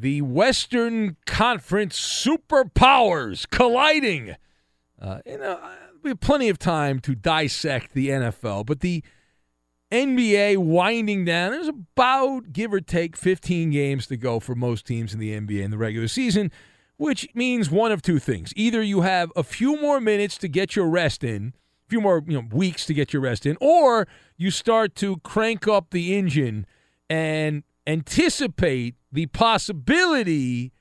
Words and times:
The 0.00 0.22
Western 0.22 1.16
Conference 1.26 1.98
superpowers 1.98 3.48
colliding. 3.48 4.36
Uh, 5.00 5.18
you 5.26 5.38
know, 5.38 5.60
we 6.02 6.10
have 6.10 6.20
plenty 6.20 6.48
of 6.48 6.58
time 6.58 7.00
to 7.00 7.14
dissect 7.14 7.94
the 7.94 8.08
NFL, 8.08 8.66
but 8.66 8.80
the 8.80 9.02
NBA 9.90 10.58
winding 10.58 11.24
down. 11.24 11.52
There's 11.52 11.68
about, 11.68 12.52
give 12.52 12.72
or 12.72 12.80
take, 12.80 13.16
15 13.16 13.70
games 13.70 14.06
to 14.08 14.16
go 14.16 14.40
for 14.40 14.54
most 14.54 14.86
teams 14.86 15.14
in 15.14 15.20
the 15.20 15.38
NBA 15.38 15.62
in 15.62 15.70
the 15.70 15.78
regular 15.78 16.08
season, 16.08 16.52
which 16.96 17.28
means 17.34 17.70
one 17.70 17.92
of 17.92 18.02
two 18.02 18.18
things. 18.18 18.52
Either 18.56 18.82
you 18.82 19.02
have 19.02 19.32
a 19.34 19.42
few 19.42 19.80
more 19.80 20.00
minutes 20.00 20.36
to 20.38 20.48
get 20.48 20.76
your 20.76 20.88
rest 20.88 21.24
in, 21.24 21.54
a 21.86 21.88
few 21.88 22.00
more 22.00 22.22
you 22.26 22.34
know, 22.34 22.48
weeks 22.52 22.84
to 22.86 22.94
get 22.94 23.12
your 23.12 23.22
rest 23.22 23.46
in, 23.46 23.56
or 23.60 24.06
you 24.36 24.50
start 24.50 24.94
to 24.96 25.16
crank 25.18 25.66
up 25.66 25.90
the 25.90 26.14
engine 26.16 26.66
and 27.08 27.62
anticipate 27.86 28.94
the 29.10 29.26
possibility 29.26 30.72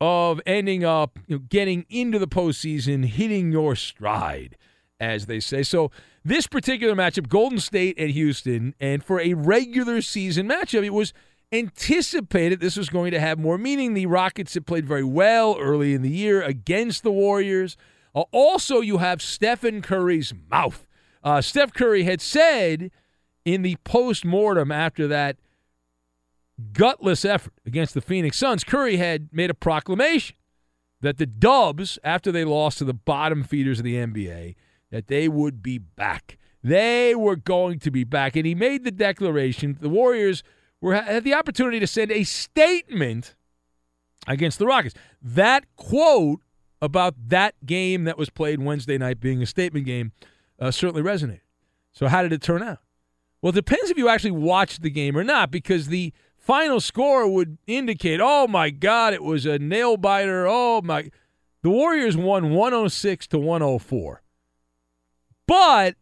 of 0.00 0.40
ending 0.46 0.84
up 0.84 1.18
you 1.26 1.36
know, 1.36 1.44
getting 1.48 1.84
into 1.88 2.18
the 2.18 2.28
postseason, 2.28 3.04
hitting 3.04 3.50
your 3.50 3.74
stride, 3.74 4.56
as 5.00 5.26
they 5.26 5.40
say. 5.40 5.62
So 5.62 5.90
this 6.24 6.46
particular 6.46 6.94
matchup, 6.94 7.28
Golden 7.28 7.58
State 7.58 7.98
and 7.98 8.10
Houston, 8.10 8.74
and 8.80 9.02
for 9.02 9.20
a 9.20 9.34
regular 9.34 10.00
season 10.00 10.48
matchup, 10.48 10.84
it 10.84 10.90
was 10.94 11.12
anticipated 11.50 12.60
this 12.60 12.76
was 12.76 12.90
going 12.90 13.10
to 13.10 13.20
have 13.20 13.38
more 13.38 13.58
meaning. 13.58 13.94
The 13.94 14.06
Rockets 14.06 14.54
had 14.54 14.66
played 14.66 14.86
very 14.86 15.04
well 15.04 15.56
early 15.58 15.94
in 15.94 16.02
the 16.02 16.10
year 16.10 16.42
against 16.42 17.02
the 17.02 17.10
Warriors. 17.10 17.76
Uh, 18.14 18.24
also, 18.32 18.80
you 18.80 18.98
have 18.98 19.22
Stephen 19.22 19.82
Curry's 19.82 20.32
mouth. 20.50 20.86
Uh, 21.22 21.40
Steph 21.40 21.72
Curry 21.72 22.04
had 22.04 22.20
said 22.20 22.90
in 23.44 23.62
the 23.62 23.76
post 23.84 24.24
mortem 24.24 24.70
after 24.70 25.08
that 25.08 25.36
gutless 26.72 27.24
effort 27.24 27.54
against 27.64 27.94
the 27.94 28.00
Phoenix 28.00 28.38
Suns, 28.38 28.64
Curry 28.64 28.96
had 28.96 29.28
made 29.32 29.50
a 29.50 29.54
proclamation 29.54 30.36
that 31.00 31.18
the 31.18 31.26
Dubs, 31.26 31.98
after 32.02 32.32
they 32.32 32.44
lost 32.44 32.78
to 32.78 32.84
the 32.84 32.94
bottom 32.94 33.44
feeders 33.44 33.78
of 33.78 33.84
the 33.84 33.94
NBA, 33.94 34.56
that 34.90 35.06
they 35.06 35.28
would 35.28 35.62
be 35.62 35.78
back. 35.78 36.38
They 36.62 37.14
were 37.14 37.36
going 37.36 37.78
to 37.80 37.90
be 37.90 38.04
back. 38.04 38.34
And 38.36 38.44
he 38.46 38.54
made 38.54 38.84
the 38.84 38.90
declaration 38.90 39.78
the 39.80 39.88
Warriors 39.88 40.42
were 40.80 40.94
had 40.94 41.24
the 41.24 41.34
opportunity 41.34 41.80
to 41.80 41.86
send 41.86 42.10
a 42.10 42.24
statement 42.24 43.34
against 44.26 44.58
the 44.58 44.66
Rockets. 44.66 44.94
That 45.22 45.64
quote 45.76 46.40
about 46.80 47.14
that 47.28 47.54
game 47.64 48.04
that 48.04 48.18
was 48.18 48.30
played 48.30 48.60
Wednesday 48.60 48.98
night 48.98 49.20
being 49.20 49.42
a 49.42 49.46
statement 49.46 49.86
game 49.86 50.12
uh, 50.58 50.70
certainly 50.70 51.02
resonated. 51.02 51.40
So 51.92 52.08
how 52.08 52.22
did 52.22 52.32
it 52.32 52.42
turn 52.42 52.62
out? 52.62 52.78
Well, 53.40 53.50
it 53.50 53.56
depends 53.56 53.90
if 53.90 53.96
you 53.96 54.08
actually 54.08 54.32
watched 54.32 54.82
the 54.82 54.90
game 54.90 55.16
or 55.16 55.24
not, 55.24 55.50
because 55.50 55.86
the 55.86 56.12
final 56.48 56.80
score 56.80 57.28
would 57.28 57.58
indicate, 57.66 58.20
oh 58.22 58.48
my 58.48 58.70
God, 58.70 59.12
it 59.12 59.22
was 59.22 59.44
a 59.44 59.58
nail 59.58 59.98
biter. 59.98 60.46
Oh 60.48 60.80
my. 60.82 61.10
The 61.62 61.68
Warriors 61.68 62.16
won 62.16 62.54
106 62.54 63.26
to 63.26 63.38
104. 63.38 64.22
But 65.46 65.96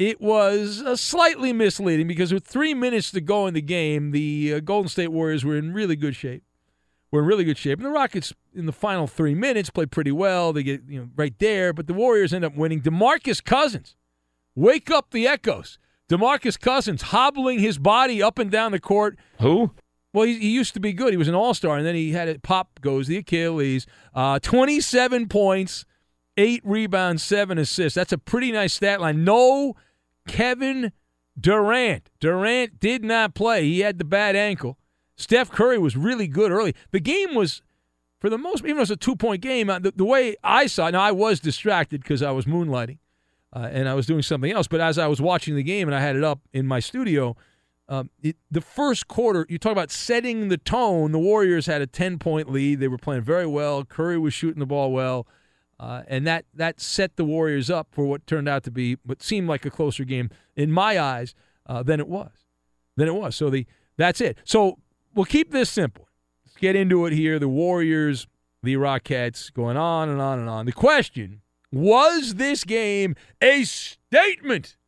it 0.00 0.20
was 0.20 0.82
uh, 0.82 0.96
slightly 0.96 1.52
misleading 1.52 2.08
because 2.08 2.34
with 2.34 2.44
three 2.44 2.74
minutes 2.74 3.12
to 3.12 3.20
go 3.20 3.46
in 3.46 3.54
the 3.54 3.62
game, 3.62 4.10
the 4.10 4.54
uh, 4.54 4.60
Golden 4.60 4.88
State 4.88 5.12
Warriors 5.12 5.44
were 5.44 5.56
in 5.56 5.72
really 5.72 5.94
good 5.94 6.16
shape. 6.16 6.42
were 7.12 7.20
in 7.20 7.26
really 7.26 7.44
good 7.44 7.58
shape. 7.58 7.78
And 7.78 7.86
the 7.86 7.90
Rockets 7.90 8.34
in 8.52 8.66
the 8.66 8.72
final 8.72 9.06
three 9.06 9.36
minutes 9.36 9.70
played 9.70 9.92
pretty 9.92 10.10
well. 10.10 10.52
They 10.52 10.64
get 10.64 10.82
you 10.88 10.98
know 10.98 11.08
right 11.14 11.38
there, 11.38 11.72
but 11.72 11.86
the 11.86 11.94
Warriors 11.94 12.32
end 12.32 12.44
up 12.44 12.56
winning. 12.56 12.80
DeMarcus 12.80 13.44
Cousins, 13.44 13.94
wake 14.56 14.90
up 14.90 15.12
the 15.12 15.28
echoes. 15.28 15.78
DeMarcus 16.08 16.58
Cousins 16.58 17.02
hobbling 17.02 17.60
his 17.60 17.78
body 17.78 18.20
up 18.20 18.40
and 18.40 18.50
down 18.50 18.72
the 18.72 18.80
court. 18.80 19.16
Who? 19.38 19.70
Well, 20.12 20.26
he, 20.26 20.38
he 20.38 20.50
used 20.50 20.74
to 20.74 20.80
be 20.80 20.92
good. 20.92 21.12
He 21.12 21.16
was 21.16 21.28
an 21.28 21.34
all 21.34 21.54
star, 21.54 21.76
and 21.76 21.86
then 21.86 21.94
he 21.94 22.12
had 22.12 22.28
it 22.28 22.42
pop 22.42 22.80
goes 22.80 23.06
the 23.06 23.16
Achilles. 23.16 23.86
Uh, 24.14 24.38
27 24.38 25.28
points, 25.28 25.84
eight 26.36 26.60
rebounds, 26.64 27.22
seven 27.22 27.58
assists. 27.58 27.94
That's 27.94 28.12
a 28.12 28.18
pretty 28.18 28.52
nice 28.52 28.74
stat 28.74 29.00
line. 29.00 29.24
No 29.24 29.74
Kevin 30.26 30.92
Durant. 31.38 32.10
Durant 32.20 32.78
did 32.78 33.04
not 33.04 33.34
play. 33.34 33.64
He 33.64 33.80
had 33.80 33.98
the 33.98 34.04
bad 34.04 34.36
ankle. 34.36 34.78
Steph 35.16 35.50
Curry 35.50 35.78
was 35.78 35.96
really 35.96 36.26
good 36.26 36.50
early. 36.50 36.74
The 36.90 37.00
game 37.00 37.34
was, 37.34 37.62
for 38.18 38.28
the 38.28 38.38
most, 38.38 38.64
even 38.64 38.76
though 38.76 38.80
it 38.80 38.80
was 38.80 38.90
a 38.90 38.96
two 38.96 39.16
point 39.16 39.40
game, 39.40 39.70
uh, 39.70 39.78
the, 39.78 39.92
the 39.94 40.04
way 40.04 40.36
I 40.42 40.66
saw 40.66 40.88
it, 40.88 40.92
now 40.92 41.00
I 41.00 41.12
was 41.12 41.40
distracted 41.40 42.02
because 42.02 42.22
I 42.22 42.32
was 42.32 42.44
moonlighting 42.44 42.98
uh, 43.54 43.68
and 43.70 43.88
I 43.88 43.94
was 43.94 44.06
doing 44.06 44.22
something 44.22 44.50
else. 44.50 44.68
But 44.68 44.80
as 44.80 44.98
I 44.98 45.06
was 45.06 45.20
watching 45.20 45.54
the 45.54 45.62
game 45.62 45.88
and 45.88 45.94
I 45.94 46.00
had 46.00 46.16
it 46.16 46.24
up 46.24 46.40
in 46.52 46.66
my 46.66 46.80
studio, 46.80 47.36
um, 47.92 48.08
it, 48.22 48.36
the 48.50 48.62
first 48.62 49.06
quarter, 49.06 49.44
you 49.50 49.58
talk 49.58 49.72
about 49.72 49.90
setting 49.90 50.48
the 50.48 50.56
tone. 50.56 51.12
The 51.12 51.18
Warriors 51.18 51.66
had 51.66 51.82
a 51.82 51.86
10 51.86 52.18
point 52.18 52.50
lead. 52.50 52.80
They 52.80 52.88
were 52.88 52.96
playing 52.96 53.20
very 53.20 53.46
well. 53.46 53.84
Curry 53.84 54.16
was 54.16 54.32
shooting 54.32 54.60
the 54.60 54.66
ball 54.66 54.92
well. 54.92 55.26
Uh, 55.78 56.02
and 56.08 56.26
that, 56.26 56.46
that 56.54 56.80
set 56.80 57.16
the 57.16 57.24
Warriors 57.24 57.68
up 57.68 57.88
for 57.90 58.06
what 58.06 58.26
turned 58.26 58.48
out 58.48 58.62
to 58.64 58.70
be 58.70 58.96
what 59.04 59.22
seemed 59.22 59.46
like 59.46 59.66
a 59.66 59.70
closer 59.70 60.04
game 60.04 60.30
in 60.56 60.72
my 60.72 60.98
eyes 60.98 61.34
uh, 61.66 61.82
than 61.82 62.00
it 62.00 62.08
was. 62.08 62.30
Than 62.96 63.08
it 63.08 63.14
was. 63.14 63.36
So 63.36 63.50
the 63.50 63.66
that's 63.98 64.22
it. 64.22 64.38
So 64.44 64.78
we'll 65.14 65.26
keep 65.26 65.50
this 65.50 65.68
simple. 65.68 66.08
Let's 66.46 66.56
get 66.56 66.74
into 66.74 67.04
it 67.04 67.12
here. 67.12 67.38
The 67.38 67.48
Warriors, 67.48 68.26
the 68.62 68.76
Rockets, 68.76 69.50
going 69.50 69.76
on 69.76 70.08
and 70.08 70.18
on 70.18 70.38
and 70.38 70.48
on. 70.48 70.64
The 70.64 70.72
question 70.72 71.42
was 71.70 72.36
this 72.36 72.64
game 72.64 73.16
a 73.42 73.64
statement 73.64 74.78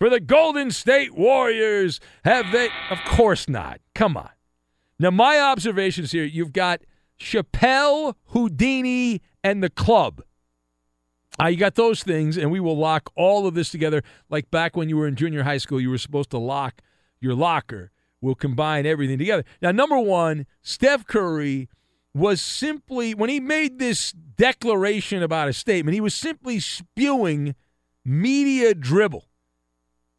for 0.00 0.10
the 0.10 0.18
Golden 0.18 0.72
State 0.72 1.14
Warriors? 1.14 2.00
Have 2.24 2.50
they? 2.50 2.70
Of 2.90 2.98
course 3.04 3.48
not. 3.48 3.80
Come 3.94 4.16
on. 4.16 4.30
Now, 4.98 5.10
my 5.10 5.38
observations 5.38 6.10
here 6.10 6.24
you've 6.24 6.52
got 6.52 6.80
Chappelle, 7.20 8.14
Houdini, 8.28 9.20
and 9.44 9.62
the 9.62 9.70
club. 9.70 10.22
Uh, 11.40 11.46
you 11.46 11.56
got 11.56 11.74
those 11.74 12.02
things, 12.02 12.36
and 12.36 12.50
we 12.50 12.60
will 12.60 12.76
lock 12.76 13.10
all 13.14 13.46
of 13.46 13.54
this 13.54 13.70
together 13.70 14.02
like 14.28 14.50
back 14.50 14.76
when 14.76 14.88
you 14.88 14.96
were 14.96 15.06
in 15.06 15.14
junior 15.14 15.44
high 15.44 15.58
school, 15.58 15.80
you 15.80 15.90
were 15.90 15.98
supposed 15.98 16.30
to 16.30 16.38
lock 16.38 16.82
your 17.20 17.34
locker. 17.34 17.90
We'll 18.20 18.34
combine 18.34 18.84
everything 18.84 19.18
together. 19.18 19.44
Now, 19.62 19.70
number 19.70 19.98
one, 19.98 20.46
Steph 20.60 21.06
Curry 21.06 21.68
was 22.12 22.42
simply, 22.42 23.14
when 23.14 23.30
he 23.30 23.40
made 23.40 23.78
this 23.78 24.12
declaration 24.12 25.22
about 25.22 25.48
a 25.48 25.52
statement, 25.52 25.94
he 25.94 26.00
was 26.00 26.14
simply 26.14 26.60
spewing 26.60 27.54
media 28.04 28.74
dribble 28.74 29.29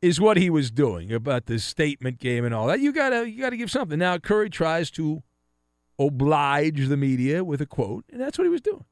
is 0.02 0.20
what 0.20 0.38
he 0.38 0.50
was 0.50 0.72
doing 0.72 1.14
about 1.14 1.46
the 1.46 1.60
statement 1.60 2.18
game 2.20 2.44
and 2.44 2.54
all 2.54 2.68
that. 2.68 2.80
You 2.80 2.92
gotta 2.92 3.30
you 3.30 3.42
gotta 3.42 3.58
give 3.58 3.72
something. 3.72 4.00
Now 4.00 4.18
Curry 4.18 4.50
tries 4.50 4.90
to 4.92 5.24
oblige 6.00 6.88
the 6.88 6.98
media 6.98 7.44
with 7.44 7.62
a 7.62 7.66
quote, 7.66 8.06
and 8.12 8.20
that's 8.20 8.38
what 8.38 8.46
he 8.46 8.50
was 8.50 8.62
doing. 8.62 8.86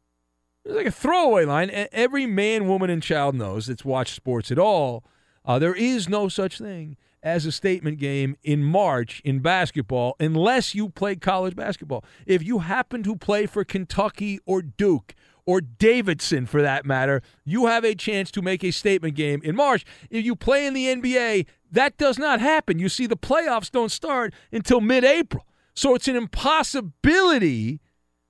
It 0.63 0.69
was 0.69 0.77
like 0.77 0.85
a 0.87 0.91
throwaway 0.91 1.45
line. 1.45 1.71
Every 1.91 2.25
man, 2.25 2.67
woman, 2.67 2.89
and 2.89 3.01
child 3.01 3.35
knows 3.35 3.67
that's 3.67 3.85
watched 3.85 4.15
sports 4.15 4.51
at 4.51 4.59
all. 4.59 5.03
Uh, 5.45 5.57
there 5.57 5.73
is 5.73 6.07
no 6.07 6.29
such 6.29 6.59
thing 6.59 6.97
as 7.23 7.45
a 7.45 7.51
statement 7.51 7.97
game 7.97 8.35
in 8.43 8.63
March 8.63 9.21
in 9.25 9.39
basketball 9.39 10.15
unless 10.19 10.75
you 10.75 10.89
play 10.89 11.15
college 11.15 11.55
basketball. 11.55 12.03
If 12.25 12.43
you 12.43 12.59
happen 12.59 13.03
to 13.03 13.15
play 13.15 13.45
for 13.45 13.63
Kentucky 13.63 14.39
or 14.45 14.61
Duke 14.61 15.15
or 15.49 15.61
Davidson 15.61 16.45
for 16.45 16.61
that 16.61 16.85
matter, 16.85 17.23
you 17.43 17.65
have 17.65 17.83
a 17.83 17.95
chance 17.95 18.29
to 18.29 18.39
make 18.39 18.63
a 18.63 18.69
statement 18.69 19.15
game 19.15 19.41
in 19.43 19.55
March. 19.55 19.83
If 20.11 20.23
you 20.23 20.35
play 20.35 20.67
in 20.67 20.75
the 20.75 20.85
NBA, 20.85 21.47
that 21.71 21.97
does 21.97 22.19
not 22.19 22.39
happen. 22.39 22.77
You 22.77 22.87
see, 22.87 23.07
the 23.07 23.17
playoffs 23.17 23.71
don't 23.71 23.91
start 23.91 24.31
until 24.51 24.79
mid 24.79 25.03
April. 25.03 25.47
So 25.73 25.95
it's 25.95 26.07
an 26.07 26.15
impossibility 26.15 27.81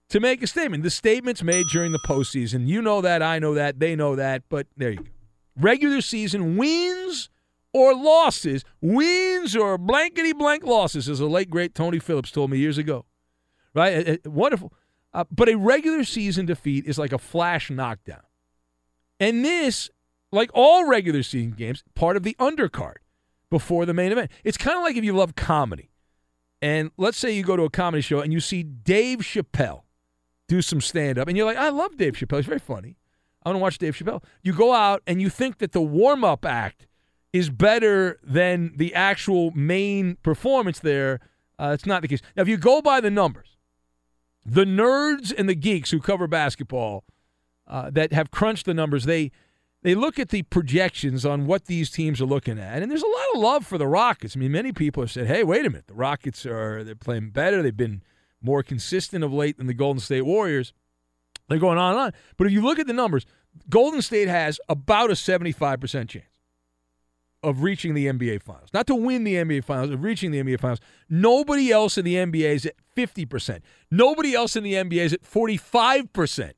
to 0.08 0.22
make 0.22 0.42
a 0.42 0.48
statement. 0.48 0.84
The 0.84 0.90
statement's 0.90 1.44
made 1.44 1.66
during 1.68 1.92
the 1.92 2.00
postseason. 2.08 2.68
You 2.68 2.82
know 2.82 3.02
that, 3.02 3.22
I 3.22 3.38
know 3.38 3.54
that, 3.54 3.82
they 3.82 3.98
know 3.98 4.16
that, 4.16 4.44
but 4.48 4.68
there 4.78 4.92
you 4.92 5.00
go. 5.00 5.04
Regular 5.58 6.00
season 6.00 6.56
wins 6.56 7.30
or 7.74 7.94
losses, 7.94 8.64
wins 8.80 9.58
or 9.58 9.78
blankety 9.78 10.32
blank 10.32 10.64
losses, 10.64 11.10
as 11.10 11.20
the 11.20 11.28
late 11.28 11.50
great 11.50 11.76
Tony 11.76 12.00
Phillips 12.00 12.32
told 12.32 12.50
me 12.50 12.60
years 12.60 12.78
ago. 12.78 13.04
Right? 13.76 14.26
wonderful. 14.26 14.72
Uh, 15.14 15.24
but 15.32 15.50
a 15.50 15.56
regular 15.56 16.04
season 16.04 16.46
defeat 16.46 16.86
is 16.86 16.98
like 16.98 17.12
a 17.12 17.18
flash 17.18 17.70
knockdown. 17.70 18.22
And 19.20 19.44
this, 19.44 19.90
like 20.32 20.52
all 20.54 20.86
regular 20.86 21.24
season 21.24 21.52
games, 21.52 21.84
part 21.96 22.16
of 22.16 22.24
the 22.24 22.36
undercard 22.40 22.98
before 23.50 23.86
the 23.86 23.94
main 23.94 24.12
event. 24.12 24.32
It's 24.44 24.58
kind 24.58 24.78
of 24.78 24.84
like 24.84 24.96
if 24.96 25.04
you 25.04 25.14
love 25.14 25.36
comedy. 25.36 25.92
And 26.62 26.92
let's 26.98 27.18
say 27.18 27.32
you 27.32 27.44
go 27.44 27.56
to 27.56 27.64
a 27.64 27.70
comedy 27.70 28.02
show 28.02 28.20
and 28.20 28.32
you 28.32 28.40
see 28.40 28.64
Dave 28.64 29.20
Chappelle 29.20 29.84
do 30.48 30.62
some 30.62 30.82
stand 30.82 31.20
up, 31.20 31.28
and 31.28 31.38
you're 31.38 31.46
like, 31.46 31.58
I 31.58 31.70
love 31.70 31.96
Dave 31.96 32.14
Chappelle. 32.14 32.38
He's 32.38 32.46
very 32.48 32.60
funny. 32.60 32.98
I 33.44 33.50
want 33.50 33.58
to 33.58 33.62
watch 33.62 33.78
Dave 33.78 33.96
Chappelle. 33.96 34.24
You 34.42 34.52
go 34.52 34.74
out 34.74 35.02
and 35.08 35.22
you 35.22 35.30
think 35.30 35.60
that 35.60 35.72
the 35.72 35.82
warm 35.82 36.24
up 36.24 36.44
act 36.44 36.88
is 37.32 37.50
better 37.50 38.20
than 38.24 38.74
the 38.76 38.94
actual 38.96 39.52
main 39.52 40.18
performance 40.24 40.80
there. 40.80 41.20
Uh, 41.60 41.72
it's 41.74 41.86
not 41.86 42.02
the 42.02 42.08
case. 42.08 42.22
Now, 42.36 42.42
if 42.42 42.48
you 42.48 42.58
go 42.58 42.82
by 42.82 43.00
the 43.00 43.12
numbers, 43.12 43.58
the 44.50 44.66
nerds 44.66 45.34
and 45.36 45.48
the 45.48 45.56
geeks 45.56 45.92
who 45.92 46.00
cover 46.00 46.28
basketball 46.28 47.04
uh, 47.68 47.90
that 47.92 48.14
have 48.14 48.32
crunched 48.32 48.66
the 48.66 48.74
numbers, 48.74 49.06
they 49.06 49.32
they 49.82 49.96
look 49.96 50.20
at 50.20 50.30
the 50.30 50.44
projections 50.44 51.26
on 51.26 51.46
what 51.46 51.66
these 51.66 51.90
teams 51.90 52.20
are 52.20 52.26
looking 52.26 52.60
at, 52.60 52.82
and 52.82 52.92
there's 52.92 53.04
a 53.04 53.08
lot 53.08 53.26
of 53.34 53.40
love 53.40 53.66
for 53.66 53.78
the 53.78 53.88
Rockets. 53.88 54.36
I 54.36 54.40
mean, 54.40 54.52
many 54.52 54.74
people 54.74 55.04
have 55.04 55.12
said, 55.12 55.28
"Hey, 55.28 55.44
wait 55.44 55.66
a 55.66 55.70
minute, 55.70 55.88
the 55.88 55.94
Rockets 55.94 56.46
are 56.46 56.84
they're 56.84 56.96
playing 56.96 57.30
better. 57.30 57.62
They've 57.62 57.76
been 57.76 58.02
more 58.42 58.64
consistent 58.64 59.24
of 59.24 59.32
late 59.32 59.58
than 59.58 59.68
the 59.68 59.74
Golden 59.74 60.00
State 60.00 60.24
Warriors." 60.24 60.74
They're 61.48 61.58
going 61.58 61.80
on 61.80 61.92
and 61.94 62.00
on. 62.00 62.14
But 62.38 62.48
if 62.48 62.54
you 62.54 62.62
look 62.62 62.78
at 62.78 62.86
the 62.86 62.94
numbers, 62.94 63.26
Golden 63.70 64.02
State 64.04 64.28
has 64.28 64.60
about 64.70 65.10
a 65.10 65.14
75% 65.14 66.10
chance 66.10 66.26
of 67.44 67.64
reaching 67.64 67.94
the 67.94 68.08
NBA 68.08 68.42
Finals. 68.42 68.70
Not 68.74 68.88
to 68.88 68.96
win 68.96 69.24
the 69.24 69.36
NBA 69.36 69.64
Finals, 69.64 69.92
of 69.92 70.04
reaching 70.04 70.32
the 70.32 70.42
NBA 70.44 70.60
Finals. 70.60 70.80
Nobody 71.10 71.72
else 71.72 71.98
in 71.98 72.06
the 72.06 72.16
NBA 72.16 72.56
is 72.56 72.66
at 72.66 72.76
50%. 72.96 73.62
Nobody 73.90 74.34
else 74.34 74.56
in 74.56 74.64
the 74.64 74.74
NBA 74.74 75.02
is 75.06 75.14
at 75.14 75.24
45%. 75.24 76.52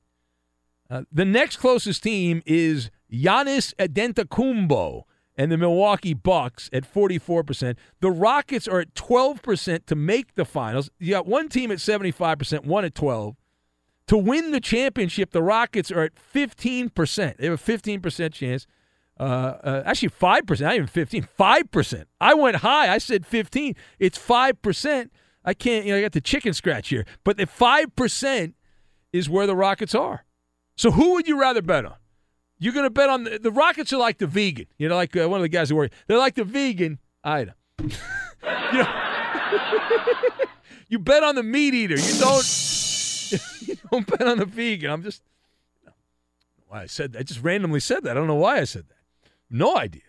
Uh, 0.89 1.03
the 1.11 1.25
next 1.25 1.57
closest 1.57 2.03
team 2.03 2.41
is 2.45 2.89
Giannis 3.11 3.73
Antetokounmpo 3.75 5.03
and 5.37 5.51
the 5.51 5.57
Milwaukee 5.57 6.13
Bucks 6.13 6.69
at 6.73 6.91
44%. 6.91 7.75
The 8.01 8.11
Rockets 8.11 8.67
are 8.67 8.81
at 8.81 8.93
12% 8.93 9.85
to 9.85 9.95
make 9.95 10.35
the 10.35 10.45
finals. 10.45 10.89
You 10.99 11.11
got 11.11 11.25
one 11.25 11.47
team 11.47 11.71
at 11.71 11.77
75%, 11.77 12.65
one 12.65 12.85
at 12.85 12.93
12. 12.95 13.35
To 14.07 14.17
win 14.17 14.51
the 14.51 14.59
championship, 14.59 15.31
the 15.31 15.41
Rockets 15.41 15.91
are 15.91 16.03
at 16.03 16.13
15%. 16.15 17.37
They 17.37 17.45
have 17.47 17.53
a 17.53 17.71
15% 17.71 18.33
chance. 18.33 18.67
Uh, 19.21 19.59
uh, 19.63 19.83
actually, 19.85 20.09
5%, 20.09 20.61
not 20.61 20.73
even 20.73 20.87
15, 20.87 21.27
5%. 21.39 22.05
I 22.19 22.33
went 22.33 22.57
high. 22.57 22.91
I 22.91 22.97
said 22.97 23.23
15. 23.27 23.75
It's 23.99 24.17
5%. 24.17 25.09
I 25.45 25.53
can't, 25.53 25.85
you 25.85 25.91
know, 25.91 25.99
I 25.99 26.01
got 26.01 26.13
the 26.13 26.21
chicken 26.21 26.53
scratch 26.53 26.89
here. 26.89 27.05
But 27.23 27.37
the 27.37 27.45
5% 27.45 28.53
is 29.13 29.29
where 29.29 29.45
the 29.45 29.55
Rockets 29.55 29.93
are. 29.93 30.25
So 30.75 30.89
who 30.89 31.13
would 31.13 31.27
you 31.27 31.39
rather 31.39 31.61
bet 31.61 31.85
on? 31.85 31.93
You're 32.57 32.73
going 32.73 32.87
to 32.87 32.89
bet 32.89 33.09
on 33.09 33.25
the, 33.25 33.37
the, 33.37 33.51
Rockets 33.51 33.93
are 33.93 33.99
like 33.99 34.17
the 34.17 34.25
vegan. 34.25 34.65
You 34.79 34.89
know, 34.89 34.95
like 34.95 35.15
uh, 35.15 35.29
one 35.29 35.39
of 35.39 35.43
the 35.43 35.49
guys 35.49 35.69
who 35.69 35.75
work. 35.75 35.91
They're 36.07 36.17
like 36.17 36.33
the 36.33 36.43
vegan 36.43 36.97
item. 37.23 37.53
you 37.79 37.89
know, 38.73 38.93
you 40.87 40.97
bet 40.97 41.21
on 41.21 41.35
the 41.35 41.43
meat 41.43 41.75
eater. 41.75 41.95
You 41.95 42.19
don't. 42.19 42.43
you 43.67 43.77
don't 43.91 44.07
bet 44.07 44.27
on 44.27 44.39
the 44.39 44.45
vegan. 44.47 44.89
I'm 44.89 45.03
just. 45.03 45.21
Why 46.67 46.83
I 46.83 46.85
said. 46.87 47.15
I 47.17 47.23
just 47.23 47.43
randomly 47.43 47.79
said 47.79 48.03
that. 48.03 48.11
I 48.11 48.13
don't 48.15 48.27
know 48.27 48.35
why 48.35 48.57
I 48.57 48.63
said 48.63 48.87
that. 48.89 48.95
No 49.51 49.77
idea. 49.77 50.01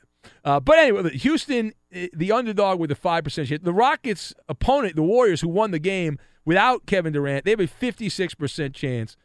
Uh, 0.44 0.60
but 0.60 0.78
anyway, 0.78 1.10
Houston, 1.16 1.72
eh, 1.92 2.06
the 2.12 2.30
underdog 2.30 2.78
with 2.78 2.90
a 2.92 2.94
5% 2.94 3.46
chance. 3.46 3.62
The 3.62 3.72
Rockets' 3.72 4.32
opponent, 4.48 4.94
the 4.94 5.02
Warriors, 5.02 5.40
who 5.40 5.48
won 5.48 5.72
the 5.72 5.80
game 5.80 6.18
without 6.44 6.86
Kevin 6.86 7.12
Durant, 7.12 7.44
they 7.44 7.50
have 7.50 7.60
a 7.60 7.66
56% 7.66 8.72
chance 8.72 9.16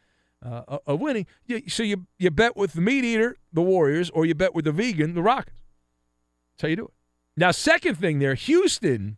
uh, 0.44 0.80
of 0.86 1.00
winning. 1.00 1.28
So 1.68 1.84
you, 1.84 2.08
you 2.18 2.32
bet 2.32 2.58
with 2.58 2.74
the 2.74 2.82
meat 2.82 3.04
eater, 3.04 3.38
the 3.54 3.62
Warriors, 3.62 4.10
or 4.10 4.26
you 4.26 4.34
bet 4.34 4.56
with 4.56 4.66
the 4.66 4.72
vegan, 4.72 5.14
the 5.14 5.22
Rockets. 5.22 5.56
That's 6.56 6.64
how 6.64 6.68
you 6.70 6.76
do 6.76 6.86
it. 6.86 6.94
Now, 7.36 7.52
second 7.52 7.96
thing 7.96 8.18
there, 8.18 8.34
Houston, 8.34 9.18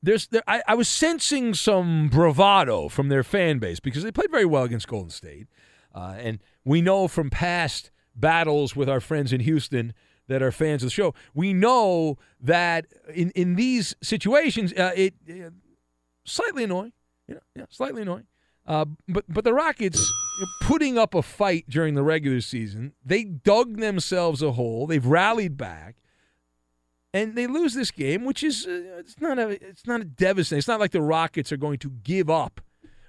there's 0.00 0.28
there, 0.28 0.42
I, 0.46 0.62
I 0.68 0.74
was 0.74 0.88
sensing 0.88 1.54
some 1.54 2.08
bravado 2.08 2.88
from 2.88 3.08
their 3.08 3.24
fan 3.24 3.58
base 3.58 3.80
because 3.80 4.04
they 4.04 4.12
played 4.12 4.30
very 4.30 4.44
well 4.44 4.62
against 4.62 4.86
Golden 4.86 5.10
State. 5.10 5.48
Uh, 5.92 6.14
and 6.18 6.38
we 6.64 6.80
know 6.80 7.08
from 7.08 7.30
past– 7.30 7.90
battles 8.14 8.74
with 8.76 8.88
our 8.88 9.00
friends 9.00 9.32
in 9.32 9.40
Houston 9.40 9.92
that 10.28 10.42
are 10.42 10.52
fans 10.52 10.82
of 10.82 10.86
the 10.86 10.90
show, 10.90 11.14
we 11.34 11.52
know 11.52 12.18
that 12.40 12.86
in, 13.12 13.30
in 13.32 13.56
these 13.56 13.94
situations, 14.02 14.72
uh, 14.74 14.92
it 14.94 15.14
uh, 15.28 15.50
slightly 16.24 16.64
annoying. 16.64 16.92
You 17.28 17.34
know, 17.36 17.40
yeah, 17.54 17.64
slightly 17.70 18.02
annoying. 18.02 18.26
Uh, 18.66 18.84
but 19.08 19.24
but 19.28 19.44
the 19.44 19.52
Rockets 19.52 20.12
putting 20.62 20.96
up 20.96 21.14
a 21.14 21.22
fight 21.22 21.64
during 21.68 21.94
the 21.94 22.02
regular 22.02 22.40
season, 22.40 22.92
they 23.04 23.24
dug 23.24 23.78
themselves 23.78 24.42
a 24.42 24.52
hole. 24.52 24.86
They've 24.86 25.04
rallied 25.04 25.56
back, 25.56 25.96
and 27.12 27.34
they 27.34 27.46
lose 27.46 27.74
this 27.74 27.90
game, 27.90 28.24
which 28.24 28.42
is 28.44 28.66
uh, 28.66 28.98
it's 28.98 29.20
not 29.20 29.38
a 29.38 29.48
it's 29.48 29.86
not 29.86 30.00
a 30.00 30.04
devastating. 30.04 30.58
It's 30.58 30.68
not 30.68 30.80
like 30.80 30.92
the 30.92 31.02
Rockets 31.02 31.50
are 31.50 31.56
going 31.56 31.78
to 31.78 31.90
give 31.90 32.30
up, 32.30 32.60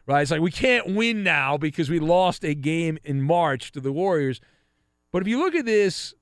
right? 0.07 0.21
It's 0.21 0.31
like 0.31 0.41
we 0.41 0.51
can't 0.51 0.95
win 0.95 1.23
now 1.23 1.57
because 1.57 1.89
we 1.89 1.99
lost 1.99 2.43
a 2.43 2.55
game 2.55 2.97
in 3.03 3.21
March 3.21 3.71
to 3.73 3.79
the 3.79 3.91
Warriors. 3.91 4.41
But 5.13 5.21
if 5.21 5.27
you 5.29 5.39
look 5.39 5.55
at 5.55 5.65
this, 5.65 6.13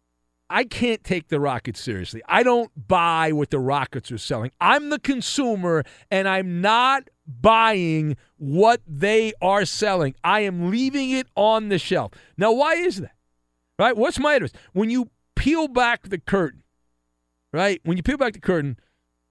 I 0.50 0.66
can't 0.66 1.02
take 1.02 1.30
the 1.30 1.40
Rockets 1.40 1.80
seriously. 1.80 2.22
I 2.28 2.44
don't 2.44 2.70
buy 2.88 3.32
what 3.32 3.50
the 3.50 3.60
Rockets 3.60 4.12
are 4.12 4.18
selling. 4.18 4.52
I'm 4.60 4.90
the 4.90 5.00
consumer, 5.00 5.86
and 6.12 6.28
I'm 6.28 6.60
not 6.60 7.10
buying 7.26 8.18
what 8.36 8.82
they 8.86 9.32
are 9.42 9.64
selling. 9.64 10.14
I 10.26 10.42
am 10.42 10.70
leaving 10.70 11.12
it 11.12 11.28
on 11.38 11.70
the 11.70 11.80
shelf. 11.80 12.12
Now, 12.38 12.52
why 12.52 12.74
is 12.74 12.98
that? 12.98 13.16
Right? 13.80 13.96
What's 13.96 14.20
my 14.20 14.36
advice? 14.36 14.52
When 14.74 14.90
you 14.90 15.10
peel 15.36 15.70
back 15.70 16.10
the 16.10 16.20
curtain, 16.20 16.64
right? 17.54 17.80
When 17.86 17.96
you 17.96 18.04
peel 18.04 18.18
back 18.18 18.34
the 18.34 18.40
curtain, 18.42 18.78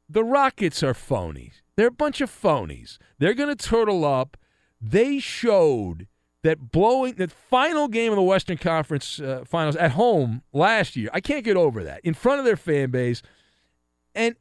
the 0.09 0.25
Rockets 0.25 0.83
are 0.83 0.95
phonies. 0.95 1.61
They're 1.77 1.89
a 1.89 1.93
bunch 1.93 2.23
of 2.23 2.31
phonies. 2.31 2.97
They're 3.19 3.35
going 3.35 3.55
to 3.55 3.69
turtle 3.69 4.07
up. 4.07 4.39
They 4.81 5.19
showed 5.19 6.07
that 6.43 6.73
blowing 6.73 7.15
the 7.15 7.29
final 7.29 7.89
game 7.89 8.13
of 8.13 8.17
the 8.17 8.23
Western 8.23 8.57
Conference 8.57 9.21
uh, 9.21 9.45
Finals 9.47 9.77
at 9.77 9.93
home 9.93 10.43
last 10.53 10.97
year. 10.97 11.11
I 11.13 11.21
can't 11.21 11.45
get 11.45 11.57
over 11.57 11.85
that 11.85 12.01
in 12.03 12.15
front 12.15 12.39
of 12.39 12.45
their 12.45 12.57
fan 12.57 12.91
base. 12.91 13.23
And 14.15 14.37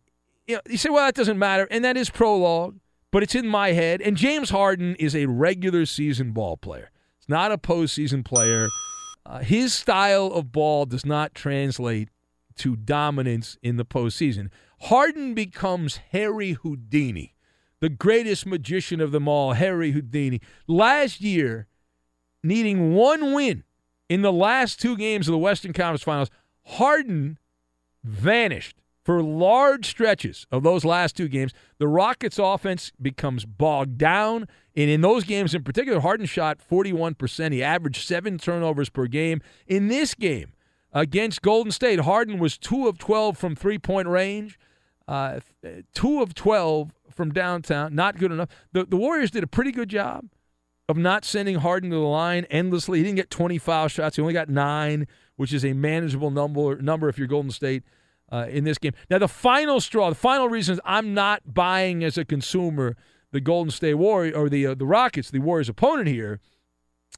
you 0.48 0.56
know, 0.56 0.62
you 0.68 0.78
say, 0.78 0.90
well, 0.90 1.06
that 1.06 1.16
doesn't 1.16 1.38
matter, 1.38 1.68
and 1.70 1.86
that 1.86 1.96
is 1.96 2.10
prologue, 2.10 2.80
but 3.12 3.22
it's 3.22 3.36
in 3.36 3.48
my 3.48 3.74
head. 3.74 4.02
And 4.02 4.18
James 4.18 4.50
Harden 4.50 4.96
is 4.96 5.16
a 5.16 5.28
regular 5.28 5.86
season 5.86 6.32
ball 6.32 6.58
player. 6.58 6.90
It's 7.20 7.30
not 7.30 7.52
a 7.52 7.58
postseason 7.58 8.26
player. 8.26 8.68
Uh, 9.26 9.40
his 9.40 9.74
style 9.74 10.28
of 10.28 10.52
ball 10.52 10.86
does 10.86 11.06
not 11.06 11.36
translate 11.36 12.10
to 12.58 12.76
dominance 12.76 13.58
in 13.62 13.78
the 13.78 13.86
postseason. 13.86 14.50
Harden 14.82 15.34
becomes 15.34 15.98
Harry 16.12 16.54
Houdini, 16.54 17.36
the 17.80 17.90
greatest 17.90 18.46
magician 18.46 19.00
of 19.02 19.12
them 19.12 19.28
all, 19.28 19.54
Harry 19.54 19.92
Houdini. 19.92 20.42
Last 20.68 21.22
year, 21.22 21.68
needing 22.44 22.94
one 22.94 23.34
win 23.34 23.64
in 24.10 24.22
the 24.22 24.34
last 24.34 24.80
two 24.80 24.98
games 24.98 25.28
of 25.28 25.32
the 25.32 25.38
Western 25.38 25.74
Conference 25.74 26.04
Finals, 26.04 26.30
Harden 26.64 27.38
vanished 28.04 28.78
for 29.04 29.24
large 29.24 29.88
stretches 29.88 30.46
of 30.52 30.64
those 30.64 30.86
last 30.86 31.16
two 31.16 31.28
games. 31.28 31.54
The 31.78 31.88
Rockets' 31.88 32.38
offense 32.38 32.92
becomes 33.02 33.46
bogged 33.46 33.98
down. 33.98 34.48
And 34.76 34.90
in 34.90 35.02
those 35.02 35.24
games 35.24 35.56
in 35.56 35.64
particular, 35.64 36.00
Harden 36.00 36.26
shot 36.26 36.60
41%. 36.60 37.52
He 37.52 37.64
averaged 37.64 38.06
seven 38.06 38.38
turnovers 38.38 38.90
per 38.90 39.08
game. 39.08 39.42
In 39.68 39.88
this 39.88 40.14
game 40.14 40.54
against 40.94 41.42
Golden 41.42 41.72
State, 41.72 42.02
Harden 42.02 42.40
was 42.40 42.58
2 42.58 42.88
of 42.88 42.98
12 42.98 43.38
from 43.38 43.56
three 43.56 43.80
point 43.80 44.08
range, 44.08 44.60
uh, 45.08 45.40
2 45.94 46.22
of 46.22 46.34
12 46.34 46.92
from 47.10 47.32
downtown. 47.32 47.96
Not 47.96 48.18
good 48.18 48.32
enough. 48.32 48.50
The, 48.74 48.86
the 48.86 48.98
Warriors 48.98 49.32
did 49.32 49.44
a 49.44 49.48
pretty 49.48 49.72
good 49.72 49.90
job 49.90 50.30
of 50.90 50.98
not 50.98 51.24
sending 51.24 51.56
Harden 51.58 51.92
to 51.92 51.96
the 51.96 52.02
line 52.02 52.46
endlessly. 52.50 52.98
He 52.98 53.04
didn't 53.04 53.18
get 53.18 53.30
20 53.30 53.60
foul 53.60 53.88
shots. 53.88 54.16
He 54.16 54.22
only 54.22 54.34
got 54.34 54.50
nine, 54.50 55.08
which 55.36 55.54
is 55.54 55.64
a 55.64 55.74
manageable 55.74 56.32
number 56.32 56.82
number 56.82 57.08
if 57.08 57.18
you're 57.18 57.28
Golden 57.28 57.52
State 57.52 57.84
uh, 58.32 58.48
in 58.50 58.64
this 58.64 58.80
game. 58.80 58.94
Now, 59.10 59.20
the 59.20 59.28
final 59.28 59.80
straw, 59.80 60.10
the 60.10 60.16
final 60.16 60.50
reason 60.50 60.74
is 60.74 60.82
I'm 60.84 61.14
not 61.14 61.54
buying 61.54 62.04
as 62.04 62.18
a 62.18 62.26
consumer 62.26 62.98
the 63.32 63.40
Golden 63.40 63.70
State 63.70 63.94
Warrior 63.94 64.36
or 64.36 64.50
the 64.50 64.66
uh, 64.66 64.74
the 64.74 64.88
Rockets, 64.88 65.30
the 65.30 65.40
Warriors' 65.40 65.70
opponent 65.70 66.08
here, 66.08 66.40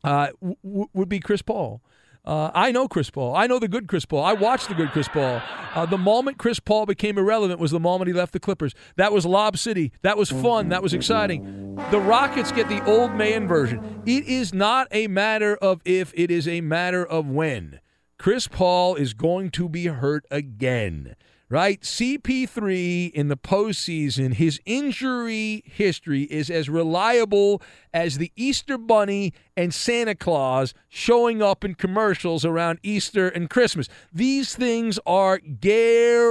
uh, 0.03 0.27
w- 0.41 0.87
would 0.93 1.07
be 1.07 1.21
Chris 1.21 1.41
Paul. 1.41 1.81
Uh, 2.23 2.51
I 2.53 2.71
know 2.71 2.87
Chris 2.87 3.09
Paul. 3.09 3.35
I 3.35 3.47
know 3.47 3.57
the 3.57 3.67
good 3.67 3.87
Chris 3.87 4.05
Paul. 4.05 4.23
I 4.23 4.33
watched 4.33 4.67
the 4.67 4.75
good 4.75 4.91
Chris 4.91 5.07
Paul. 5.07 5.41
Uh, 5.73 5.85
the 5.87 5.97
moment 5.97 6.37
Chris 6.37 6.59
Paul 6.59 6.85
became 6.85 7.17
irrelevant 7.17 7.59
was 7.59 7.71
the 7.71 7.79
moment 7.79 8.09
he 8.09 8.13
left 8.13 8.33
the 8.33 8.39
Clippers. 8.39 8.75
That 8.95 9.11
was 9.11 9.25
Lob 9.25 9.57
City. 9.57 9.91
That 10.03 10.17
was 10.17 10.29
fun. 10.29 10.69
That 10.69 10.83
was 10.83 10.93
exciting. 10.93 11.75
The 11.89 11.99
Rockets 11.99 12.51
get 12.51 12.69
the 12.69 12.83
old 12.85 13.15
man 13.15 13.47
version. 13.47 14.03
It 14.05 14.25
is 14.25 14.53
not 14.53 14.87
a 14.91 15.07
matter 15.07 15.55
of 15.55 15.81
if, 15.83 16.13
it 16.15 16.29
is 16.29 16.47
a 16.47 16.61
matter 16.61 17.03
of 17.03 17.27
when. 17.27 17.79
Chris 18.19 18.47
Paul 18.47 18.95
is 18.95 19.15
going 19.15 19.49
to 19.51 19.67
be 19.67 19.87
hurt 19.87 20.25
again 20.29 21.15
right? 21.51 21.81
CP3 21.81 23.11
in 23.11 23.27
the 23.27 23.35
postseason, 23.35 24.33
his 24.33 24.61
injury 24.65 25.63
history 25.65 26.23
is 26.23 26.49
as 26.49 26.69
reliable 26.69 27.61
as 27.93 28.17
the 28.17 28.31
Easter 28.37 28.77
Bunny 28.77 29.33
and 29.57 29.73
Santa 29.73 30.15
Claus 30.15 30.73
showing 30.87 31.41
up 31.41 31.65
in 31.65 31.75
commercials 31.75 32.45
around 32.45 32.79
Easter 32.83 33.27
and 33.27 33.49
Christmas. 33.49 33.89
These 34.13 34.55
things 34.55 34.97
are 35.05 35.39
guaranteed. 35.39 36.29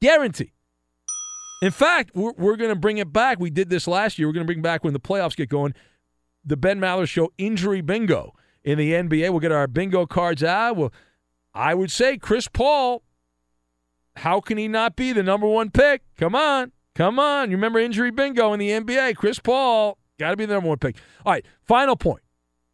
Guaranteed. 0.00 0.52
In 1.60 1.72
fact, 1.72 2.12
we're, 2.14 2.32
we're 2.38 2.56
going 2.56 2.70
to 2.70 2.80
bring 2.80 2.96
it 2.96 3.12
back. 3.12 3.38
We 3.38 3.50
did 3.50 3.68
this 3.68 3.86
last 3.86 4.18
year. 4.18 4.26
We're 4.26 4.32
going 4.32 4.46
to 4.46 4.52
bring 4.52 4.62
back 4.62 4.82
when 4.82 4.94
the 4.94 5.00
playoffs 5.00 5.36
get 5.36 5.50
going 5.50 5.74
the 6.42 6.56
Ben 6.56 6.80
Maller 6.80 7.06
Show 7.06 7.30
injury 7.36 7.82
bingo 7.82 8.34
in 8.64 8.78
the 8.78 8.92
NBA. 8.92 9.28
We'll 9.28 9.40
get 9.40 9.52
our 9.52 9.66
bingo 9.66 10.06
cards 10.06 10.42
out. 10.42 10.76
We'll 10.76 10.92
I 11.54 11.74
would 11.74 11.90
say 11.90 12.16
Chris 12.16 12.48
Paul, 12.48 13.02
how 14.16 14.40
can 14.40 14.58
he 14.58 14.68
not 14.68 14.96
be 14.96 15.12
the 15.12 15.22
number 15.22 15.46
one 15.46 15.70
pick? 15.70 16.02
Come 16.16 16.34
on. 16.34 16.72
Come 16.94 17.18
on. 17.18 17.50
You 17.50 17.56
remember 17.56 17.78
injury 17.78 18.10
bingo 18.10 18.52
in 18.52 18.60
the 18.60 18.70
NBA? 18.70 19.16
Chris 19.16 19.38
Paul, 19.38 19.98
got 20.18 20.30
to 20.30 20.36
be 20.36 20.46
the 20.46 20.54
number 20.54 20.68
one 20.68 20.78
pick. 20.78 20.96
All 21.24 21.32
right, 21.32 21.44
final 21.62 21.96
point. 21.96 22.22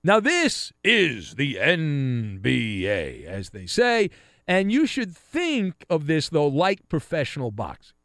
Now, 0.02 0.20
this 0.20 0.72
is 0.84 1.34
the 1.34 1.54
NBA, 1.56 3.24
as 3.24 3.50
they 3.50 3.66
say, 3.66 4.10
and 4.46 4.70
you 4.70 4.86
should 4.86 5.16
think 5.16 5.84
of 5.90 6.06
this, 6.06 6.28
though, 6.28 6.46
like 6.46 6.88
professional 6.88 7.50
boxing. 7.50 7.96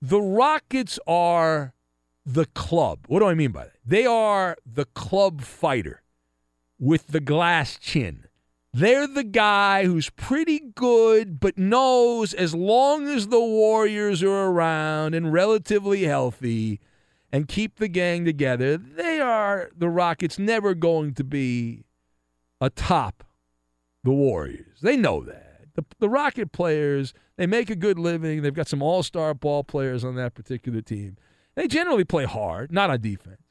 The 0.00 0.20
Rockets 0.20 0.98
are 1.06 1.74
the 2.24 2.46
club. 2.46 3.00
What 3.08 3.20
do 3.20 3.26
I 3.26 3.34
mean 3.34 3.52
by 3.52 3.64
that? 3.64 3.76
They 3.84 4.06
are 4.06 4.56
the 4.64 4.86
club 4.86 5.42
fighter 5.42 6.02
with 6.78 7.08
the 7.08 7.20
glass 7.20 7.78
chin. 7.78 8.24
They're 8.74 9.06
the 9.06 9.24
guy 9.24 9.84
who's 9.84 10.08
pretty 10.08 10.58
good, 10.58 11.38
but 11.38 11.58
knows 11.58 12.32
as 12.32 12.54
long 12.54 13.06
as 13.06 13.28
the 13.28 13.40
Warriors 13.40 14.22
are 14.22 14.46
around 14.46 15.14
and 15.14 15.30
relatively 15.30 16.04
healthy 16.04 16.80
and 17.30 17.46
keep 17.46 17.76
the 17.76 17.88
gang 17.88 18.24
together, 18.24 18.78
they 18.78 19.20
are 19.20 19.70
the 19.76 19.90
Rockets 19.90 20.38
never 20.38 20.74
going 20.74 21.12
to 21.14 21.24
be 21.24 21.84
atop 22.62 23.24
the 24.04 24.12
Warriors. 24.12 24.80
They 24.80 24.96
know 24.96 25.22
that. 25.22 25.66
The, 25.74 25.84
the 25.98 26.08
Rocket 26.08 26.52
players, 26.52 27.12
they 27.36 27.46
make 27.46 27.68
a 27.68 27.76
good 27.76 27.98
living. 27.98 28.40
They've 28.40 28.54
got 28.54 28.68
some 28.68 28.82
all 28.82 29.02
star 29.02 29.34
ball 29.34 29.64
players 29.64 30.02
on 30.02 30.16
that 30.16 30.34
particular 30.34 30.80
team. 30.80 31.18
They 31.56 31.68
generally 31.68 32.04
play 32.04 32.24
hard, 32.24 32.72
not 32.72 32.88
on 32.88 33.02
defense. 33.02 33.42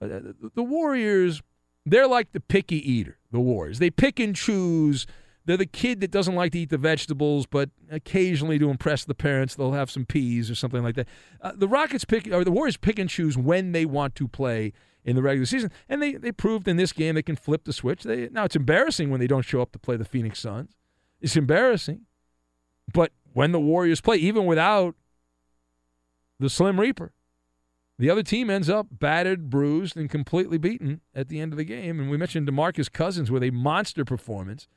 Uh, 0.00 0.32
the 0.54 0.62
Warriors 0.62 1.42
they're 1.90 2.06
like 2.06 2.32
the 2.32 2.40
picky 2.40 2.76
eater, 2.90 3.18
the 3.30 3.40
Warriors. 3.40 3.78
They 3.78 3.90
pick 3.90 4.18
and 4.18 4.34
choose. 4.34 5.06
They're 5.44 5.56
the 5.56 5.66
kid 5.66 6.00
that 6.00 6.10
doesn't 6.10 6.34
like 6.34 6.52
to 6.52 6.58
eat 6.58 6.70
the 6.70 6.78
vegetables, 6.78 7.46
but 7.46 7.70
occasionally 7.90 8.58
to 8.58 8.68
impress 8.68 9.04
the 9.04 9.14
parents, 9.14 9.54
they'll 9.54 9.72
have 9.72 9.90
some 9.90 10.04
peas 10.04 10.50
or 10.50 10.54
something 10.54 10.82
like 10.82 10.94
that. 10.96 11.08
Uh, 11.40 11.52
the 11.54 11.68
Rockets 11.68 12.04
pick, 12.04 12.30
or 12.30 12.44
the 12.44 12.52
Warriors 12.52 12.76
pick 12.76 12.98
and 12.98 13.08
choose 13.08 13.38
when 13.38 13.72
they 13.72 13.86
want 13.86 14.14
to 14.16 14.28
play 14.28 14.72
in 15.04 15.16
the 15.16 15.22
regular 15.22 15.46
season, 15.46 15.70
and 15.88 16.02
they 16.02 16.12
they 16.12 16.32
proved 16.32 16.68
in 16.68 16.76
this 16.76 16.92
game 16.92 17.14
they 17.14 17.22
can 17.22 17.36
flip 17.36 17.64
the 17.64 17.72
switch. 17.72 18.02
They 18.02 18.28
now 18.28 18.44
it's 18.44 18.56
embarrassing 18.56 19.08
when 19.08 19.20
they 19.20 19.26
don't 19.26 19.42
show 19.42 19.62
up 19.62 19.72
to 19.72 19.78
play 19.78 19.96
the 19.96 20.04
Phoenix 20.04 20.38
Suns. 20.38 20.76
It's 21.20 21.36
embarrassing, 21.36 22.02
but 22.92 23.12
when 23.32 23.52
the 23.52 23.60
Warriors 23.60 24.02
play, 24.02 24.16
even 24.16 24.44
without 24.44 24.94
the 26.38 26.50
Slim 26.50 26.78
Reaper, 26.78 27.12
the 27.98 28.10
other 28.10 28.22
team 28.22 28.48
ends 28.48 28.70
up 28.70 28.86
battered, 28.92 29.50
bruised, 29.50 29.96
and 29.96 30.08
completely 30.08 30.56
beaten 30.56 31.00
at 31.14 31.28
the 31.28 31.40
end 31.40 31.52
of 31.52 31.56
the 31.56 31.64
game. 31.64 31.98
And 31.98 32.08
we 32.08 32.16
mentioned 32.16 32.46
DeMarcus 32.46 32.92
Cousins 32.92 33.30
with 33.30 33.42
a 33.42 33.50
monster 33.50 34.04
performance, 34.04 34.68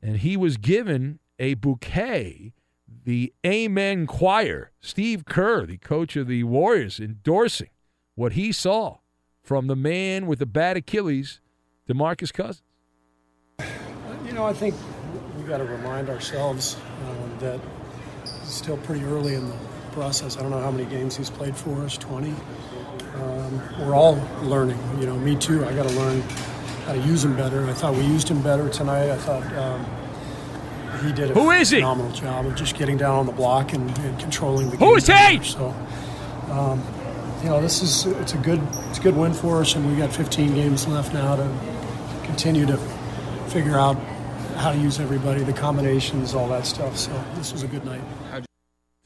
and 0.00 0.18
he 0.18 0.36
was 0.36 0.56
given 0.56 1.18
a 1.38 1.54
bouquet. 1.54 2.54
The 3.04 3.34
Amen 3.44 4.06
Choir, 4.06 4.70
Steve 4.80 5.24
Kerr, 5.26 5.66
the 5.66 5.76
coach 5.76 6.16
of 6.16 6.26
the 6.26 6.44
Warriors, 6.44 7.00
endorsing 7.00 7.70
what 8.14 8.32
he 8.32 8.50
saw 8.50 8.98
from 9.42 9.66
the 9.66 9.76
man 9.76 10.26
with 10.26 10.38
the 10.38 10.46
bad 10.46 10.76
Achilles, 10.76 11.40
DeMarcus 11.88 12.32
Cousins. 12.32 12.62
You 14.24 14.32
know, 14.32 14.44
I 14.44 14.54
think 14.54 14.74
we 15.36 15.44
got 15.44 15.58
to 15.58 15.64
remind 15.64 16.08
ourselves 16.08 16.76
um, 17.06 17.38
that 17.40 17.60
it's 18.22 18.54
still 18.54 18.78
pretty 18.78 19.04
early 19.04 19.34
in 19.34 19.48
the 19.48 19.56
process. 19.94 20.36
I 20.36 20.42
don't 20.42 20.50
know 20.50 20.60
how 20.60 20.70
many 20.70 20.84
games 20.84 21.16
he's 21.16 21.30
played 21.30 21.56
for 21.56 21.82
us, 21.84 21.96
20. 21.96 22.34
Um, 23.14 23.60
we're 23.80 23.94
all 23.94 24.20
learning. 24.42 24.78
You 25.00 25.06
know, 25.06 25.16
me 25.16 25.36
too. 25.36 25.64
I 25.64 25.72
got 25.74 25.88
to 25.88 25.94
learn 25.94 26.20
how 26.86 26.92
to 26.92 26.98
use 27.00 27.24
him 27.24 27.36
better. 27.36 27.64
I 27.66 27.72
thought 27.72 27.94
we 27.94 28.02
used 28.02 28.28
him 28.28 28.42
better 28.42 28.68
tonight. 28.68 29.10
I 29.10 29.16
thought 29.16 29.44
um, 29.56 29.86
he 31.06 31.12
did 31.12 31.30
a 31.30 31.34
Who 31.34 31.50
is 31.52 31.70
he? 31.70 31.76
phenomenal 31.76 32.12
job 32.12 32.44
of 32.46 32.54
just 32.56 32.76
getting 32.76 32.96
down 32.96 33.14
on 33.14 33.26
the 33.26 33.32
block 33.32 33.72
and, 33.72 33.96
and 34.00 34.18
controlling 34.18 34.68
the 34.70 34.76
game. 34.76 34.88
Who 34.88 34.96
is 34.96 35.06
he? 35.06 35.42
So, 35.42 35.74
um, 36.50 36.82
you 37.42 37.48
know, 37.50 37.60
this 37.60 37.82
is 37.82 38.06
it's 38.20 38.34
a 38.34 38.38
good 38.38 38.60
it's 38.90 38.98
a 38.98 39.02
good 39.02 39.16
win 39.16 39.32
for 39.32 39.60
us, 39.60 39.74
and 39.76 39.88
we 39.90 39.96
got 39.96 40.12
15 40.12 40.54
games 40.54 40.86
left 40.88 41.14
now 41.14 41.36
to 41.36 41.48
continue 42.24 42.66
to 42.66 42.76
figure 43.48 43.78
out 43.78 43.96
how 44.56 44.72
to 44.72 44.78
use 44.78 44.98
everybody, 44.98 45.42
the 45.44 45.52
combinations, 45.52 46.34
all 46.34 46.48
that 46.48 46.66
stuff. 46.66 46.96
So 46.96 47.12
this 47.36 47.52
was 47.52 47.62
a 47.62 47.68
good 47.68 47.84
night. 47.84 48.00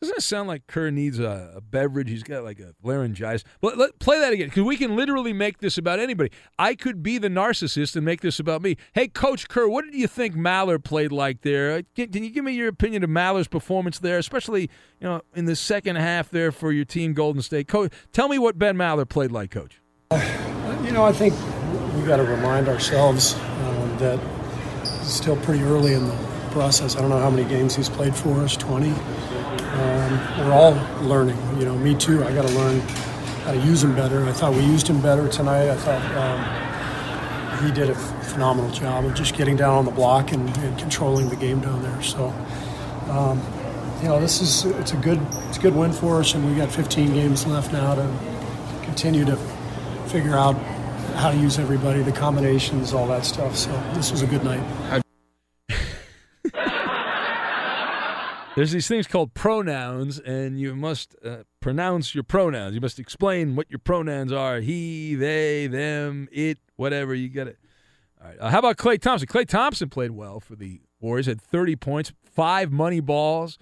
Doesn't 0.00 0.18
it 0.18 0.22
sound 0.22 0.46
like 0.46 0.66
Kerr 0.68 0.92
needs 0.92 1.18
a, 1.18 1.52
a 1.56 1.60
beverage? 1.60 2.08
He's 2.08 2.22
got 2.22 2.44
like 2.44 2.60
a 2.60 2.72
laryngitis. 2.84 3.42
But 3.60 3.76
let, 3.76 3.98
play 3.98 4.20
that 4.20 4.32
again 4.32 4.46
because 4.46 4.62
we 4.62 4.76
can 4.76 4.94
literally 4.94 5.32
make 5.32 5.58
this 5.58 5.76
about 5.76 5.98
anybody. 5.98 6.30
I 6.56 6.76
could 6.76 7.02
be 7.02 7.18
the 7.18 7.28
narcissist 7.28 7.96
and 7.96 8.04
make 8.04 8.20
this 8.20 8.38
about 8.38 8.62
me. 8.62 8.76
Hey, 8.92 9.08
Coach 9.08 9.48
Kerr, 9.48 9.66
what 9.66 9.84
did 9.84 9.94
you 9.94 10.06
think 10.06 10.36
Maller 10.36 10.82
played 10.82 11.10
like 11.10 11.40
there? 11.40 11.82
Can, 11.96 12.12
can 12.12 12.22
you 12.22 12.30
give 12.30 12.44
me 12.44 12.52
your 12.52 12.68
opinion 12.68 13.02
of 13.02 13.10
Maller's 13.10 13.48
performance 13.48 13.98
there, 13.98 14.18
especially 14.18 14.70
you 15.00 15.08
know 15.08 15.20
in 15.34 15.46
the 15.46 15.56
second 15.56 15.96
half 15.96 16.30
there 16.30 16.52
for 16.52 16.70
your 16.70 16.84
team, 16.84 17.12
Golden 17.12 17.42
State? 17.42 17.66
Coach, 17.66 17.92
tell 18.12 18.28
me 18.28 18.38
what 18.38 18.56
Ben 18.56 18.76
Maller 18.76 19.08
played 19.08 19.32
like, 19.32 19.50
Coach. 19.50 19.80
You 20.12 20.92
know, 20.92 21.04
I 21.04 21.12
think 21.12 21.34
we 21.96 22.06
got 22.06 22.18
to 22.18 22.22
remind 22.22 22.68
ourselves 22.68 23.34
um, 23.34 23.98
that 23.98 24.20
it's 24.82 25.12
still 25.12 25.36
pretty 25.38 25.64
early 25.64 25.94
in 25.94 26.06
the 26.06 26.14
process. 26.52 26.96
I 26.96 27.00
don't 27.00 27.10
know 27.10 27.18
how 27.18 27.30
many 27.30 27.48
games 27.48 27.74
he's 27.74 27.88
played 27.88 28.14
for 28.14 28.40
us, 28.40 28.56
20. 28.56 28.94
Um, 29.72 30.38
we're 30.38 30.52
all 30.52 30.74
learning. 31.06 31.38
You 31.58 31.66
know, 31.66 31.76
me 31.76 31.94
too. 31.94 32.24
I 32.24 32.32
got 32.32 32.46
to 32.46 32.54
learn 32.54 32.80
how 33.44 33.52
to 33.52 33.58
use 33.58 33.84
him 33.84 33.94
better. 33.94 34.24
I 34.24 34.32
thought 34.32 34.54
we 34.54 34.64
used 34.64 34.88
him 34.88 35.00
better 35.00 35.28
tonight. 35.28 35.68
I 35.68 35.76
thought 35.76 36.02
um, 36.16 37.64
he 37.64 37.72
did 37.72 37.90
a 37.90 37.94
phenomenal 37.94 38.70
job 38.70 39.04
of 39.04 39.14
just 39.14 39.34
getting 39.34 39.56
down 39.56 39.74
on 39.74 39.84
the 39.84 39.90
block 39.90 40.32
and, 40.32 40.48
and 40.58 40.78
controlling 40.78 41.28
the 41.28 41.36
game 41.36 41.60
down 41.60 41.82
there. 41.82 42.02
So, 42.02 42.28
um, 43.10 43.42
you 44.02 44.08
know, 44.08 44.20
this 44.20 44.40
is 44.40 44.64
it's 44.76 44.92
a 44.92 44.96
good 44.96 45.20
it's 45.48 45.58
a 45.58 45.60
good 45.60 45.74
win 45.74 45.92
for 45.92 46.20
us, 46.20 46.34
and 46.34 46.48
we 46.48 46.56
got 46.56 46.70
15 46.70 47.14
games 47.14 47.46
left 47.46 47.72
now 47.72 47.94
to 47.94 48.18
continue 48.82 49.24
to 49.24 49.36
figure 50.06 50.36
out 50.36 50.54
how 51.16 51.30
to 51.30 51.36
use 51.36 51.58
everybody, 51.58 52.02
the 52.02 52.12
combinations, 52.12 52.92
all 52.92 53.06
that 53.08 53.24
stuff. 53.24 53.56
So 53.56 53.70
this 53.94 54.12
was 54.12 54.22
a 54.22 54.26
good 54.26 54.44
night. 54.44 55.02
There's 58.58 58.72
these 58.72 58.88
things 58.88 59.06
called 59.06 59.34
pronouns, 59.34 60.18
and 60.18 60.58
you 60.58 60.74
must 60.74 61.14
uh, 61.24 61.44
pronounce 61.60 62.12
your 62.12 62.24
pronouns. 62.24 62.74
You 62.74 62.80
must 62.80 62.98
explain 62.98 63.54
what 63.54 63.70
your 63.70 63.78
pronouns 63.78 64.32
are 64.32 64.58
he, 64.58 65.14
they, 65.14 65.68
them, 65.68 66.28
it, 66.32 66.58
whatever. 66.74 67.14
You 67.14 67.28
get 67.28 67.46
it. 67.46 67.58
All 68.20 68.26
right. 68.26 68.36
Uh, 68.40 68.50
how 68.50 68.58
about 68.58 68.76
Klay 68.76 69.00
Thompson? 69.00 69.28
Klay 69.28 69.46
Thompson 69.46 69.88
played 69.88 70.10
well 70.10 70.40
for 70.40 70.56
the 70.56 70.80
Warriors, 70.98 71.26
had 71.26 71.40
30 71.40 71.76
points, 71.76 72.12
five 72.24 72.72
money 72.72 72.98
balls 72.98 73.60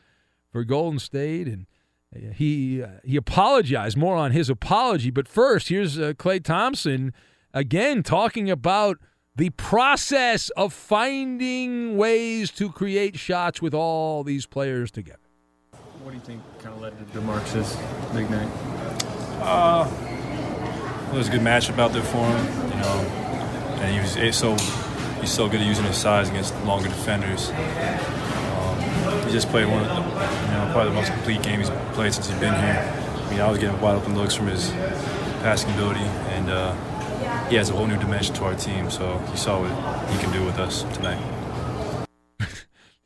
for 0.50 0.64
Golden 0.64 0.98
State, 0.98 1.46
and 1.46 1.66
uh, 2.14 2.32
he 2.32 2.82
uh, 2.82 3.00
he 3.04 3.16
apologized 3.16 3.98
more 3.98 4.16
on 4.16 4.32
his 4.32 4.48
apology. 4.48 5.10
But 5.10 5.28
first, 5.28 5.68
here's 5.68 5.98
uh, 5.98 6.14
Klay 6.14 6.42
Thompson 6.42 7.12
again 7.52 8.02
talking 8.02 8.50
about 8.50 8.96
the 9.36 9.50
process 9.50 10.48
of 10.50 10.72
finding 10.72 11.96
ways 11.98 12.50
to 12.50 12.72
create 12.72 13.18
shots 13.18 13.60
with 13.60 13.74
all 13.74 14.24
these 14.24 14.46
players 14.46 14.90
together. 14.90 15.18
What 16.02 16.12
do 16.12 16.16
you 16.16 16.22
think 16.22 16.42
kind 16.58 16.74
of 16.74 16.80
led 16.80 16.96
to 16.98 17.18
DeMarcus' 17.18 17.76
big 18.14 18.30
night? 18.30 18.48
Uh, 19.42 19.86
it 21.12 21.16
was 21.16 21.28
a 21.28 21.30
good 21.30 21.42
matchup 21.42 21.78
out 21.78 21.92
there 21.92 22.02
for 22.02 22.26
him, 22.26 22.70
you 22.70 22.76
know, 22.76 23.06
and 23.80 23.94
he 23.94 24.00
was 24.00 24.36
so 24.36 24.56
he's 25.20 25.30
so 25.30 25.48
good 25.48 25.60
at 25.60 25.66
using 25.66 25.84
his 25.84 25.96
size 25.96 26.30
against 26.30 26.54
longer 26.64 26.88
defenders. 26.88 27.50
Um, 27.50 29.22
he 29.26 29.32
just 29.32 29.48
played 29.48 29.68
one 29.68 29.84
of 29.84 29.88
the, 29.88 29.94
you 29.94 30.52
know, 30.52 30.70
probably 30.72 30.92
the 30.92 30.98
most 30.98 31.12
complete 31.12 31.42
game 31.42 31.58
he's 31.60 31.70
played 31.92 32.14
since 32.14 32.28
he's 32.28 32.38
been 32.38 32.54
here. 32.54 33.04
I 33.26 33.30
mean, 33.30 33.40
I 33.40 33.50
was 33.50 33.58
getting 33.58 33.78
wide 33.80 33.96
open 33.96 34.16
looks 34.16 34.34
from 34.34 34.46
his 34.46 34.70
passing 35.42 35.70
ability, 35.72 36.00
and 36.00 36.48
uh, 36.48 36.74
he 37.48 37.56
has 37.56 37.70
a 37.70 37.72
whole 37.72 37.86
new 37.86 37.98
dimension 37.98 38.34
to 38.34 38.44
our 38.44 38.54
team. 38.54 38.90
So 38.90 39.18
he 39.30 39.36
saw 39.36 39.60
what 39.60 40.10
he 40.10 40.18
can 40.18 40.32
do 40.32 40.44
with 40.44 40.58
us 40.58 40.82
tonight. 40.94 41.22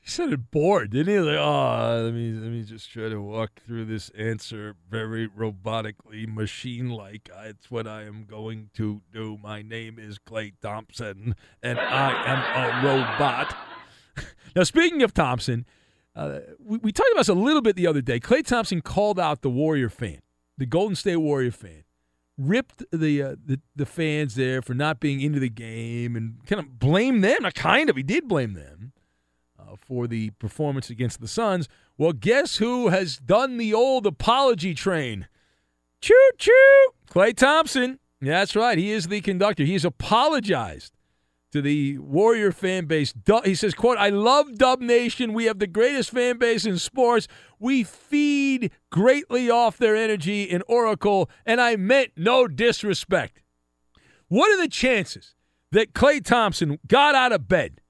he 0.00 0.08
said 0.08 0.32
it 0.32 0.50
bored, 0.50 0.90
didn't 0.90 1.14
he? 1.14 1.20
Like, 1.20 1.38
oh, 1.38 2.02
let 2.04 2.14
me 2.14 2.32
let 2.32 2.50
me 2.50 2.62
just 2.62 2.90
try 2.90 3.08
to 3.08 3.20
walk 3.20 3.61
through 3.66 3.84
this 3.84 4.08
answer 4.11 4.74
very 4.88 5.28
robotically, 5.28 6.26
machine-like. 6.32 7.30
It's 7.44 7.70
what 7.70 7.87
I 7.87 8.04
am 8.04 8.24
going 8.24 8.70
to 8.74 9.02
do. 9.12 9.38
My 9.42 9.62
name 9.62 9.98
is 9.98 10.18
Klay 10.18 10.52
Thompson, 10.61 11.34
and 11.62 11.78
I 11.78 12.24
am 12.26 12.82
a 12.82 12.87
robot. 12.87 13.56
now, 14.56 14.62
speaking 14.62 15.02
of 15.02 15.14
Thompson, 15.14 15.66
uh, 16.16 16.40
we, 16.58 16.78
we 16.78 16.92
talked 16.92 17.11
about 17.12 17.20
this 17.20 17.28
a 17.28 17.34
little 17.34 17.62
bit 17.62 17.76
the 17.76 17.87
other 17.87 18.02
day. 18.02 18.18
Klay 18.18 18.44
Thompson 18.44 18.80
called 18.80 19.20
out 19.20 19.42
the 19.42 19.50
Warrior 19.50 19.88
fan, 19.88 20.20
the 20.56 20.66
Golden 20.66 20.96
State 20.96 21.18
Warrior 21.18 21.52
fan 21.52 21.84
ripped 22.40 22.83
the, 22.90 23.22
uh, 23.22 23.37
the 23.44 23.61
the 23.76 23.87
fans 23.87 24.35
there 24.35 24.62
for 24.62 24.74
not 24.74 24.98
being 24.98 25.20
into 25.20 25.38
the 25.38 25.48
game 25.50 26.16
and 26.16 26.44
kind 26.46 26.59
of 26.59 26.79
blame 26.79 27.20
them. 27.20 27.37
Not 27.42 27.55
kind 27.55 27.90
of, 27.90 27.96
he 27.96 28.03
did 28.03 28.26
blame 28.26 28.55
them 28.55 28.92
uh, 29.59 29.76
for 29.76 30.07
the 30.07 30.31
performance 30.31 30.90
against 30.90 31.20
the 31.20 31.29
Suns. 31.29 31.68
Well, 31.98 32.12
guess 32.12 32.57
who 32.57 32.88
has 32.88 33.18
done 33.18 33.59
the 33.59 33.74
old 33.74 34.07
apology 34.07 34.74
train? 34.74 35.29
Choo 36.00 36.31
choo, 36.38 36.92
Klay 37.11 37.37
Thompson. 37.37 37.98
That's 38.22 38.57
right. 38.57 38.79
He 38.79 38.90
is 38.90 39.09
the 39.09 39.20
conductor. 39.20 39.64
He's 39.64 39.85
apologized 39.85 40.92
to 41.52 41.60
the 41.60 41.98
Warrior 41.98 42.52
fan 42.52 42.86
base. 42.86 43.12
He 43.44 43.54
says, 43.54 43.74
quote, 43.74 43.98
I 43.98 44.08
love 44.10 44.56
Dub 44.56 44.80
Nation. 44.80 45.32
We 45.32 45.46
have 45.46 45.58
the 45.58 45.66
greatest 45.66 46.10
fan 46.10 46.38
base 46.38 46.64
in 46.64 46.78
sports. 46.78 47.26
We 47.58 47.82
feed 47.82 48.70
greatly 48.90 49.50
off 49.50 49.76
their 49.76 49.96
energy 49.96 50.44
in 50.44 50.62
Oracle, 50.68 51.28
and 51.44 51.60
I 51.60 51.76
meant 51.76 52.12
no 52.16 52.46
disrespect. 52.46 53.42
What 54.28 54.50
are 54.52 54.60
the 54.62 54.68
chances 54.68 55.34
that 55.72 55.92
Klay 55.92 56.24
Thompson 56.24 56.78
got 56.86 57.14
out 57.14 57.32
of 57.32 57.48
bed 57.48 57.80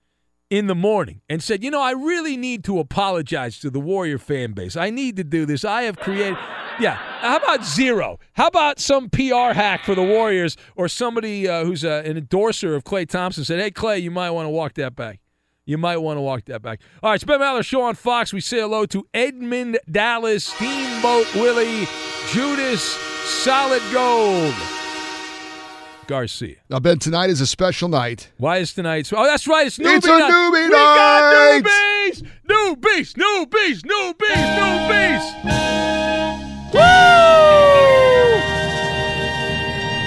in 0.51 0.67
the 0.67 0.75
morning 0.75 1.23
and 1.29 1.43
said, 1.43 1.63
you 1.63 1.71
know, 1.71 1.81
I 1.81 1.93
really 1.93 2.37
need 2.37 2.65
to 2.65 2.81
apologize 2.81 3.59
to 3.61 3.71
the 3.71 3.81
Warrior 3.81 4.19
fan 4.19 4.53
base. 4.53 4.77
I 4.77 4.91
need 4.91 5.17
to 5.17 5.25
do 5.25 5.47
this. 5.47 5.65
I 5.65 5.83
have 5.83 5.97
created. 5.97 6.37
Yeah. 6.81 6.95
How 6.95 7.37
about 7.37 7.65
zero? 7.65 8.19
How 8.33 8.49
about 8.49 8.81
some 8.81 9.09
PR 9.11 9.53
hack 9.53 9.85
for 9.85 9.95
the 9.95 10.03
Warriors 10.03 10.57
or 10.75 10.89
somebody 10.89 11.49
uh, 11.49 11.65
who's 11.65 11.85
uh, 11.85 12.03
an 12.05 12.17
endorser 12.17 12.75
of 12.75 12.83
Klay 12.85 13.09
Thompson 13.09 13.45
said, 13.45 13.61
hey, 13.61 13.71
Klay, 13.71 14.03
you 14.03 14.11
might 14.11 14.31
want 14.31 14.47
to 14.47 14.51
walk 14.51 14.75
that 14.75 14.97
back. 14.97 15.21
You 15.67 15.79
might 15.79 15.99
want 15.99 16.17
to 16.17 16.23
walk 16.23 16.47
that 16.47 16.63
back. 16.63 16.81
All 17.03 17.11
right, 17.11 17.15
it's 17.15 17.25
Ben 17.25 17.39
Maller 17.39 17.65
Show 17.65 17.83
on 17.83 17.95
Fox. 17.95 18.33
We 18.33 18.41
say 18.41 18.59
hello 18.59 18.87
to 18.87 19.07
Edmund 19.15 19.79
Dallas, 19.89 20.45
Steamboat 20.45 21.33
Willie, 21.35 21.87
Judas, 22.33 22.83
Solid 22.83 23.83
Gold. 23.93 24.80
Garcia. 26.11 26.57
Now, 26.69 26.81
Ben, 26.81 26.99
tonight 26.99 27.31
is 27.31 27.41
a 27.41 27.47
special 27.47 27.89
night. 27.89 28.33
Why 28.37 28.57
is 28.59 28.75
tonight? 28.75 29.13
Oh, 29.15 29.25
that's 29.25 29.47
right. 29.47 29.69
It's 29.69 29.79
newbie 29.79 29.97
It's 29.99 30.07
a 30.07 30.11
night. 30.11 30.33
newbie 30.33 30.65
we 30.67 30.71
got 30.75 31.63
newbies, 31.63 32.27
newbies, 32.49 33.15
newbies, 33.15 33.83
newbies, 33.83 34.51
newbies. 34.59 35.25
Woo! 36.75 36.81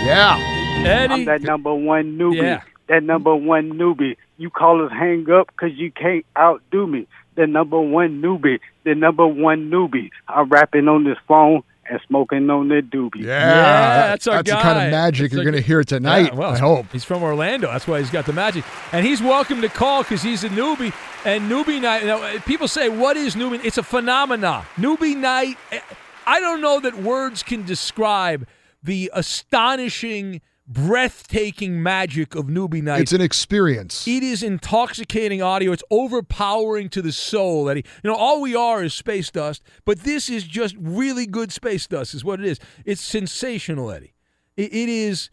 Yeah. 0.06 0.84
Eddie. 0.86 1.14
I'm 1.14 1.26
that 1.26 1.42
number 1.42 1.74
one 1.74 2.18
newbie. 2.18 2.42
Yeah. 2.42 2.62
That 2.90 3.04
number 3.04 3.34
one 3.34 3.72
newbie. 3.72 4.18
You 4.38 4.50
call 4.50 4.86
us 4.86 4.92
hang 4.92 5.30
up 5.32 5.48
because 5.48 5.72
you 5.78 5.90
can't 5.90 6.26
outdo 6.38 6.86
me. 6.86 7.08
The 7.36 7.48
number 7.48 7.80
one 7.80 8.22
newbie. 8.22 8.60
The 8.84 8.94
number 8.94 9.26
one 9.26 9.72
newbie. 9.72 10.10
I'm 10.28 10.50
rapping 10.50 10.90
on 10.90 11.06
this 11.06 11.18
phone 11.30 11.64
and 11.90 12.00
smoking 12.08 12.50
on 12.50 12.70
that 12.70 12.90
doobie. 12.90 13.24
Yeah. 13.24 13.28
Yeah, 13.28 14.08
that's 14.08 14.28
our 14.28 14.44
That's 14.44 14.50
the 14.50 14.62
kind 14.62 14.86
of 14.86 14.92
magic 14.92 15.32
That's 15.32 15.34
you're 15.34 15.44
going 15.44 15.62
to 15.62 15.62
hear 15.62 15.84
tonight, 15.84 16.32
Yeah, 16.32 16.36
well, 16.36 16.52
I 16.52 16.58
hope. 16.58 16.88
He's 16.92 17.04
from 17.04 17.24
Orlando. 17.24 17.68
That's 17.68 17.88
why 17.88 18.00
he's 18.00 18.10
got 18.10 18.26
the 18.26 18.34
magic. 18.34 18.64
And 18.92 19.06
he's 19.06 19.22
welcome 19.22 19.62
to 19.62 19.70
call 19.70 20.04
because 20.04 20.22
he's 20.22 20.44
a 20.44 20.50
newbie. 20.50 20.94
And 21.26 21.50
newbie 21.50 21.82
night, 21.82 22.02
you 22.02 22.08
know, 22.08 22.40
people 22.46 22.68
say, 22.68 22.90
what 22.90 23.18
is 23.18 23.36
newbie? 23.36 23.64
It's 23.64 23.78
a 23.78 23.84
phenomena. 23.84 24.66
Newbie 24.76 25.16
night, 25.18 25.58
eh, 25.72 25.80
I 26.26 26.40
don't 26.40 26.62
know 26.62 26.80
that 26.80 26.96
words 26.96 27.44
can 27.44 27.64
describe 27.66 28.48
the 28.82 29.12
astonishing, 29.14 30.42
breathtaking 30.68 31.84
magic 31.84 32.36
of 32.36 32.46
newbie 32.46 32.82
night. 32.82 33.02
It's 33.02 33.14
an 33.14 33.22
experience. 33.22 34.08
It 34.08 34.24
is 34.24 34.42
intoxicating 34.44 35.42
audio. 35.42 35.72
It's 35.72 35.84
overpowering 35.92 36.90
to 36.90 37.02
the 37.02 37.12
soul. 37.12 37.70
Eddie. 37.70 37.86
You 38.04 38.10
know, 38.10 38.16
all 38.16 38.42
we 38.42 38.56
are 38.56 38.84
is 38.84 38.94
space 38.94 39.30
dust, 39.30 39.62
but 39.86 40.00
this 40.00 40.30
is 40.30 40.44
just 40.46 40.76
really 40.80 41.26
good 41.26 41.52
space 41.52 41.86
dust, 41.88 42.14
is 42.14 42.24
what 42.24 42.40
it 42.40 42.46
is. 42.46 42.60
It's 42.86 43.02
sensational, 43.02 43.92
Eddie. 43.92 44.14
It, 44.56 44.74
it 44.74 44.90
is 44.90 45.30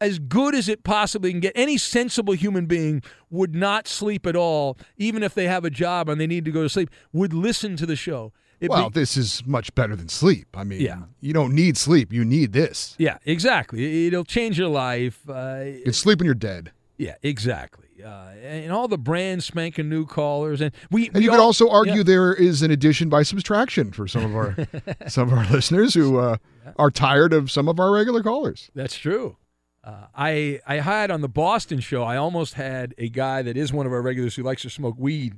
as 0.00 0.18
good 0.18 0.54
as 0.54 0.68
it 0.68 0.82
possibly 0.84 1.30
can 1.30 1.40
get. 1.40 1.52
Any 1.54 1.78
sensible 1.78 2.34
human 2.34 2.66
being 2.66 3.02
would 3.30 3.54
not 3.54 3.86
sleep 3.86 4.26
at 4.26 4.36
all, 4.36 4.76
even 4.96 5.22
if 5.22 5.34
they 5.34 5.46
have 5.46 5.64
a 5.64 5.70
job 5.70 6.08
and 6.08 6.20
they 6.20 6.26
need 6.26 6.44
to 6.44 6.50
go 6.50 6.62
to 6.62 6.68
sleep, 6.68 6.90
would 7.12 7.32
listen 7.32 7.76
to 7.76 7.86
the 7.86 7.96
show. 7.96 8.32
It 8.62 8.70
well, 8.70 8.88
be- 8.90 9.00
this 9.00 9.16
is 9.16 9.42
much 9.46 9.74
better 9.74 9.96
than 9.96 10.08
sleep. 10.08 10.46
I 10.54 10.64
mean, 10.64 10.80
Yeah. 10.80 11.02
you 11.20 11.32
don't 11.32 11.52
need 11.54 11.76
sleep. 11.76 12.12
You 12.12 12.24
need 12.24 12.52
this. 12.52 12.94
yeah, 12.98 13.18
exactly. 13.26 14.06
It'll 14.06 14.24
change 14.24 14.58
your 14.58 14.68
life. 14.68 15.20
Uh, 15.28 15.64
You 15.84 15.92
sleep 15.92 16.20
when 16.20 16.26
you're 16.26 16.34
dead. 16.34 16.70
yeah, 16.96 17.16
exactly. 17.22 17.88
Uh, 18.04 18.30
and 18.42 18.72
all 18.72 18.88
the 18.88 18.98
brand 18.98 19.44
spanking 19.44 19.88
new 19.88 20.04
callers, 20.06 20.60
and 20.60 20.72
we. 20.90 21.06
And 21.06 21.16
we 21.16 21.22
you 21.24 21.30
could 21.30 21.38
also 21.38 21.68
argue 21.68 21.98
yeah. 21.98 22.02
there 22.02 22.32
is 22.34 22.60
an 22.62 22.70
addition 22.72 23.08
by 23.08 23.22
subtraction 23.22 23.92
for 23.92 24.08
some 24.08 24.24
of 24.24 24.34
our 24.34 24.56
some 25.08 25.28
of 25.30 25.38
our 25.38 25.46
listeners 25.52 25.94
who 25.94 26.18
uh, 26.18 26.36
are 26.76 26.90
tired 26.90 27.32
of 27.32 27.48
some 27.50 27.68
of 27.68 27.78
our 27.78 27.92
regular 27.92 28.20
callers. 28.22 28.70
That's 28.74 28.96
true. 28.96 29.36
Uh, 29.84 30.06
I 30.16 30.60
I 30.66 30.76
had 30.76 31.12
on 31.12 31.20
the 31.20 31.28
Boston 31.28 31.78
show. 31.78 32.02
I 32.02 32.16
almost 32.16 32.54
had 32.54 32.92
a 32.98 33.08
guy 33.08 33.42
that 33.42 33.56
is 33.56 33.72
one 33.72 33.86
of 33.86 33.92
our 33.92 34.02
regulars 34.02 34.34
who 34.34 34.42
likes 34.42 34.62
to 34.62 34.70
smoke 34.70 34.96
weed. 34.98 35.34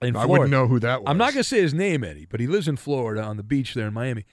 In 0.00 0.14
I 0.14 0.24
Florida. 0.24 0.30
wouldn't 0.30 0.50
know 0.50 0.68
who 0.68 0.78
that 0.80 1.02
was. 1.02 1.10
I'm 1.10 1.18
not 1.18 1.32
going 1.32 1.42
to 1.42 1.48
say 1.48 1.60
his 1.60 1.74
name, 1.74 2.04
Eddie, 2.04 2.26
but 2.26 2.38
he 2.40 2.46
lives 2.46 2.68
in 2.68 2.76
Florida 2.76 3.22
on 3.22 3.36
the 3.36 3.42
beach 3.42 3.74
there 3.74 3.88
in 3.88 3.94
Miami, 3.94 4.24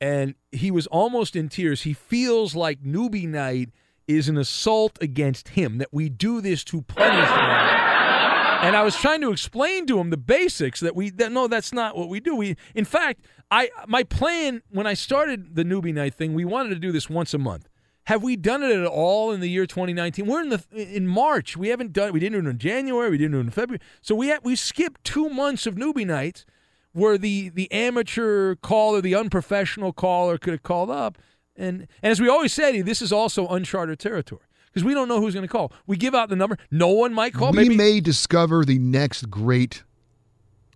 and 0.00 0.34
he 0.52 0.70
was 0.70 0.86
almost 0.88 1.34
in 1.34 1.48
tears. 1.48 1.82
He 1.82 1.94
feels 1.94 2.54
like 2.54 2.82
newbie 2.82 3.26
night 3.28 3.70
is 4.06 4.28
an 4.28 4.36
assault 4.36 4.98
against 5.00 5.50
him. 5.50 5.78
That 5.78 5.88
we 5.92 6.08
do 6.10 6.40
this 6.42 6.62
to 6.64 6.82
punish 6.82 7.28
him. 7.28 7.84
And 8.64 8.76
I 8.76 8.82
was 8.82 8.96
trying 8.96 9.20
to 9.20 9.30
explain 9.30 9.86
to 9.88 9.98
him 9.98 10.08
the 10.10 10.16
basics 10.16 10.80
that 10.80 10.96
we 10.96 11.10
that 11.10 11.32
no, 11.32 11.48
that's 11.48 11.72
not 11.72 11.96
what 11.96 12.08
we 12.08 12.18
do. 12.20 12.34
We, 12.34 12.56
in 12.74 12.84
fact, 12.84 13.20
I 13.50 13.70
my 13.86 14.02
plan 14.04 14.62
when 14.70 14.86
I 14.86 14.94
started 14.94 15.54
the 15.54 15.64
newbie 15.64 15.92
night 15.92 16.14
thing, 16.14 16.32
we 16.34 16.44
wanted 16.46 16.70
to 16.70 16.76
do 16.76 16.90
this 16.92 17.10
once 17.10 17.34
a 17.34 17.38
month. 17.38 17.68
Have 18.06 18.22
we 18.22 18.36
done 18.36 18.62
it 18.62 18.70
at 18.70 18.86
all 18.86 19.32
in 19.32 19.40
the 19.40 19.48
year 19.48 19.66
2019? 19.66 20.26
We're 20.26 20.42
in 20.42 20.50
the 20.50 20.64
in 20.72 21.06
March. 21.06 21.56
We 21.56 21.68
haven't 21.68 21.92
done. 21.92 22.12
We 22.12 22.20
didn't 22.20 22.42
do 22.42 22.48
it 22.48 22.50
in 22.50 22.58
January. 22.58 23.10
We 23.10 23.18
didn't 23.18 23.32
do 23.32 23.38
it 23.38 23.42
in 23.42 23.50
February. 23.50 23.80
So 24.02 24.14
we 24.14 24.34
we 24.42 24.56
skipped 24.56 25.04
two 25.04 25.30
months 25.30 25.66
of 25.66 25.74
newbie 25.76 26.06
nights, 26.06 26.44
where 26.92 27.16
the 27.16 27.48
the 27.48 27.70
amateur 27.72 28.56
caller, 28.56 29.00
the 29.00 29.14
unprofessional 29.14 29.92
caller, 29.92 30.36
could 30.36 30.52
have 30.52 30.62
called 30.62 30.90
up. 30.90 31.16
And 31.56 31.86
and 32.02 32.10
as 32.10 32.20
we 32.20 32.28
always 32.28 32.52
said, 32.52 32.84
this 32.84 33.00
is 33.00 33.12
also 33.12 33.48
uncharted 33.48 33.98
territory 33.98 34.42
because 34.66 34.84
we 34.84 34.92
don't 34.92 35.08
know 35.08 35.20
who's 35.20 35.34
going 35.34 35.46
to 35.46 35.52
call. 35.52 35.72
We 35.86 35.96
give 35.96 36.14
out 36.14 36.28
the 36.28 36.36
number. 36.36 36.58
No 36.70 36.88
one 36.88 37.14
might 37.14 37.32
call. 37.32 37.52
we 37.52 37.56
Maybe 37.56 37.76
may 37.76 38.00
discover 38.00 38.64
the 38.64 38.78
next 38.78 39.30
great 39.30 39.82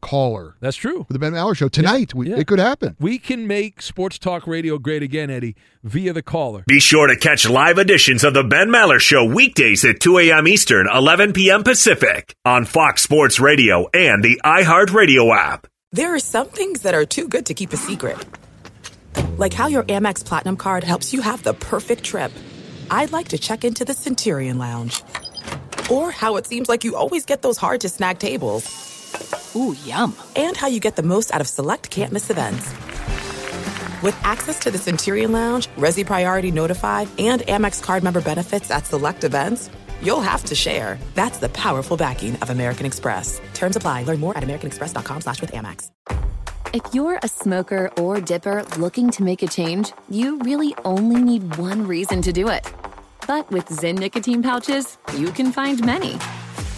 caller. 0.01 0.57
That's 0.61 0.77
true. 0.77 1.05
For 1.07 1.13
the 1.13 1.19
Ben 1.19 1.33
Maller 1.33 1.57
Show 1.57 1.69
tonight, 1.69 2.15
we, 2.15 2.31
Yeah. 2.31 2.37
it 2.37 2.47
could 2.47 2.59
happen. 2.59 2.97
we 3.01 3.19
can 3.19 3.47
make 3.47 3.83
sports 3.83 4.19
talk 4.19 4.47
radio 4.47 4.79
great 4.79 5.03
again, 5.03 5.31
Eddie, 5.31 5.57
via 5.85 6.13
the 6.13 6.23
caller. 6.23 6.65
Be 6.67 6.81
sure 6.81 7.07
to 7.07 7.17
catch 7.17 7.49
live 7.49 7.79
editions 7.79 8.25
of 8.25 8.35
The 8.35 8.45
Ben 8.45 8.69
Maller 8.69 9.01
Show 9.01 9.25
weekdays 9.25 9.85
at 9.85 10.01
2 10.01 10.19
a.m. 10.19 10.47
Eastern, 10.49 10.89
11 10.93 11.33
p.m. 11.33 11.63
Pacific 11.63 12.35
on 12.45 12.65
Fox 12.65 13.03
Sports 13.03 13.39
Radio 13.41 13.89
and 13.95 14.23
the 14.23 14.41
iHeartRadio 14.45 15.37
app. 15.37 15.67
There 15.93 16.15
are 16.15 16.19
some 16.19 16.49
things 16.49 16.83
that 16.83 16.95
are 16.95 17.07
too 17.07 17.29
good 17.29 17.47
to 17.47 17.55
keep 17.55 17.73
a 17.73 17.77
secret. 17.77 18.19
Like 19.37 19.53
how 19.55 19.67
your 19.69 19.85
Amex 19.85 20.25
Platinum 20.25 20.57
card 20.57 20.85
helps 20.85 21.13
you 21.13 21.21
have 21.23 21.43
the 21.43 21.55
perfect 21.55 22.05
trip. 22.05 22.31
I'd 22.91 23.13
like 23.13 23.29
to 23.29 23.39
check 23.39 23.65
into 23.65 23.85
the 23.85 23.95
Centurion 23.95 24.59
Lounge. 24.59 25.03
Or 25.91 26.11
how 26.11 26.37
it 26.37 26.47
seems 26.47 26.69
like 26.69 26.85
you 26.85 26.97
always 26.97 27.25
get 27.25 27.41
those 27.43 27.57
hard 27.57 27.81
to 27.83 27.89
snag 27.89 28.19
tables. 28.19 28.67
Ooh, 29.57 29.77
yum. 29.85 30.15
And 30.37 30.57
how 30.57 30.69
you 30.69 30.81
get 30.81 30.97
the 30.97 31.03
most 31.03 31.35
out 31.35 31.41
of 31.41 31.49
select 31.49 31.91
can't 31.91 32.13
miss 32.13 32.31
events. 32.31 32.71
With 34.03 34.17
access 34.23 34.61
to 34.61 34.71
the 34.71 34.79
Centurion 34.79 35.33
Lounge, 35.33 35.67
Resy 35.77 36.07
Priority 36.07 36.53
Notified, 36.53 37.09
and 37.19 37.43
Amex 37.43 37.83
card 37.83 38.05
member 38.05 38.21
benefits 38.21 38.71
at 38.71 38.87
select 38.87 39.25
events, 39.25 39.71
you'll 40.01 40.21
have 40.21 40.45
to 40.45 40.55
share. 40.55 40.99
That's 41.15 41.39
the 41.39 41.49
powerful 41.49 41.97
backing 41.97 42.37
of 42.37 42.51
American 42.51 42.87
Express. 42.87 43.41
Terms 43.55 43.75
apply. 43.75 44.05
Learn 44.05 44.21
more 44.21 44.37
at 44.37 44.45
americanexpress.com 44.45 45.23
slash 45.23 45.41
with 45.41 45.51
Amex. 45.51 45.91
If 46.75 46.83
you're 46.95 47.19
a 47.23 47.29
smoker 47.29 47.91
or 47.99 48.21
dipper 48.21 48.63
looking 48.77 49.11
to 49.13 49.23
make 49.25 49.43
a 49.43 49.49
change, 49.49 49.93
you 50.11 50.39
really 50.41 50.75
only 50.85 51.21
need 51.21 51.57
one 51.57 51.87
reason 51.87 52.21
to 52.23 52.33
do 52.33 52.49
it. 52.49 52.71
But 53.27 53.51
with 53.51 53.67
Zyn 53.67 53.99
nicotine 53.99 54.43
pouches, 54.43 54.99
you 55.17 55.33
can 55.33 55.51
find 55.51 55.85
many. 55.85 56.19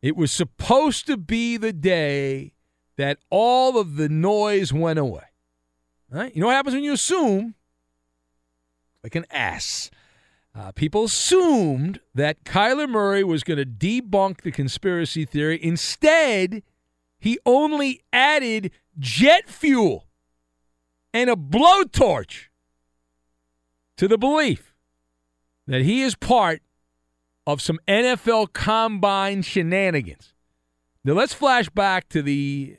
It 0.00 0.16
was 0.16 0.30
supposed 0.30 1.06
to 1.06 1.16
be 1.16 1.56
the 1.56 1.72
day 1.72 2.54
that 2.96 3.18
all 3.30 3.78
of 3.78 3.96
the 3.96 4.08
noise 4.08 4.72
went 4.72 4.98
away. 4.98 5.24
Right? 6.10 6.34
You 6.34 6.40
know 6.40 6.46
what 6.46 6.54
happens 6.54 6.74
when 6.74 6.84
you 6.84 6.92
assume? 6.92 7.54
Like 9.02 9.14
an 9.14 9.26
ass. 9.30 9.90
Uh, 10.54 10.72
people 10.72 11.04
assumed 11.04 12.00
that 12.14 12.44
Kyler 12.44 12.88
Murray 12.88 13.22
was 13.22 13.44
going 13.44 13.58
to 13.58 13.66
debunk 13.66 14.42
the 14.42 14.50
conspiracy 14.50 15.24
theory. 15.24 15.62
Instead, 15.62 16.62
he 17.18 17.38
only 17.46 18.00
added 18.12 18.72
jet 18.98 19.48
fuel 19.48 20.06
and 21.12 21.30
a 21.30 21.36
blowtorch 21.36 22.46
to 23.96 24.08
the 24.08 24.18
belief 24.18 24.74
that 25.66 25.82
he 25.82 26.02
is 26.02 26.14
part 26.14 26.62
of 27.48 27.62
some 27.62 27.80
NFL 27.88 28.52
combine 28.52 29.40
shenanigans. 29.40 30.34
Now 31.02 31.14
let's 31.14 31.32
flash 31.32 31.70
back 31.70 32.06
to 32.10 32.20
the 32.20 32.76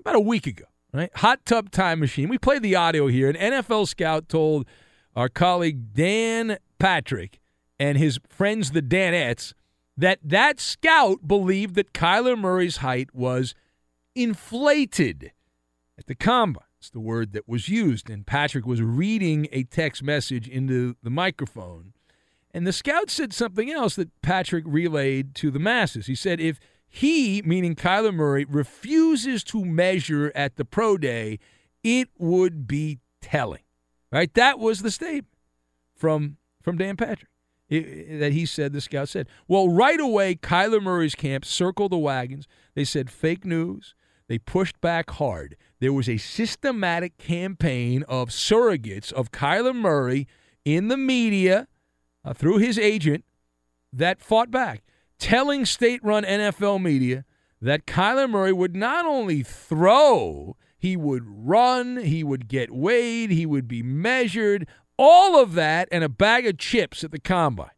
about 0.00 0.16
a 0.16 0.20
week 0.20 0.48
ago, 0.48 0.64
right? 0.92 1.08
Hot 1.18 1.46
tub 1.46 1.70
time 1.70 2.00
machine. 2.00 2.28
We 2.28 2.36
played 2.36 2.62
the 2.62 2.74
audio 2.74 3.06
here. 3.06 3.30
An 3.30 3.36
NFL 3.36 3.86
scout 3.86 4.28
told 4.28 4.66
our 5.14 5.28
colleague 5.28 5.94
Dan 5.94 6.58
Patrick 6.80 7.38
and 7.78 7.96
his 7.96 8.18
friends 8.28 8.72
the 8.72 8.82
Danettes 8.82 9.54
that 9.96 10.18
that 10.24 10.58
scout 10.58 11.28
believed 11.28 11.76
that 11.76 11.92
Kyler 11.92 12.36
Murray's 12.36 12.78
height 12.78 13.14
was 13.14 13.54
inflated 14.16 15.30
at 15.96 16.08
the 16.08 16.16
combine. 16.16 16.64
It's 16.80 16.90
the 16.90 16.98
word 16.98 17.34
that 17.34 17.48
was 17.48 17.68
used. 17.68 18.10
And 18.10 18.26
Patrick 18.26 18.66
was 18.66 18.82
reading 18.82 19.46
a 19.52 19.62
text 19.62 20.02
message 20.02 20.48
into 20.48 20.96
the 21.04 21.10
microphone. 21.10 21.91
And 22.54 22.66
the 22.66 22.72
scout 22.72 23.10
said 23.10 23.32
something 23.32 23.70
else 23.70 23.96
that 23.96 24.10
Patrick 24.20 24.64
relayed 24.66 25.34
to 25.36 25.50
the 25.50 25.58
masses. 25.58 26.06
He 26.06 26.14
said, 26.14 26.40
if 26.40 26.60
he, 26.86 27.40
meaning 27.42 27.74
Kyler 27.74 28.12
Murray, 28.12 28.44
refuses 28.44 29.42
to 29.44 29.64
measure 29.64 30.30
at 30.34 30.56
the 30.56 30.64
pro 30.64 30.98
day, 30.98 31.38
it 31.82 32.10
would 32.18 32.66
be 32.66 32.98
telling. 33.22 33.62
Right? 34.10 34.32
That 34.34 34.58
was 34.58 34.82
the 34.82 34.90
statement 34.90 35.28
from 35.96 36.36
from 36.60 36.76
Dan 36.76 36.96
Patrick 36.96 37.30
it, 37.70 38.18
that 38.20 38.32
he 38.32 38.44
said. 38.44 38.74
The 38.74 38.82
scout 38.82 39.08
said, 39.08 39.26
"Well, 39.48 39.70
right 39.70 39.98
away, 39.98 40.34
Kyler 40.34 40.82
Murray's 40.82 41.14
camp 41.14 41.46
circled 41.46 41.92
the 41.92 41.98
wagons. 41.98 42.46
They 42.74 42.84
said 42.84 43.10
fake 43.10 43.46
news. 43.46 43.94
They 44.28 44.38
pushed 44.38 44.80
back 44.82 45.12
hard. 45.12 45.56
There 45.80 45.92
was 45.94 46.08
a 46.08 46.18
systematic 46.18 47.16
campaign 47.16 48.02
of 48.04 48.28
surrogates 48.28 49.12
of 49.12 49.32
Kyler 49.32 49.74
Murray 49.74 50.28
in 50.64 50.88
the 50.88 50.96
media 50.98 51.68
uh, 52.24 52.34
through 52.34 52.58
his 52.58 52.78
agent 52.78 53.24
that 53.92 54.20
fought 54.20 54.50
back, 54.50 54.82
telling 55.18 55.64
state-run 55.64 56.24
NFL 56.24 56.82
media." 56.82 57.24
That 57.60 57.86
Kyler 57.86 58.28
Murray 58.28 58.52
would 58.52 58.74
not 58.74 59.06
only 59.06 59.44
throw, 59.44 60.56
he 60.76 60.96
would 60.96 61.22
run, 61.24 61.98
he 61.98 62.24
would 62.24 62.48
get 62.48 62.72
weighed, 62.72 63.30
he 63.30 63.46
would 63.46 63.68
be 63.68 63.84
measured, 63.84 64.66
all 64.98 65.40
of 65.40 65.54
that 65.54 65.88
and 65.92 66.02
a 66.02 66.08
bag 66.08 66.44
of 66.46 66.58
chips 66.58 67.04
at 67.04 67.12
the 67.12 67.20
combine. 67.20 67.70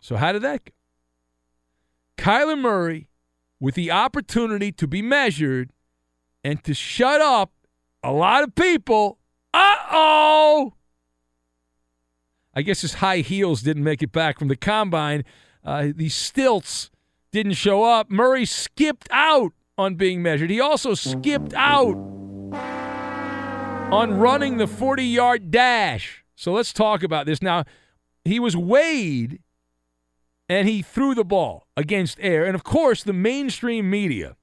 So, 0.00 0.16
how 0.16 0.32
did 0.32 0.42
that 0.42 0.66
go? 0.66 0.72
Kyler 2.18 2.58
Murray, 2.58 3.08
with 3.58 3.74
the 3.74 3.90
opportunity 3.90 4.70
to 4.72 4.86
be 4.86 5.00
measured 5.02 5.72
and 6.44 6.62
to 6.64 6.74
shut 6.74 7.20
up 7.20 7.52
a 8.02 8.12
lot 8.12 8.44
of 8.44 8.54
people, 8.54 9.18
uh 9.54 9.76
oh! 9.90 10.74
I 12.58 12.62
guess 12.62 12.80
his 12.80 12.94
high 12.94 13.18
heels 13.18 13.62
didn't 13.62 13.84
make 13.84 14.02
it 14.02 14.10
back 14.10 14.40
from 14.40 14.48
the 14.48 14.56
combine. 14.56 15.24
Uh, 15.64 15.90
these 15.94 16.12
stilts 16.12 16.90
didn't 17.30 17.52
show 17.52 17.84
up. 17.84 18.10
Murray 18.10 18.44
skipped 18.44 19.06
out 19.12 19.52
on 19.78 19.94
being 19.94 20.22
measured. 20.22 20.50
He 20.50 20.60
also 20.60 20.94
skipped 20.94 21.54
out 21.54 21.94
on 23.92 24.18
running 24.18 24.56
the 24.56 24.66
40 24.66 25.04
yard 25.04 25.52
dash. 25.52 26.24
So 26.34 26.50
let's 26.50 26.72
talk 26.72 27.04
about 27.04 27.26
this. 27.26 27.40
Now, 27.40 27.62
he 28.24 28.40
was 28.40 28.56
weighed 28.56 29.38
and 30.48 30.66
he 30.66 30.82
threw 30.82 31.14
the 31.14 31.22
ball 31.22 31.68
against 31.76 32.18
air. 32.20 32.44
And 32.44 32.56
of 32.56 32.64
course, 32.64 33.04
the 33.04 33.12
mainstream 33.12 33.88
media 33.88 34.34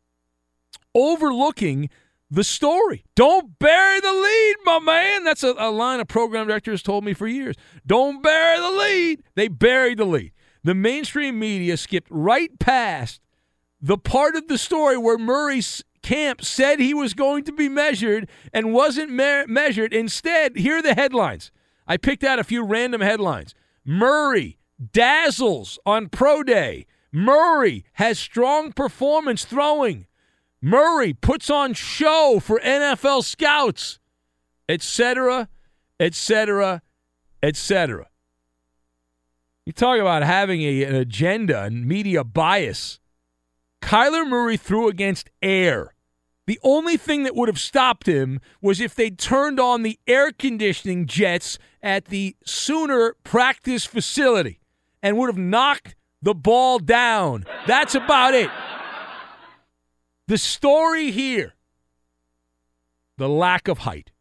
overlooking 0.93 1.89
the 2.36 2.43
story. 2.43 3.06
Don't 3.15 3.58
bury 3.60 4.02
the 4.02 4.12
lead, 4.12 4.56
my 4.65 4.80
man. 4.80 5.24
That's 5.24 5.43
a, 5.43 5.56
a, 5.58 5.71
line 5.71 6.02
a 6.02 6.06
program 6.06 6.48
director 6.48 6.71
has 6.71 6.84
told 6.84 7.06
me 7.06 7.13
for 7.13 7.28
years. 7.28 7.56
Don't 7.88 8.21
bury 8.21 8.60
the 8.60 8.71
lead. 8.71 9.24
They 9.36 9.48
buried 9.48 10.00
the 10.00 10.06
lead. 10.06 10.34
The 10.63 10.76
mainstream 10.76 11.39
media 11.39 11.78
skipped 11.78 12.10
right 12.12 12.58
past 12.60 13.21
the 13.82 13.98
part 13.98 14.36
of 14.36 14.48
the 14.48 14.58
story 14.58 14.98
where 14.98 15.17
Murray's 15.17 15.84
camp 16.02 16.43
said 16.43 16.80
he 16.80 16.93
was 16.93 17.13
going 17.13 17.45
to 17.45 17.54
be 17.54 17.69
measured 17.69 18.28
and 18.52 18.74
wasn't 18.74 19.12
me- 19.12 19.45
measured. 19.48 19.93
Instead, 19.93 20.58
here 20.58 20.78
are 20.78 20.82
the 20.82 20.93
headlines. 20.93 21.52
I 21.88 21.95
picked 21.98 22.24
out 22.24 22.39
a 22.39 22.43
few 22.43 22.65
random 22.65 23.00
headlines. 23.00 23.56
Murray 23.86 24.58
dazzles 24.91 25.80
on 25.86 26.10
pro 26.10 26.43
day. 26.43 26.86
Murray 27.13 27.86
has 27.93 28.19
strong 28.19 28.74
performance 28.74 29.45
throwing. 29.45 30.08
Murray 30.61 31.13
puts 31.13 31.49
on 31.49 31.73
show 31.73 32.39
for 32.41 32.59
NFL 32.59 33.23
scouts, 33.23 33.99
etc., 34.67 35.47
etc., 35.99 36.81
etc. 37.43 38.07
You 39.65 39.73
talk 39.73 39.99
about 39.99 40.23
having 40.23 40.61
a, 40.61 40.83
an 40.83 40.95
agenda 40.95 41.63
and 41.63 41.85
media 41.87 42.23
bias. 42.23 42.99
Kyler 43.81 44.27
Murray 44.27 44.57
threw 44.57 44.87
against 44.87 45.29
air. 45.41 45.93
The 46.47 46.59
only 46.61 46.97
thing 46.97 47.23
that 47.23 47.35
would 47.35 47.49
have 47.49 47.59
stopped 47.59 48.07
him 48.07 48.39
was 48.61 48.79
if 48.79 48.93
they 48.93 49.09
turned 49.09 49.59
on 49.59 49.81
the 49.81 49.99
air 50.05 50.31
conditioning 50.31 51.07
jets 51.07 51.57
at 51.81 52.05
the 52.05 52.35
Sooner 52.45 53.15
practice 53.23 53.85
facility 53.85 54.59
and 55.01 55.17
would 55.17 55.27
have 55.27 55.37
knocked 55.37 55.95
the 56.21 56.35
ball 56.35 56.77
down. 56.77 57.45
That's 57.67 57.95
about 57.95 58.35
it. 58.35 58.49
The 60.27 60.38
story 60.38 61.11
here 61.11 61.53
the 63.17 63.29
lack 63.29 63.67
of 63.67 63.79
height. 63.79 64.11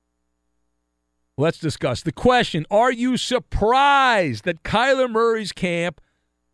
Let's 1.36 1.58
discuss 1.58 2.02
the 2.02 2.12
question 2.12 2.64
Are 2.70 2.92
you 2.92 3.16
surprised 3.16 4.44
that 4.44 4.62
Kyler 4.62 5.10
Murray's 5.10 5.52
camp 5.52 6.00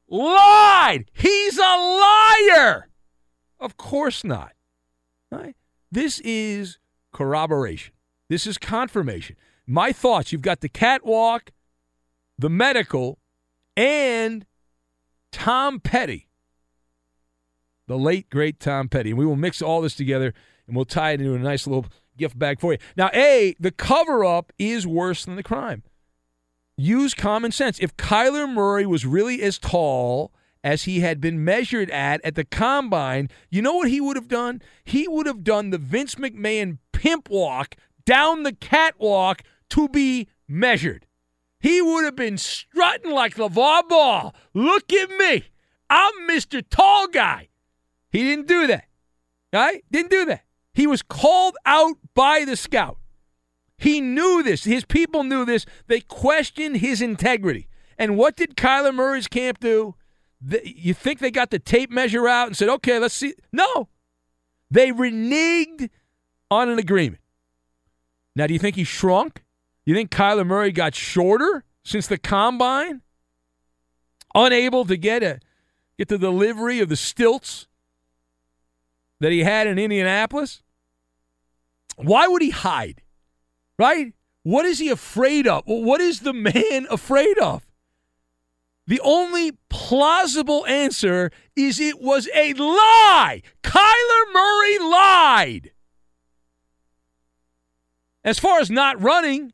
lied? 0.09 1.11
He's 1.13 1.59
a 1.59 2.01
liar. 2.51 2.89
Of 3.59 3.77
course 3.77 4.25
not. 4.25 4.53
Right? 5.31 5.55
This 5.93 6.21
is 6.21 6.79
corroboration. 7.13 7.95
This 8.29 8.47
is 8.47 8.57
confirmation. 8.57 9.37
My 9.67 9.93
thoughts 9.93 10.33
you've 10.33 10.41
got 10.41 10.61
the 10.61 10.69
catwalk, 10.69 11.51
the 12.39 12.49
medical, 12.49 13.19
and 13.77 14.47
Tom 15.31 15.79
Petty, 15.79 16.30
the 17.91 17.99
late, 17.99 18.31
great 18.31 18.61
Tom 18.61 18.89
Petty. 18.89 19.11
And 19.11 19.19
we 19.19 19.27
will 19.27 19.35
mix 19.35 19.61
all 19.61 19.81
this 19.81 19.97
together 19.97 20.33
and 20.69 20.77
we'll 20.77 20.85
tie 20.85 21.11
it 21.11 21.21
into 21.21 21.35
a 21.35 21.39
nice 21.41 21.67
little 21.67 21.87
gift 22.17 22.39
bag 22.39 22.61
for 22.61 22.73
you. 22.73 22.79
Now, 22.97 23.11
A, 23.13 23.57
the 23.59 23.73
cover 23.73 24.25
up 24.25 24.53
is 24.59 24.87
worse 24.87 25.25
than 25.25 25.35
the 25.35 25.43
crime. 25.43 25.83
Use 26.77 27.15
common 27.15 27.51
sense. 27.51 27.81
If 27.81 27.97
Kyler 27.97 28.49
Murray 28.49 28.87
was 28.87 29.05
really 29.05 29.43
as 29.43 29.59
tall 29.59 30.33
as 30.63 30.85
he 30.85 31.01
had 31.01 31.21
been 31.21 31.45
measured 31.45 31.91
at 31.91 32.25
at 32.25 32.37
the 32.37 32.45
combine, 32.45 33.29
you 33.51 33.61
know 33.61 33.75
what 33.75 33.89
he 33.89 34.01
would 34.01 34.17
have 34.17 34.29
done? 34.29 34.63
He 34.85 35.09
would 35.09 35.27
have 35.27 35.43
done 35.43 35.71
the 35.71 35.79
Vince 35.79 36.15
McMahon 36.15 36.79
pimp 36.93 37.29
walk 37.29 37.75
down 38.07 38.45
the 38.45 38.53
catwalk 38.53 39.43
to 39.71 39.89
be 39.89 40.29
measured. 40.47 41.07
He 41.59 41.83
would 41.83 42.05
have 42.05 42.17
been 42.17 42.39
strutting 42.39 43.11
like 43.11 43.35
LeVar 43.35 43.89
Ball. 43.89 44.35
Look 44.55 44.93
at 44.93 45.11
me. 45.11 45.45
I'm 45.91 46.13
Mr. 46.29 46.63
Tall 46.71 47.09
Guy. 47.09 47.50
He 48.11 48.23
didn't 48.23 48.47
do 48.47 48.67
that. 48.67 48.85
Right? 49.53 49.85
Didn't 49.91 50.11
do 50.11 50.25
that. 50.27 50.45
He 50.73 50.87
was 50.87 51.03
called 51.03 51.57
out 51.67 51.97
by 52.15 52.45
the 52.45 52.57
scout. 52.57 52.99
He 53.77 54.01
knew 54.01 54.43
this. 54.43 54.65
His 54.65 54.85
people 54.85 55.25
knew 55.25 55.45
this. 55.45 55.67
They 55.87 56.01
questioned 56.01 56.77
his 56.77 57.01
integrity. 57.01 57.69
And 57.99 58.17
what 58.17 58.37
did 58.37 58.57
Kyler 58.57 58.95
Murray's 58.95 59.27
camp 59.27 59.59
do? 59.61 59.95
The, 60.41 60.63
you 60.65 60.95
think 60.95 61.19
they 61.19 61.31
got 61.31 61.51
the 61.51 61.59
tape 61.59 61.91
measure 61.91 62.29
out 62.29 62.47
and 62.47 62.57
said, 62.57 62.69
okay, 62.69 62.99
let's 62.99 63.15
see? 63.15 63.35
No. 63.53 63.89
They 64.71 64.91
reneged 64.91 65.91
on 66.51 66.69
an 66.69 66.79
agreement. 66.79 67.23
Now, 68.37 68.47
do 68.47 68.53
you 68.53 68.59
think 68.59 68.77
he 68.77 68.85
shrunk? 68.85 69.43
You 69.85 69.95
think 69.95 70.11
Kyler 70.11 70.47
Murray 70.47 70.73
got 70.73 70.95
shorter 70.95 71.65
since 71.85 72.07
the 72.07 72.19
combine? 72.19 73.03
Unable 74.35 74.85
to 74.85 74.97
get 74.97 75.23
a 75.23 75.41
get 75.99 76.09
the 76.09 76.19
delivery 76.19 76.81
of 76.81 76.89
the 76.89 76.97
stilts 76.97 77.67
that 79.21 79.33
he 79.33 79.45
had 79.45 79.67
in 79.67 79.79
Indianapolis? 79.79 80.63
Why 81.97 82.27
would 82.27 82.43
he 82.43 82.51
hide? 82.51 83.03
Right? 83.79 84.15
What 84.43 84.65
is 84.65 84.79
he 84.79 84.89
afraid 84.89 85.47
of? 85.47 85.63
What 85.67 86.01
is 86.01 86.21
the 86.21 86.33
man 86.33 86.87
afraid 86.91 87.39
of? 87.39 87.67
The 88.87 89.01
only 89.05 89.53
plausible 89.69 90.67
answer 90.67 91.31
is 91.55 91.79
it 91.79 92.01
was 92.01 92.29
a 92.35 92.55
lie. 92.55 93.43
Kyler 93.63 94.33
Murray 94.33 94.79
lied. 94.79 95.71
As 98.25 98.39
far 98.39 98.59
as 98.59 98.71
not 98.71 99.01
running, 99.01 99.53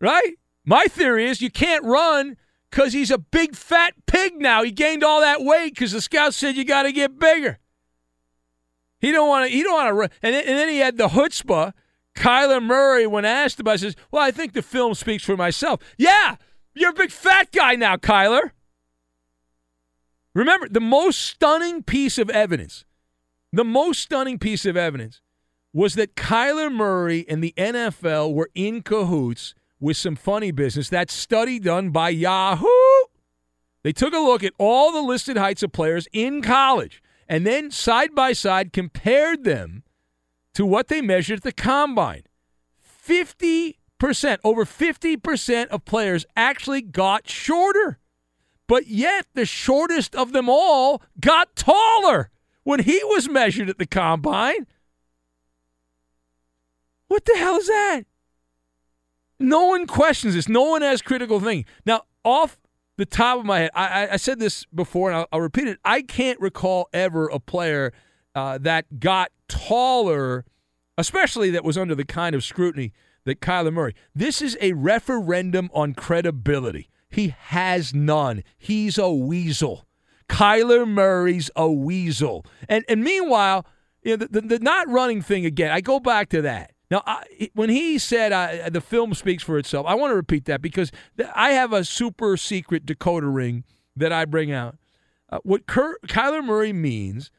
right? 0.00 0.34
My 0.64 0.84
theory 0.84 1.26
is 1.26 1.40
you 1.40 1.50
can't 1.50 1.84
run 1.84 2.36
because 2.70 2.92
he's 2.92 3.10
a 3.10 3.18
big 3.18 3.56
fat 3.56 3.94
pig 4.06 4.34
now. 4.36 4.62
He 4.62 4.70
gained 4.70 5.02
all 5.02 5.20
that 5.20 5.40
weight 5.40 5.74
because 5.74 5.92
the 5.92 6.00
scouts 6.00 6.36
said 6.36 6.56
you 6.56 6.64
got 6.64 6.82
to 6.82 6.92
get 6.92 7.18
bigger. 7.18 7.58
He 9.00 9.12
don't 9.12 9.28
want 9.28 9.48
to. 9.48 9.52
He 9.54 9.62
don't 9.62 9.72
want 9.72 9.88
to 9.88 9.94
run. 9.94 10.10
And 10.22 10.34
then, 10.34 10.44
and 10.46 10.58
then 10.58 10.68
he 10.68 10.78
had 10.78 10.96
the 10.96 11.08
chutzpah. 11.08 11.72
Kyler 12.16 12.62
Murray, 12.62 13.06
when 13.06 13.24
asked 13.24 13.60
about, 13.60 13.76
it, 13.76 13.80
says, 13.80 13.96
"Well, 14.10 14.22
I 14.22 14.30
think 14.30 14.52
the 14.52 14.62
film 14.62 14.94
speaks 14.94 15.24
for 15.24 15.36
myself." 15.36 15.80
Yeah, 15.96 16.36
you're 16.74 16.90
a 16.90 16.94
big 16.94 17.10
fat 17.10 17.52
guy 17.52 17.76
now, 17.76 17.96
Kyler. 17.96 18.50
Remember, 20.34 20.68
the 20.68 20.80
most 20.80 21.20
stunning 21.20 21.82
piece 21.82 22.18
of 22.18 22.30
evidence, 22.30 22.84
the 23.52 23.64
most 23.64 24.00
stunning 24.00 24.38
piece 24.38 24.64
of 24.64 24.76
evidence 24.76 25.22
was 25.72 25.94
that 25.94 26.16
Kyler 26.16 26.72
Murray 26.72 27.24
and 27.28 27.42
the 27.42 27.54
NFL 27.56 28.34
were 28.34 28.50
in 28.54 28.82
cahoots 28.82 29.54
with 29.78 29.96
some 29.96 30.16
funny 30.16 30.50
business. 30.50 30.88
That 30.88 31.10
study 31.10 31.58
done 31.58 31.90
by 31.90 32.10
Yahoo. 32.10 32.66
They 33.82 33.92
took 33.92 34.12
a 34.12 34.18
look 34.18 34.44
at 34.44 34.52
all 34.58 34.92
the 34.92 35.00
listed 35.00 35.36
heights 35.36 35.62
of 35.62 35.72
players 35.72 36.06
in 36.12 36.42
college 36.42 37.02
and 37.30 37.46
then 37.46 37.70
side 37.70 38.12
by 38.12 38.32
side 38.32 38.72
compared 38.72 39.44
them 39.44 39.84
to 40.52 40.66
what 40.66 40.88
they 40.88 41.00
measured 41.00 41.38
at 41.38 41.42
the 41.44 41.52
combine. 41.52 42.24
50%, 43.08 43.74
over 44.42 44.64
50% 44.64 45.66
of 45.68 45.84
players 45.84 46.26
actually 46.34 46.82
got 46.82 47.28
shorter. 47.28 48.00
But 48.66 48.88
yet, 48.88 49.26
the 49.34 49.46
shortest 49.46 50.16
of 50.16 50.32
them 50.32 50.48
all 50.48 51.02
got 51.20 51.54
taller 51.54 52.30
when 52.64 52.80
he 52.80 53.00
was 53.04 53.28
measured 53.28 53.70
at 53.70 53.78
the 53.78 53.86
combine. 53.86 54.66
What 57.06 57.24
the 57.26 57.36
hell 57.36 57.58
is 57.58 57.68
that? 57.68 58.02
No 59.38 59.66
one 59.66 59.86
questions 59.86 60.34
this. 60.34 60.48
No 60.48 60.64
one 60.64 60.82
has 60.82 61.00
critical 61.00 61.38
thinking. 61.38 61.72
Now, 61.86 62.02
off 62.24 62.58
the 63.00 63.06
top 63.06 63.38
of 63.38 63.46
my 63.46 63.60
head, 63.60 63.70
I, 63.74 64.08
I 64.12 64.16
said 64.16 64.38
this 64.38 64.66
before 64.66 65.10
and 65.10 65.18
I'll, 65.20 65.26
I'll, 65.32 65.40
repeat 65.40 65.66
it. 65.66 65.78
I 65.84 66.02
can't 66.02 66.38
recall 66.38 66.88
ever 66.92 67.28
a 67.28 67.40
player 67.40 67.92
uh, 68.34 68.58
that 68.58 69.00
got 69.00 69.32
taller, 69.48 70.44
especially 70.98 71.50
that 71.50 71.64
was 71.64 71.78
under 71.78 71.94
the 71.94 72.04
kind 72.04 72.34
of 72.34 72.44
scrutiny 72.44 72.92
that 73.24 73.40
Kyler 73.40 73.72
Murray. 73.72 73.94
This 74.14 74.42
is 74.42 74.56
a 74.60 74.74
referendum 74.74 75.70
on 75.72 75.94
credibility. 75.94 76.90
He 77.08 77.34
has 77.38 77.94
none. 77.94 78.44
He's 78.58 78.98
a 78.98 79.10
weasel. 79.10 79.86
Kyler 80.28 80.86
Murray's 80.86 81.50
a 81.56 81.70
weasel. 81.70 82.44
And 82.68 82.84
and 82.88 83.02
meanwhile, 83.02 83.66
you 84.02 84.12
know, 84.12 84.26
the, 84.26 84.40
the, 84.40 84.40
the 84.42 84.58
not 84.60 84.88
running 84.88 85.22
thing 85.22 85.46
again, 85.46 85.70
I 85.70 85.80
go 85.80 86.00
back 86.00 86.28
to 86.30 86.42
that. 86.42 86.72
Now, 86.90 87.02
I, 87.06 87.50
when 87.54 87.70
he 87.70 87.98
said 87.98 88.32
uh, 88.32 88.68
the 88.68 88.80
film 88.80 89.14
speaks 89.14 89.42
for 89.42 89.58
itself, 89.58 89.86
I 89.86 89.94
want 89.94 90.10
to 90.10 90.16
repeat 90.16 90.46
that 90.46 90.60
because 90.60 90.90
I 91.34 91.52
have 91.52 91.72
a 91.72 91.84
super 91.84 92.36
secret 92.36 92.84
decoder 92.84 93.32
ring 93.32 93.64
that 93.96 94.12
I 94.12 94.24
bring 94.24 94.50
out. 94.50 94.76
Uh, 95.28 95.38
what 95.44 95.66
Kyler 95.66 96.44
Murray 96.44 96.72
means 96.72 97.30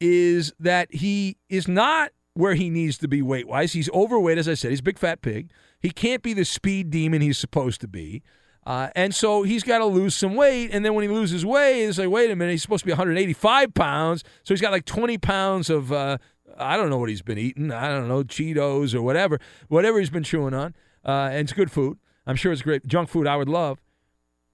is 0.00 0.52
that 0.60 0.94
he 0.94 1.36
is 1.48 1.66
not 1.66 2.12
where 2.34 2.54
he 2.54 2.70
needs 2.70 2.96
to 2.98 3.08
be 3.08 3.20
weight 3.22 3.46
wise. 3.46 3.72
He's 3.72 3.90
overweight, 3.90 4.38
as 4.38 4.48
I 4.48 4.54
said. 4.54 4.70
He's 4.70 4.80
a 4.80 4.84
big 4.84 4.98
fat 4.98 5.20
pig. 5.20 5.50
He 5.80 5.90
can't 5.90 6.22
be 6.22 6.32
the 6.32 6.44
speed 6.44 6.90
demon 6.90 7.20
he's 7.20 7.38
supposed 7.38 7.80
to 7.82 7.88
be. 7.88 8.22
Uh, 8.64 8.88
and 8.94 9.12
so 9.12 9.42
he's 9.42 9.64
got 9.64 9.78
to 9.78 9.84
lose 9.84 10.14
some 10.14 10.34
weight. 10.36 10.70
And 10.72 10.84
then 10.84 10.94
when 10.94 11.02
he 11.02 11.08
loses 11.08 11.44
weight, 11.44 11.84
it's 11.84 11.98
like, 11.98 12.08
wait 12.08 12.30
a 12.30 12.36
minute, 12.36 12.52
he's 12.52 12.62
supposed 12.62 12.82
to 12.82 12.86
be 12.86 12.92
185 12.92 13.74
pounds. 13.74 14.22
So 14.44 14.54
he's 14.54 14.60
got 14.60 14.70
like 14.70 14.84
20 14.84 15.18
pounds 15.18 15.68
of 15.68 15.92
uh, 15.92 16.18
I 16.58 16.76
don't 16.76 16.90
know 16.90 16.98
what 16.98 17.08
he's 17.08 17.22
been 17.22 17.38
eating. 17.38 17.70
I 17.70 17.88
don't 17.88 18.08
know 18.08 18.22
Cheetos 18.22 18.94
or 18.94 19.02
whatever, 19.02 19.40
whatever 19.68 19.98
he's 19.98 20.10
been 20.10 20.22
chewing 20.22 20.54
on. 20.54 20.74
Uh, 21.04 21.28
and 21.30 21.40
it's 21.40 21.52
good 21.52 21.70
food. 21.70 21.98
I'm 22.26 22.36
sure 22.36 22.52
it's 22.52 22.62
great 22.62 22.86
junk 22.86 23.08
food. 23.08 23.26
I 23.26 23.36
would 23.36 23.48
love. 23.48 23.80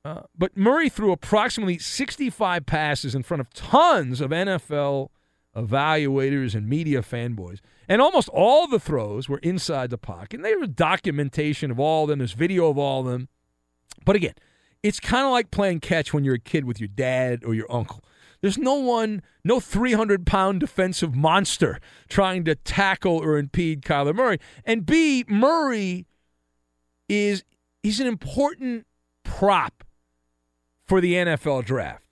Uh, 0.05 0.23
but 0.37 0.57
Murray 0.57 0.89
threw 0.89 1.13
approximately 1.13 1.79
65 1.79 2.65
passes 2.65 3.15
in 3.15 3.23
front 3.23 3.41
of 3.41 3.51
tons 3.53 4.21
of 4.21 4.31
NFL 4.31 5.11
evaluators 5.57 6.55
and 6.55 6.69
media 6.69 7.03
fanboys, 7.03 7.59
and 7.89 8.01
almost 8.01 8.29
all 8.29 8.69
the 8.69 8.79
throws 8.79 9.29
were 9.29 9.39
inside 9.39 9.91
the 9.91 9.99
pocket. 9.99 10.35
And 10.35 10.45
there 10.45 10.59
was 10.59 10.69
documentation 10.69 11.71
of 11.71 11.81
all 11.81 12.05
of 12.05 12.11
them. 12.11 12.21
There's 12.21 12.33
video 12.33 12.71
of 12.71 12.79
all 12.79 13.01
of 13.01 13.07
them. 13.07 13.29
But 14.05 14.17
again, 14.17 14.35
it's 14.83 15.01
kind 15.01 15.27
of 15.27 15.33
like 15.33 15.51
playing 15.51 15.81
catch 15.81 16.15
when 16.15 16.25
you're 16.25 16.37
a 16.37 16.41
kid 16.41 16.65
with 16.65 16.81
your 16.81 16.89
dad 16.89 17.43
or 17.45 17.55
your 17.55 17.71
uncle. 17.71 18.05
There's 18.41 18.59
no 18.59 18.75
one, 18.75 19.23
no 19.45 19.61
300 19.61 20.27
pound 20.27 20.61
defensive 20.61 21.15
monster 21.15 21.81
trying 22.09 22.45
to 22.45 22.55
tackle 22.55 23.17
or 23.17 23.37
impede 23.37 23.83
Kyler 23.83 24.15
Murray. 24.15 24.39
And 24.65 24.87
B, 24.87 25.25
Murray 25.29 26.07
is 27.09 27.45
he's 27.83 28.01
an 28.01 28.07
important 28.07 28.87
prop 29.25 29.85
for 30.87 31.01
the 31.01 31.15
NFL 31.15 31.65
draft. 31.65 32.05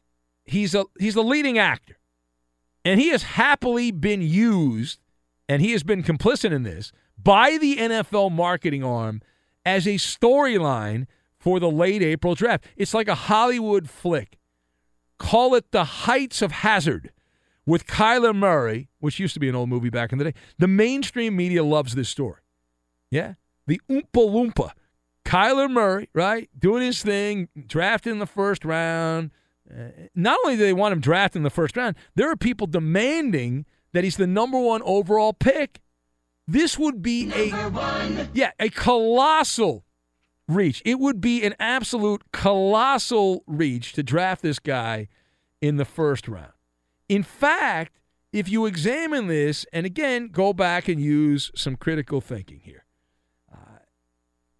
He's 0.44 0.74
a 0.74 0.84
he's 0.98 1.14
the 1.14 1.22
leading 1.22 1.58
actor. 1.58 1.98
And 2.84 3.00
he 3.00 3.08
has 3.08 3.24
happily 3.24 3.90
been 3.90 4.22
used, 4.22 5.00
and 5.48 5.60
he 5.60 5.72
has 5.72 5.82
been 5.82 6.04
complicit 6.04 6.52
in 6.52 6.62
this, 6.62 6.92
by 7.20 7.58
the 7.58 7.76
NFL 7.78 8.30
marketing 8.30 8.84
arm 8.84 9.22
as 9.64 9.88
a 9.88 9.94
storyline 9.94 11.06
for 11.36 11.58
the 11.58 11.70
late 11.70 12.00
April 12.00 12.36
draft. 12.36 12.64
It's 12.76 12.94
like 12.94 13.08
a 13.08 13.14
Hollywood 13.16 13.90
flick 13.90 14.35
call 15.18 15.54
it 15.54 15.72
the 15.72 15.84
heights 15.84 16.42
of 16.42 16.52
hazard 16.52 17.12
with 17.64 17.86
Kyler 17.86 18.34
Murray, 18.34 18.88
which 19.00 19.18
used 19.18 19.34
to 19.34 19.40
be 19.40 19.48
an 19.48 19.54
old 19.54 19.68
movie 19.68 19.90
back 19.90 20.12
in 20.12 20.18
the 20.18 20.24
day. 20.24 20.34
The 20.58 20.68
mainstream 20.68 21.36
media 21.36 21.64
loves 21.64 21.94
this 21.94 22.08
story. 22.08 22.40
Yeah. 23.10 23.34
The 23.66 23.80
Oompa 23.90 24.04
Loompa. 24.14 24.70
Kyler 25.24 25.68
Murray, 25.68 26.08
right? 26.14 26.48
Doing 26.56 26.82
his 26.82 27.02
thing, 27.02 27.48
drafted 27.66 28.12
in 28.12 28.20
the 28.20 28.26
first 28.26 28.64
round. 28.64 29.32
Uh, 29.68 29.88
not 30.14 30.38
only 30.44 30.56
do 30.56 30.62
they 30.62 30.72
want 30.72 30.92
him 30.92 31.00
drafted 31.00 31.40
in 31.40 31.42
the 31.42 31.50
first 31.50 31.76
round, 31.76 31.96
there 32.14 32.30
are 32.30 32.36
people 32.36 32.68
demanding 32.68 33.66
that 33.92 34.04
he's 34.04 34.16
the 34.16 34.26
number 34.26 34.58
one 34.58 34.82
overall 34.82 35.32
pick. 35.32 35.80
This 36.46 36.78
would 36.78 37.02
be 37.02 37.32
a 37.34 38.28
yeah, 38.32 38.52
a 38.60 38.68
colossal 38.68 39.85
reach. 40.48 40.82
It 40.84 40.98
would 40.98 41.20
be 41.20 41.44
an 41.44 41.54
absolute 41.58 42.22
colossal 42.32 43.42
reach 43.46 43.92
to 43.94 44.02
draft 44.02 44.42
this 44.42 44.58
guy 44.58 45.08
in 45.60 45.76
the 45.76 45.84
first 45.84 46.28
round. 46.28 46.52
In 47.08 47.22
fact, 47.22 47.98
if 48.32 48.48
you 48.48 48.66
examine 48.66 49.28
this, 49.28 49.66
and 49.72 49.86
again, 49.86 50.28
go 50.28 50.52
back 50.52 50.88
and 50.88 51.00
use 51.00 51.50
some 51.54 51.76
critical 51.76 52.20
thinking 52.20 52.60
here, 52.60 52.84
uh, 53.52 53.78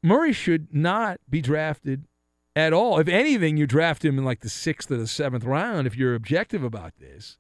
Murray 0.03 0.33
should 0.33 0.73
not 0.73 1.21
be 1.29 1.41
drafted 1.41 2.07
at 2.55 2.73
all. 2.73 2.99
If 2.99 3.09
anything, 3.09 3.57
you 3.57 3.67
draft 3.67 4.05
him 4.05 4.19
in 4.19 4.25
like 4.25 4.41
the 4.41 4.49
sixth 4.49 4.91
or 4.91 4.97
the 4.97 5.07
seventh 5.07 5.45
round 5.45 5.87
if 5.87 5.97
you're 5.97 6.15
objective 6.15 6.65
about 6.65 6.95
this. 6.99 7.39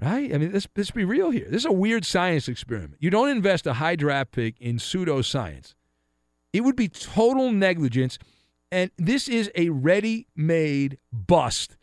Right? 0.00 0.32
I 0.32 0.38
mean, 0.38 0.52
let's, 0.52 0.68
let's 0.76 0.92
be 0.92 1.04
real 1.04 1.30
here. 1.30 1.48
This 1.50 1.62
is 1.62 1.66
a 1.66 1.72
weird 1.72 2.04
science 2.04 2.46
experiment. 2.46 2.98
You 3.00 3.10
don't 3.10 3.30
invest 3.30 3.66
a 3.66 3.74
high 3.74 3.96
draft 3.96 4.30
pick 4.30 4.54
in 4.60 4.76
pseudoscience. 4.76 5.74
It 6.52 6.62
would 6.62 6.76
be 6.76 6.88
total 6.88 7.52
negligence. 7.52 8.18
And 8.70 8.90
this 8.96 9.28
is 9.28 9.50
a 9.54 9.70
ready 9.70 10.26
made 10.36 10.98
bust. 11.12 11.76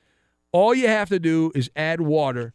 All 0.51 0.73
you 0.73 0.87
have 0.87 1.09
to 1.09 1.19
do 1.19 1.51
is 1.55 1.69
add 1.75 2.01
water 2.01 2.53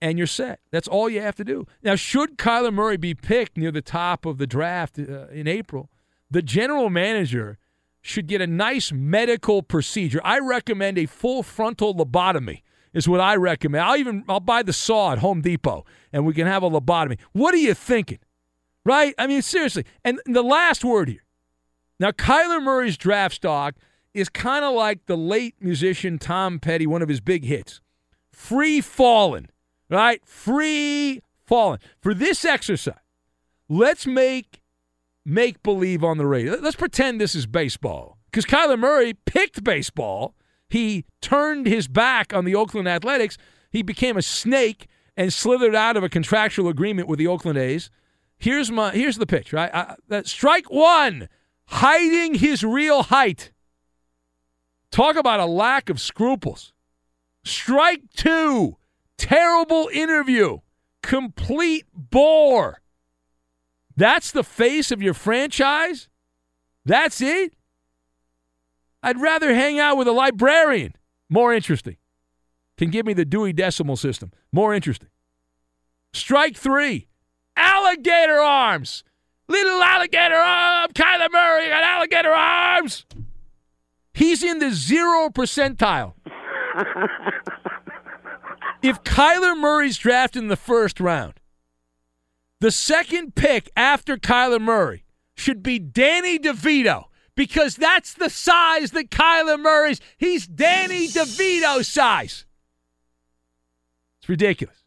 and 0.00 0.18
you're 0.18 0.26
set. 0.26 0.60
That's 0.70 0.88
all 0.88 1.08
you 1.08 1.22
have 1.22 1.36
to 1.36 1.44
do. 1.44 1.66
Now, 1.82 1.94
should 1.94 2.36
Kyler 2.36 2.72
Murray 2.72 2.98
be 2.98 3.14
picked 3.14 3.56
near 3.56 3.70
the 3.70 3.80
top 3.80 4.26
of 4.26 4.38
the 4.38 4.46
draft 4.46 4.98
uh, 4.98 5.28
in 5.28 5.48
April, 5.48 5.88
the 6.30 6.42
general 6.42 6.90
manager 6.90 7.58
should 8.02 8.26
get 8.26 8.42
a 8.42 8.46
nice 8.46 8.92
medical 8.92 9.62
procedure. 9.62 10.20
I 10.22 10.38
recommend 10.40 10.98
a 10.98 11.06
full 11.06 11.42
frontal 11.42 11.94
lobotomy 11.94 12.60
is 12.92 13.08
what 13.08 13.20
I 13.20 13.34
recommend. 13.36 13.82
I'll 13.82 13.96
even 13.96 14.24
I'll 14.28 14.40
buy 14.40 14.62
the 14.62 14.74
saw 14.74 15.12
at 15.12 15.18
Home 15.18 15.40
Depot 15.40 15.86
and 16.12 16.26
we 16.26 16.34
can 16.34 16.46
have 16.46 16.62
a 16.62 16.68
lobotomy. 16.68 17.18
What 17.32 17.54
are 17.54 17.58
you 17.58 17.72
thinking? 17.72 18.18
Right? 18.84 19.14
I 19.16 19.26
mean 19.26 19.40
seriously. 19.40 19.86
And 20.04 20.20
the 20.26 20.42
last 20.42 20.84
word 20.84 21.08
here. 21.08 21.23
Now, 22.00 22.10
Kyler 22.10 22.62
Murray's 22.62 22.96
draft 22.96 23.36
stock 23.36 23.74
is 24.12 24.28
kind 24.28 24.64
of 24.64 24.74
like 24.74 25.06
the 25.06 25.16
late 25.16 25.54
musician 25.60 26.18
Tom 26.18 26.58
Petty, 26.58 26.86
one 26.86 27.02
of 27.02 27.08
his 27.08 27.20
big 27.20 27.44
hits. 27.44 27.80
Free 28.32 28.80
falling, 28.80 29.48
right? 29.90 30.24
Free 30.26 31.20
falling. 31.46 31.78
For 32.00 32.14
this 32.14 32.44
exercise, 32.44 32.94
let's 33.68 34.06
make 34.06 34.60
make 35.24 35.62
believe 35.62 36.04
on 36.04 36.18
the 36.18 36.26
radio. 36.26 36.56
Let's 36.60 36.76
pretend 36.76 37.20
this 37.20 37.34
is 37.34 37.46
baseball. 37.46 38.18
Because 38.30 38.44
Kyler 38.44 38.78
Murray 38.78 39.14
picked 39.26 39.64
baseball. 39.64 40.34
He 40.68 41.04
turned 41.20 41.66
his 41.66 41.86
back 41.88 42.34
on 42.34 42.44
the 42.44 42.54
Oakland 42.54 42.88
Athletics. 42.88 43.38
He 43.70 43.82
became 43.82 44.16
a 44.16 44.22
snake 44.22 44.88
and 45.16 45.32
slithered 45.32 45.74
out 45.74 45.96
of 45.96 46.02
a 46.02 46.08
contractual 46.08 46.68
agreement 46.68 47.08
with 47.08 47.18
the 47.18 47.28
Oakland 47.28 47.58
A's. 47.58 47.90
Here's 48.36 48.70
my 48.70 48.90
here's 48.90 49.16
the 49.16 49.26
pitch, 49.26 49.52
right? 49.52 49.70
I, 49.72 50.22
strike 50.22 50.70
one, 50.70 51.28
hiding 51.66 52.34
his 52.34 52.62
real 52.62 53.04
height. 53.04 53.52
Talk 54.90 55.16
about 55.16 55.40
a 55.40 55.46
lack 55.46 55.90
of 55.90 56.00
scruples. 56.00 56.72
Strike 57.44 58.02
two, 58.16 58.76
terrible 59.18 59.88
interview, 59.92 60.58
complete 61.02 61.84
bore. 61.92 62.80
That's 63.96 64.30
the 64.30 64.44
face 64.44 64.90
of 64.90 65.02
your 65.02 65.14
franchise? 65.14 66.08
That's 66.84 67.20
it? 67.20 67.54
I'd 69.02 69.20
rather 69.20 69.54
hang 69.54 69.78
out 69.78 69.96
with 69.96 70.08
a 70.08 70.12
librarian. 70.12 70.94
More 71.28 71.52
interesting. 71.52 71.96
Can 72.76 72.90
give 72.90 73.06
me 73.06 73.12
the 73.12 73.24
Dewey 73.24 73.52
Decimal 73.52 73.96
System. 73.96 74.32
More 74.52 74.74
interesting. 74.74 75.08
Strike 76.12 76.56
three. 76.56 77.08
Alligator 77.56 78.38
arms. 78.38 79.04
Little 79.48 79.82
alligator 79.82 80.34
arm. 80.34 80.90
Kyler 80.92 81.30
Murray 81.30 81.68
got 81.68 81.82
alligator 81.82 82.32
arms. 82.32 83.04
He's 84.14 84.42
in 84.42 84.58
the 84.58 84.70
zero 84.70 85.28
percentile. 85.28 86.14
if 88.82 89.02
Kyler 89.02 89.58
Murray's 89.58 89.98
drafted 89.98 90.42
in 90.42 90.48
the 90.48 90.56
first 90.56 91.00
round, 91.00 91.34
the 92.60 92.70
second 92.70 93.34
pick 93.34 93.70
after 93.76 94.16
Kyler 94.16 94.60
Murray 94.60 95.04
should 95.34 95.62
be 95.62 95.78
Danny 95.78 96.38
DeVito 96.38 97.04
because 97.34 97.76
that's 97.76 98.14
the 98.14 98.30
size 98.30 98.92
that 98.92 99.10
Kyler 99.10 99.60
Murray's. 99.60 100.00
He's 100.16 100.46
Danny 100.46 101.08
DeVito 101.08 101.84
size. 101.84 102.46
It's 104.20 104.28
ridiculous. 104.28 104.84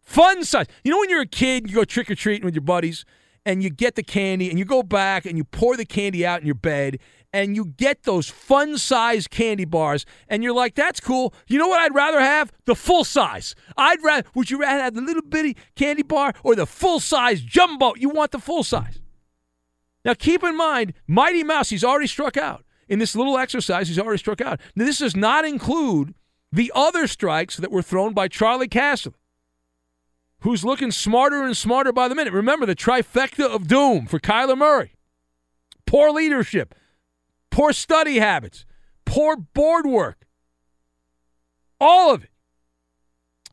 Fun 0.00 0.44
size. 0.44 0.66
You 0.84 0.92
know 0.92 1.00
when 1.00 1.10
you're 1.10 1.22
a 1.22 1.26
kid, 1.26 1.68
you 1.68 1.74
go 1.74 1.84
trick 1.84 2.10
or 2.10 2.14
treating 2.14 2.44
with 2.44 2.54
your 2.54 2.62
buddies 2.62 3.04
and 3.46 3.62
you 3.62 3.70
get 3.70 3.94
the 3.94 4.02
candy 4.02 4.50
and 4.50 4.58
you 4.58 4.64
go 4.64 4.82
back 4.82 5.26
and 5.26 5.36
you 5.36 5.44
pour 5.44 5.76
the 5.76 5.84
candy 5.84 6.24
out 6.24 6.40
in 6.40 6.46
your 6.46 6.54
bed 6.54 6.98
and 7.32 7.56
you 7.56 7.64
get 7.64 8.04
those 8.04 8.28
fun 8.28 8.78
size 8.78 9.26
candy 9.26 9.64
bars 9.64 10.06
and 10.28 10.42
you're 10.42 10.54
like, 10.54 10.74
that's 10.74 11.00
cool. 11.00 11.34
You 11.46 11.58
know 11.58 11.68
what 11.68 11.80
I'd 11.80 11.94
rather 11.94 12.20
have? 12.20 12.52
The 12.64 12.74
full 12.74 13.04
size. 13.04 13.54
I'd 13.76 14.02
rather, 14.02 14.28
would 14.34 14.50
you 14.50 14.60
rather 14.60 14.82
have 14.82 14.94
the 14.94 15.00
little 15.00 15.22
bitty 15.22 15.56
candy 15.74 16.02
bar 16.02 16.32
or 16.42 16.54
the 16.54 16.66
full 16.66 17.00
size 17.00 17.40
jumbo? 17.40 17.94
You 17.96 18.10
want 18.10 18.30
the 18.30 18.38
full 18.38 18.62
size. 18.62 19.00
Now 20.04 20.14
keep 20.14 20.44
in 20.44 20.56
mind, 20.56 20.94
Mighty 21.06 21.42
Mouse, 21.42 21.70
he's 21.70 21.84
already 21.84 22.06
struck 22.06 22.36
out. 22.36 22.64
In 22.88 22.98
this 22.98 23.16
little 23.16 23.38
exercise, 23.38 23.88
he's 23.88 23.98
already 23.98 24.18
struck 24.18 24.42
out. 24.42 24.60
Now, 24.76 24.84
this 24.84 24.98
does 24.98 25.16
not 25.16 25.46
include 25.46 26.14
the 26.52 26.70
other 26.74 27.06
strikes 27.06 27.56
that 27.56 27.70
were 27.70 27.82
thrown 27.82 28.12
by 28.12 28.28
Charlie 28.28 28.68
Castle, 28.68 29.14
who's 30.44 30.62
looking 30.62 30.90
smarter 30.90 31.42
and 31.42 31.56
smarter 31.56 31.90
by 31.90 32.06
the 32.06 32.14
minute. 32.14 32.32
Remember 32.32 32.66
the 32.66 32.76
trifecta 32.76 33.46
of 33.46 33.66
doom 33.66 34.06
for 34.06 34.20
Kyler 34.20 34.56
Murray. 34.56 34.92
Poor 35.86 36.10
leadership, 36.10 36.74
poor 37.50 37.72
study 37.72 38.18
habits, 38.18 38.66
poor 39.06 39.36
board 39.36 39.86
work. 39.86 40.26
All 41.80 42.14
of 42.14 42.24
it. 42.24 42.30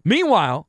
Meanwhile, 0.03 0.67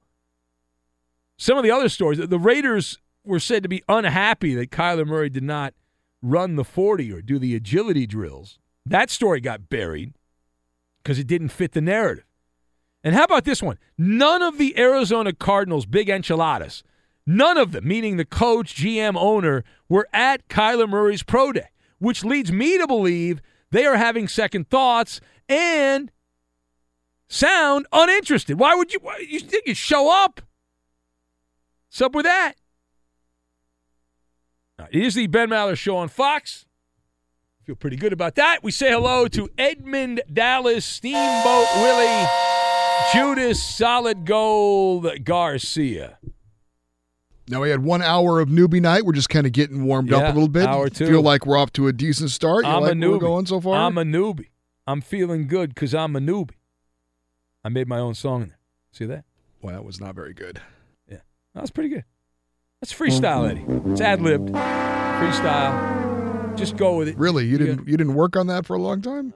some 1.36 1.58
of 1.58 1.64
the 1.64 1.72
other 1.72 1.88
stories, 1.88 2.18
the 2.18 2.38
Raiders 2.38 2.98
were 3.24 3.40
said 3.40 3.64
to 3.64 3.68
be 3.68 3.82
unhappy 3.88 4.54
that 4.54 4.70
Kyler 4.70 5.06
Murray 5.06 5.28
did 5.28 5.42
not 5.42 5.74
run 6.22 6.54
the 6.54 6.64
40 6.64 7.12
or 7.12 7.20
do 7.20 7.38
the 7.40 7.56
agility 7.56 8.06
drills. 8.06 8.60
That 8.86 9.10
story 9.10 9.40
got 9.40 9.68
buried 9.68 10.14
because 11.02 11.18
it 11.18 11.26
didn't 11.26 11.48
fit 11.48 11.72
the 11.72 11.80
narrative. 11.80 12.24
And 13.04 13.14
how 13.14 13.24
about 13.24 13.44
this 13.44 13.62
one? 13.62 13.78
None 13.98 14.42
of 14.42 14.58
the 14.58 14.78
Arizona 14.78 15.32
Cardinals' 15.32 15.86
big 15.86 16.08
enchiladas, 16.08 16.84
none 17.26 17.56
of 17.56 17.72
them, 17.72 17.86
meaning 17.86 18.16
the 18.16 18.24
coach, 18.24 18.76
GM, 18.76 19.16
owner, 19.16 19.64
were 19.88 20.08
at 20.12 20.48
Kyler 20.48 20.88
Murray's 20.88 21.22
pro 21.22 21.52
day 21.52 21.68
which 22.02 22.24
leads 22.24 22.50
me 22.50 22.76
to 22.78 22.86
believe 22.88 23.40
they 23.70 23.86
are 23.86 23.96
having 23.96 24.26
second 24.26 24.68
thoughts 24.68 25.20
and 25.48 26.10
sound 27.28 27.86
uninterested. 27.92 28.58
Why 28.58 28.74
would 28.74 28.92
you? 28.92 28.98
Why, 29.00 29.24
you 29.26 29.38
think 29.38 29.68
you 29.68 29.74
show 29.74 30.10
up? 30.10 30.40
What's 31.88 32.02
up 32.02 32.12
with 32.12 32.24
that? 32.24 32.54
It 34.90 35.04
is 35.04 35.14
the 35.14 35.28
Ben 35.28 35.48
Maller 35.48 35.78
Show 35.78 35.96
on 35.96 36.08
Fox. 36.08 36.66
Feel 37.64 37.76
pretty 37.76 37.96
good 37.96 38.12
about 38.12 38.34
that. 38.34 38.64
We 38.64 38.72
say 38.72 38.90
hello 38.90 39.28
to 39.28 39.48
Edmund 39.56 40.22
Dallas, 40.30 40.84
Steamboat 40.84 41.68
Willie, 41.76 42.26
Judas 43.12 43.62
Solid 43.62 44.24
Gold 44.24 45.24
Garcia. 45.24 46.18
Now 47.48 47.60
we 47.62 47.70
had 47.70 47.82
one 47.82 48.02
hour 48.02 48.40
of 48.40 48.48
newbie 48.48 48.80
night. 48.80 49.04
We're 49.04 49.12
just 49.12 49.28
kind 49.28 49.46
of 49.46 49.52
getting 49.52 49.84
warmed 49.84 50.10
Yeah, 50.10 50.18
up 50.18 50.22
a 50.24 50.32
little 50.32 50.48
bit. 50.48 50.66
hour 50.66 50.88
two. 50.88 51.06
Feel 51.06 51.22
like 51.22 51.44
we're 51.44 51.58
off 51.58 51.72
to 51.74 51.88
a 51.88 51.92
decent 51.92 52.30
start. 52.30 52.64
You 52.64 52.70
I'm 52.70 52.82
like 52.82 52.92
a 52.92 52.94
newbie. 52.94 53.10
we're 53.12 53.18
going 53.18 53.46
so 53.46 53.60
far? 53.60 53.76
I'm 53.76 53.98
a 53.98 54.04
newbie. 54.04 54.48
I'm 54.86 55.00
feeling 55.00 55.46
good 55.46 55.74
because 55.74 55.94
I'm 55.94 56.16
a 56.16 56.20
newbie. 56.20 56.52
I 57.64 57.68
made 57.68 57.88
my 57.88 57.98
own 57.98 58.14
song 58.14 58.42
in 58.42 58.48
there. 58.48 58.58
See 58.92 59.04
that? 59.06 59.24
Well, 59.60 59.74
that 59.74 59.84
was 59.84 60.00
not 60.00 60.14
very 60.14 60.34
good. 60.34 60.60
Yeah, 61.08 61.18
that 61.54 61.60
was 61.60 61.70
pretty 61.70 61.88
good. 61.90 62.04
That's 62.80 62.92
freestyle, 62.92 63.48
Eddie. 63.48 63.64
It's 63.92 64.00
ad 64.00 64.20
libbed. 64.22 64.48
Freestyle. 64.50 66.56
Just 66.56 66.76
go 66.76 66.96
with 66.96 67.08
it. 67.08 67.16
Really, 67.18 67.46
you 67.46 67.58
didn't 67.58 67.86
you 67.88 67.96
didn't 67.96 68.14
work 68.14 68.36
on 68.36 68.46
that 68.48 68.66
for 68.66 68.74
a 68.74 68.78
long 68.80 69.02
time? 69.02 69.34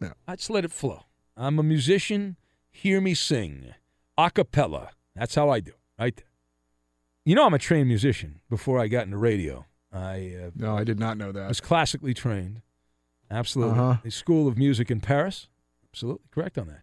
No. 0.00 0.12
I 0.26 0.36
just 0.36 0.50
let 0.50 0.64
it 0.64 0.72
flow. 0.72 1.04
I'm 1.36 1.58
a 1.58 1.62
musician. 1.62 2.36
Hear 2.70 3.00
me 3.00 3.14
sing. 3.14 3.74
A 4.16 4.30
cappella. 4.30 4.90
That's 5.14 5.34
how 5.34 5.50
I 5.50 5.60
do. 5.60 5.72
Right 5.98 6.16
there. 6.16 6.26
You 7.24 7.34
know, 7.34 7.46
I'm 7.46 7.54
a 7.54 7.58
trained 7.58 7.88
musician. 7.88 8.40
Before 8.48 8.78
I 8.80 8.88
got 8.88 9.04
into 9.04 9.18
radio, 9.18 9.66
I 9.92 10.34
uh, 10.46 10.50
No, 10.54 10.76
I 10.76 10.84
did 10.84 10.98
not 10.98 11.16
know 11.18 11.32
that. 11.32 11.42
I 11.42 11.48
was 11.48 11.60
classically 11.60 12.14
trained. 12.14 12.62
Absolutely. 13.30 13.78
Uh-huh. 13.78 13.96
The 14.02 14.10
School 14.10 14.48
of 14.48 14.56
Music 14.58 14.90
in 14.90 15.00
Paris. 15.00 15.48
Absolutely 15.92 16.26
correct 16.32 16.58
on 16.58 16.68
that. 16.68 16.82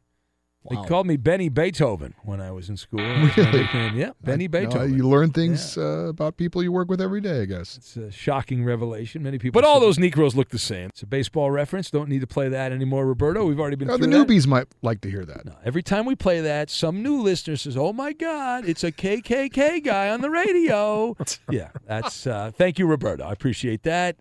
Wow. 0.69 0.81
They 0.81 0.87
called 0.87 1.07
me 1.07 1.15
Benny 1.17 1.47
Beethoven 1.49 2.13
when 2.23 2.41
I 2.41 2.51
was 2.51 2.69
in 2.69 2.75
school. 2.77 2.99
Really? 3.37 3.67
Yeah, 3.95 4.11
Benny 4.21 4.45
I- 4.45 4.47
no, 4.47 4.59
Beethoven. 4.67 4.95
you 4.95 5.07
learn 5.07 5.31
things 5.31 5.77
uh, 5.77 6.07
about 6.09 6.37
people 6.37 6.61
you 6.63 6.71
work 6.71 6.89
with 6.89 6.99
every 7.01 7.21
day, 7.21 7.41
I 7.41 7.45
guess. 7.45 7.77
It's 7.77 7.95
a 7.97 8.11
shocking 8.11 8.63
revelation. 8.65 9.23
Many 9.23 9.37
people, 9.37 9.61
but 9.61 9.67
all 9.67 9.79
those 9.79 9.97
Negroes 9.99 10.35
look 10.35 10.49
the 10.49 10.59
same. 10.59 10.89
It's 10.89 11.01
a 11.03 11.07
baseball 11.07 11.51
reference. 11.51 11.89
Don't 11.89 12.09
need 12.09 12.21
to 12.21 12.27
play 12.27 12.49
that 12.49 12.71
anymore, 12.71 13.05
Roberto. 13.05 13.45
We've 13.45 13.59
already 13.59 13.75
been 13.77 13.87
the 13.87 13.97
through 13.97 14.07
that. 14.07 14.27
newbies 14.27 14.45
might 14.47 14.67
like 14.81 15.01
to 15.01 15.09
hear 15.09 15.23
that. 15.25 15.45
No, 15.45 15.55
every 15.63 15.83
time 15.83 16.05
we 16.05 16.15
play 16.15 16.41
that, 16.41 16.69
some 16.69 17.01
new 17.01 17.21
listener 17.21 17.55
says, 17.55 17.77
"Oh 17.77 17.93
my 17.93 18.11
God, 18.13 18.65
it's 18.67 18.83
a 18.83 18.91
KKK 18.91 19.83
guy 19.83 20.09
on 20.09 20.21
the 20.21 20.29
radio." 20.29 21.15
yeah, 21.49 21.69
that's. 21.85 22.27
Uh, 22.27 22.51
thank 22.53 22.77
you, 22.79 22.87
Roberto. 22.87 23.23
I 23.23 23.31
appreciate 23.31 23.83
that. 23.83 24.17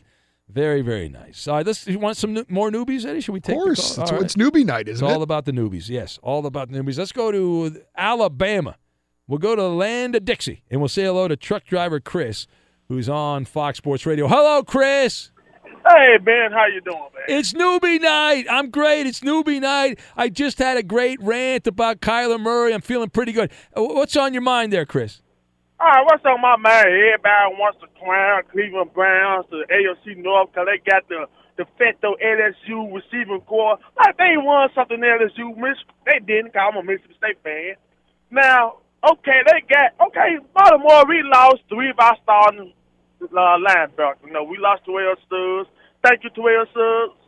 Very, 0.49 0.81
very 0.81 1.09
nice. 1.09 1.49
All 1.49 1.57
right, 1.57 1.67
let's. 1.67 1.87
You 1.87 1.99
want 1.99 2.17
some 2.17 2.33
new, 2.33 2.45
more 2.49 2.71
newbies, 2.71 3.05
Eddie? 3.05 3.21
Should 3.21 3.33
we 3.33 3.41
take? 3.41 3.57
Of 3.57 3.63
course, 3.63 3.91
the 3.91 3.95
call? 3.97 4.05
it's, 4.05 4.11
All 4.13 4.17
right. 4.19 4.25
it's 4.25 4.35
newbie 4.37 4.65
night, 4.65 4.89
It's 4.89 4.99
isn't 4.99 5.07
all 5.09 5.21
it? 5.21 5.23
about 5.25 5.45
the 5.45 5.53
newbies. 5.53 5.89
Yes, 5.89 6.19
all 6.23 6.47
about 6.47 6.71
the 6.71 6.79
newbies. 6.79 6.99
Let's 6.99 7.13
go 7.13 7.33
to 7.33 7.83
Alabama. 7.97 8.77
We'll 9.27 9.41
go 9.41 9.57
to 9.57 9.63
the 9.63 9.69
land 9.71 10.15
of 10.15 10.25
Dixie, 10.25 10.63
and 10.71 10.81
we'll 10.81 10.89
say 10.89 11.03
hello 11.03 11.27
to 11.27 11.35
truck 11.37 11.65
driver 11.65 11.99
Chris, 11.99 12.47
who's 12.89 13.09
on 13.09 13.45
Fox 13.45 13.79
Sports 13.79 14.07
Radio. 14.07 14.29
Hello, 14.29 14.63
Chris. 14.63 15.33
Hey 15.89 16.19
Ben, 16.21 16.51
how 16.53 16.67
you 16.67 16.81
doing, 16.81 16.97
man? 16.99 17.25
It's 17.29 17.53
newbie 17.53 18.01
night. 18.01 18.47
I'm 18.51 18.71
great. 18.71 19.07
It's 19.07 19.21
newbie 19.21 19.61
night. 19.61 19.99
I 20.17 20.29
just 20.29 20.59
had 20.59 20.77
a 20.77 20.83
great 20.83 21.21
rant 21.21 21.67
about 21.67 22.01
Kyler 22.01 22.41
Murray. 22.41 22.73
I'm 22.75 22.81
feeling 22.81 23.09
pretty 23.11 23.33
good. 23.33 23.51
Uh, 23.77 23.83
What's 23.83 24.17
on 24.17 24.33
your 24.33 24.43
mind 24.43 24.73
there, 24.73 24.85
Chris? 24.87 25.21
All 25.79 25.87
right, 25.87 26.05
what's 26.09 26.25
on 26.25 26.41
my 26.41 26.57
mind? 26.57 26.89
Everybody 26.89 27.53
wants 27.61 27.77
to 27.85 27.89
crown 28.01 28.43
Cleveland 28.51 28.95
Browns 28.95 29.45
to 29.53 29.61
the 29.61 29.69
AFC 29.69 30.17
North 30.17 30.49
because 30.49 30.65
they 30.73 30.81
got 30.91 31.05
the 31.09 31.29
the 31.61 31.69
facto 31.77 32.17
LSU 32.17 32.89
receiving 32.89 33.41
core. 33.45 33.77
Like 33.97 34.17
they 34.17 34.41
won 34.41 34.71
something 34.75 34.97
LSU. 34.97 35.53
Miss, 35.57 35.77
they 36.09 36.17
didn't. 36.25 36.57
Cause 36.57 36.73
I'm 36.73 36.81
a 36.81 36.83
Mississippi 36.83 37.17
State 37.21 37.39
fan. 37.45 37.77
Now, 38.31 38.81
okay, 39.05 39.45
they 39.45 39.61
got 39.69 39.93
okay. 40.09 40.41
Baltimore, 40.57 41.05
we 41.09 41.21
lost 41.29 41.61
three 41.69 41.91
of 41.91 42.01
our 42.01 42.17
starting 42.25 42.73
uh, 43.21 43.61
linebackers. 43.61 44.25
You 44.25 44.33
know, 44.33 44.45
we 44.45 44.57
lost 44.57 44.81
Terrell 44.89 45.21
Suggs. 45.29 45.69
Thank 46.03 46.25
you, 46.25 46.31
Terrell 46.33 46.65
Suggs. 46.73 47.21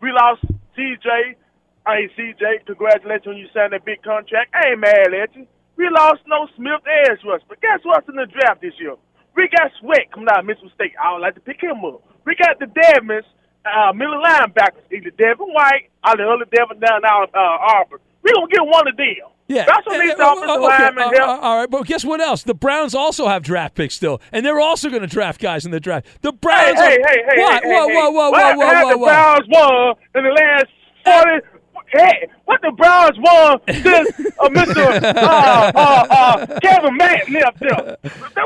We 0.00 0.14
lost 0.14 0.46
CJ. 0.78 1.34
Hey, 1.86 2.06
CJ, 2.14 2.66
congratulations 2.66 3.26
on 3.26 3.36
you 3.36 3.46
signing 3.52 3.70
that 3.74 3.84
big 3.84 4.02
contract. 4.02 4.54
Mad 4.54 5.10
at 5.10 5.34
you. 5.34 5.46
We 5.76 5.88
lost 5.92 6.20
no 6.26 6.48
Smith 6.56 6.80
edge 6.88 7.20
rush, 7.24 7.42
but 7.48 7.60
guess 7.60 7.80
what's 7.84 8.08
in 8.08 8.16
the 8.16 8.26
draft 8.26 8.60
this 8.62 8.72
year? 8.80 8.96
We 9.36 9.48
got 9.48 9.70
Sweat 9.80 10.10
coming 10.12 10.28
out 10.30 10.40
of 10.40 10.46
Mississippi 10.46 10.72
State. 10.74 10.92
I 10.96 11.12
would 11.12 11.20
like 11.20 11.34
to 11.34 11.40
pick 11.40 11.60
him 11.60 11.84
up. 11.84 12.00
We 12.24 12.34
got 12.34 12.58
the 12.58 12.66
Devmans, 12.66 13.28
uh, 13.66 13.92
middle 13.92 14.22
linebackers, 14.22 14.88
either 14.90 15.10
Devin 15.10 15.52
White 15.52 15.92
or 16.06 16.16
the 16.16 16.24
other 16.24 16.48
Devin 16.48 16.80
down 16.80 17.04
out 17.04 17.28
uh, 17.34 17.76
Auburn. 17.76 18.00
We 18.22 18.32
gonna 18.32 18.48
get 18.48 18.64
one 18.64 18.88
of 18.88 18.96
them. 18.96 19.28
Yeah, 19.48 19.64
That's 19.64 19.86
what 19.86 20.00
these 20.00 20.10
eh, 20.10 20.14
offensive 20.18 20.48
okay, 20.48 20.60
linemen 20.60 21.04
uh, 21.04 21.22
uh, 21.22 21.38
all 21.40 21.58
right, 21.58 21.70
but 21.70 21.86
guess 21.86 22.04
what 22.04 22.20
else? 22.20 22.42
The 22.42 22.54
Browns 22.54 22.96
also 22.96 23.28
have 23.28 23.44
draft 23.44 23.76
picks 23.76 23.94
still, 23.94 24.20
and 24.32 24.44
they're 24.44 24.58
also 24.58 24.88
going 24.90 25.02
to 25.02 25.06
draft 25.06 25.40
guys 25.40 25.64
in 25.64 25.70
the 25.70 25.78
draft. 25.78 26.06
The 26.22 26.32
Browns. 26.32 26.80
hey, 26.80 26.84
are, 26.84 26.90
hey, 26.90 27.22
hey, 27.28 27.42
what? 27.42 27.62
hey, 27.62 27.70
whoa, 27.70 27.88
hey, 27.88 27.94
whoa, 27.94 28.10
whoa, 28.10 28.30
what 28.30 28.56
whoa, 28.56 28.66
whoa, 28.66 28.74
have 28.74 28.84
whoa, 28.84 28.90
the. 28.90 28.98
Browns 28.98 29.46
won 29.48 29.94
in 30.16 30.24
the 30.24 30.30
last 30.30 30.66
forty? 31.04 31.46
Hey, 31.96 32.28
what 32.44 32.60
the 32.62 32.72
Browns 32.72 33.16
won 33.18 33.60
since 33.68 34.10
uh, 34.38 34.48
Mr. 34.50 35.02
Uh, 35.16 35.72
uh, 35.74 36.06
uh, 36.10 36.60
Kevin 36.60 36.96
Matt 36.96 37.28
left 37.30 37.60
there? 37.60 37.96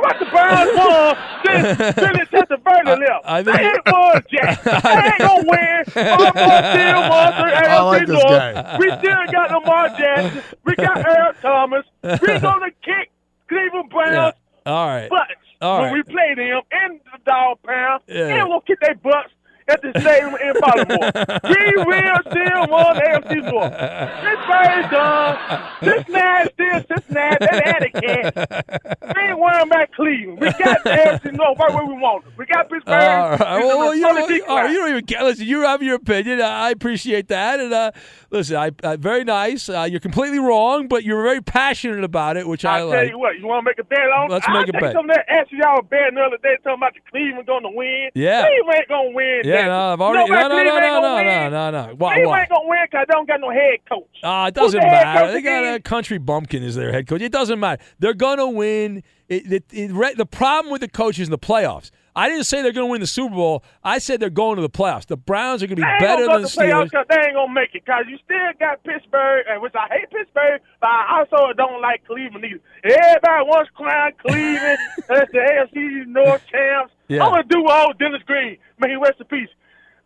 What 0.01 0.19
the 0.19 0.27
Browns 0.31 0.71
won 0.77 1.17
since 1.45 1.95
Billy 1.97 2.25
Testaverde 2.33 2.99
left? 2.99 3.25
I 3.25 3.43
think- 3.43 3.57
they 3.57 3.65
ain't 3.65 3.81
won, 3.87 4.23
Jack. 4.31 4.63
They 4.63 4.91
ain't 4.91 5.19
gonna 5.19 5.45
win. 5.47 5.85
Almost 5.97 6.31
still 6.31 7.01
won 7.11 7.31
the 7.37 7.51
AFC 7.51 7.67
I 7.71 7.83
like 7.83 8.07
this 8.07 8.23
North. 8.23 8.25
guy. 8.55 8.79
We 8.79 8.87
still 8.99 9.33
got 9.33 9.51
Lamar 9.51 9.89
Jackson. 9.99 10.43
We 10.65 10.75
got 10.77 10.97
Eric 10.99 11.41
Thomas. 11.41 11.85
We're 12.03 12.41
gonna 12.41 12.71
kick 12.83 13.11
Cleveland 13.49 13.91
Browns 13.91 14.35
Yeah. 14.67 14.73
All 14.73 14.87
right. 14.89 15.09
butts 15.11 15.31
All 15.61 15.81
when 15.83 15.93
right. 15.93 15.93
we 15.95 16.13
play 16.13 16.35
them 16.37 16.61
in 16.85 17.01
the 17.05 17.19
dog 17.27 17.59
pound. 17.67 18.03
Yeah. 18.07 18.27
And 18.41 18.49
we'll 18.49 18.61
kick 18.61 18.79
their 18.81 18.95
butts 18.95 19.31
at 19.71 19.83
the 19.83 19.93
stadium 20.01 20.35
in 20.37 20.55
Baltimore. 20.61 21.11
we 21.49 21.85
will 21.85 22.21
still 22.31 22.63
won 22.69 22.97
the 22.97 23.03
AFC 23.07 23.33
North. 23.51 23.75
Pittsburgh's 24.21 24.91
done. 24.91 25.35
Cincinnati 25.83 26.51
still 26.55 26.97
Cincinnati. 26.97 27.47
They 27.51 27.63
had 27.65 27.83
a 27.83 27.91
cat. 27.91 28.99
We 29.15 29.23
ain't 29.23 29.39
worrying 29.39 29.67
about 29.67 29.93
Cleveland. 29.93 30.41
We 30.41 30.47
got 30.53 30.85
the 30.85 30.91
AFC 30.91 31.33
North 31.33 31.59
right 31.59 31.75
where 31.75 31.87
we 31.87 31.95
want 31.95 32.27
it. 32.27 32.33
We 32.37 32.47
got 32.47 32.69
Pittsburgh. 32.71 32.95
All 32.95 33.31
right. 33.31 33.41
A 33.41 33.67
Well, 33.67 33.95
you, 33.95 34.03
don't, 34.03 34.49
all 34.49 34.57
right, 34.57 34.71
you 34.71 34.77
don't 34.77 34.91
even 34.91 35.07
care. 35.07 35.25
Listen, 35.25 35.47
you 35.47 35.63
have 35.63 35.83
your 35.83 35.97
opinion. 35.97 36.41
I 36.41 36.71
appreciate 36.71 37.29
that. 37.29 37.61
And 37.61 37.73
uh, 37.73 37.93
listen, 38.31 38.57
I, 38.57 38.71
uh, 38.83 38.97
very 38.97 39.25
nice. 39.25 39.69
Uh, 39.69 39.87
you're 39.91 40.01
completely 40.01 40.39
wrong, 40.39 40.89
but 40.89 41.05
you're 41.05 41.23
very 41.23 41.43
passionate 41.43 42.05
about 42.05 42.37
it, 42.37 42.47
which 42.47 42.65
I, 42.65 42.77
I 42.77 42.79
tell 42.79 42.89
like. 42.89 43.11
you 43.11 43.19
what, 43.19 43.39
you 43.39 43.47
want 43.47 43.65
to 43.65 43.71
make 43.71 43.79
a 43.79 43.85
bet 43.85 43.99
on? 43.99 44.31
Let's 44.31 44.47
I 44.49 44.53
make 44.53 44.69
a 44.69 44.73
bet. 44.73 44.93
Some 44.93 45.09
of 45.09 45.17
that 45.17 45.29
asked 45.29 45.53
y'all 45.53 45.79
a 45.79 45.83
bet 45.83 46.15
the 46.15 46.21
other 46.21 46.39
day 46.39 46.57
talking 46.63 46.79
about 46.79 46.95
the 46.95 47.01
Cleveland 47.11 47.47
going 47.47 47.63
to 47.63 47.71
win. 47.71 48.11
Yeah. 48.15 48.47
Cleveland 48.47 48.79
ain't 48.79 48.89
going 48.89 49.11
to 49.11 49.17
win. 49.17 49.41
Yeah, 49.45 49.60
that. 49.61 49.67
no, 49.67 49.93
I've 49.93 50.01
already. 50.01 50.31
why 50.31 50.43
No, 50.43 50.49
no, 50.49 50.57
no, 50.57 50.65
no, 50.65 51.23
no, 51.23 51.51
no, 51.51 51.71
no. 51.71 51.95
Why? 51.95 52.15
Cleveland 52.15 52.27
why? 52.27 52.41
ain't 52.41 52.49
to 52.49 52.61
win 52.65 52.79
because 52.91 53.07
they 53.09 53.13
don't 53.13 53.27
got 53.27 53.41
no 53.41 53.51
head 53.51 53.79
coach. 53.89 54.19
Ah, 54.23 54.47
it 54.49 54.55
doesn't 54.55 54.81
matter. 54.81 55.33
They 55.33 55.43
got 55.43 55.75
a 55.75 55.81
country 55.81 56.19
bumpkin 56.19 56.63
as 56.63 56.75
their 56.75 56.93
head 56.93 57.07
coach. 57.07 57.23
It 57.23 57.33
doesn't 57.33 57.59
matter. 57.61 57.83
They're 57.99 58.15
gonna 58.15 58.49
win. 58.49 59.03
It, 59.29 59.53
it, 59.53 59.65
it, 59.71 60.17
the 60.17 60.27
problem 60.27 60.73
with 60.73 60.81
the 60.81 60.89
coaches 60.89 61.29
in 61.29 61.31
the 61.31 61.39
playoffs. 61.39 61.91
I 62.15 62.29
didn't 62.29 62.45
say 62.45 62.63
they're 62.63 62.73
going 62.73 62.87
to 62.87 62.91
win 62.91 63.01
the 63.01 63.07
Super 63.07 63.35
Bowl. 63.35 63.65
I 63.85 63.99
said 63.99 64.21
they're 64.21 64.31
going 64.31 64.57
to 64.57 64.63
the 64.63 64.71
playoffs. 64.71 65.07
The 65.07 65.17
Browns 65.17 65.63
are 65.63 65.67
going 65.67 65.77
to 65.77 65.83
be 65.83 65.89
They 65.89 66.05
better 66.07 66.27
than 66.27 66.43
the 66.43 66.49
to 66.49 66.59
playoffs 66.59 66.91
they 67.09 67.17
ain't 67.27 67.35
gonna 67.35 67.53
make 67.53 67.75
it. 67.75 67.85
Cause 67.85 68.05
you 68.09 68.19
still 68.25 68.53
got 68.59 68.83
Pittsburgh, 68.85 69.45
and 69.49 69.61
which 69.63 69.75
I 69.75 69.87
hate 69.91 70.11
Pittsburgh, 70.11 70.61
but 70.81 70.87
I 70.87 71.21
also 71.21 71.53
don't 71.55 71.81
like 71.83 72.07
Cleveland 72.07 72.45
either. 72.45 72.61
Everybody 72.85 73.45
wants 73.45 73.71
to 73.71 73.77
crown 73.77 74.13
Cleveland 74.21 74.79
as 75.11 75.29
the 75.33 75.39
AFC 75.39 76.07
North 76.07 76.43
champs. 76.51 76.93
Yeah. 77.09 77.25
I'm 77.25 77.33
gonna 77.33 77.45
do 77.45 77.67
all 77.67 77.93
Dennis 77.95 78.23
Green. 78.27 78.59
May 78.79 78.91
he 78.91 78.97
rest 78.97 79.21
in 79.21 79.27
peace. 79.27 79.49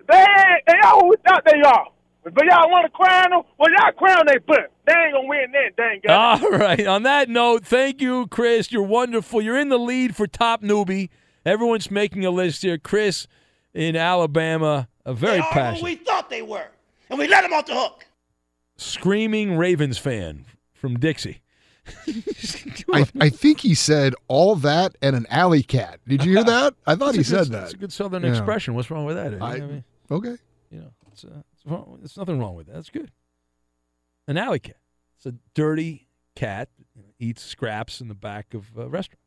They 0.08 0.24
they 0.66 0.78
are 0.84 1.00
who 1.00 1.08
we 1.10 1.16
thought 1.26 1.44
they 1.44 1.60
are. 1.60 1.88
But 2.24 2.44
y'all 2.46 2.70
want 2.70 2.86
to 2.86 2.90
crown 2.90 3.30
them? 3.30 3.42
Well, 3.58 3.70
y'all 3.70 3.92
crown 3.92 4.24
they 4.26 4.38
butt. 4.38 4.72
They 4.86 4.94
ain't 4.94 5.14
gonna 5.14 5.28
win 5.28 5.52
that 5.52 5.76
dang 5.76 6.00
game. 6.02 6.10
All 6.16 6.58
right. 6.58 6.86
On 6.86 7.02
that 7.02 7.28
note, 7.28 7.66
thank 7.66 8.00
you, 8.00 8.26
Chris. 8.28 8.72
You're 8.72 8.82
wonderful. 8.82 9.42
You're 9.42 9.58
in 9.58 9.68
the 9.68 9.78
lead 9.78 10.16
for 10.16 10.26
top 10.26 10.62
newbie. 10.62 11.10
Everyone's 11.44 11.90
making 11.90 12.24
a 12.24 12.30
list 12.30 12.62
here. 12.62 12.78
Chris 12.78 13.26
in 13.72 13.96
Alabama, 13.96 14.88
a 15.04 15.12
very 15.12 15.40
passionate, 15.40 15.82
we 15.84 15.96
thought 15.96 16.30
they 16.30 16.42
were, 16.42 16.68
and 17.10 17.18
we 17.18 17.26
let 17.28 17.42
them 17.42 17.52
off 17.52 17.66
the 17.66 17.74
hook. 17.74 18.06
screaming 18.76 19.56
Ravens 19.56 19.98
fan 19.98 20.44
from 20.72 20.98
Dixie. 20.98 21.40
I, 22.94 23.04
I 23.20 23.28
think 23.28 23.60
he 23.60 23.74
said 23.74 24.14
all 24.26 24.56
that 24.56 24.96
and 25.02 25.14
an 25.14 25.26
alley 25.28 25.62
cat. 25.62 26.00
Did 26.08 26.24
you 26.24 26.32
hear 26.32 26.44
that? 26.44 26.74
I 26.86 26.94
thought 26.94 27.12
he 27.14 27.18
good- 27.18 27.26
said 27.26 27.46
that. 27.48 27.60
That's 27.60 27.72
a 27.74 27.76
good 27.76 27.92
Southern 27.92 28.22
Yeah. 28.22 28.30
expression. 28.30 28.74
What's 28.74 28.90
wrong 28.90 29.04
with 29.04 29.16
that? 29.16 29.40
I- 29.42 29.60
mean, 29.60 29.84
okay. 30.10 30.36
you 30.70 30.78
know, 30.80 30.90
it's, 31.12 31.24
uh, 31.24 31.42
it's, 31.52 31.66
wrong, 31.66 31.98
it's 32.02 32.16
nothing 32.16 32.38
wrong 32.38 32.54
with 32.54 32.66
that. 32.68 32.74
That's 32.74 32.90
good. 32.90 33.10
An 34.26 34.38
alley 34.38 34.60
cat. 34.60 34.76
It's 35.18 35.26
a 35.26 35.34
dirty 35.52 36.08
cat 36.34 36.70
that 36.96 37.04
eats 37.18 37.42
scraps 37.42 38.00
in 38.00 38.08
the 38.08 38.14
back 38.14 38.54
of 38.54 38.66
a 38.78 38.88
restaurants. 38.88 39.20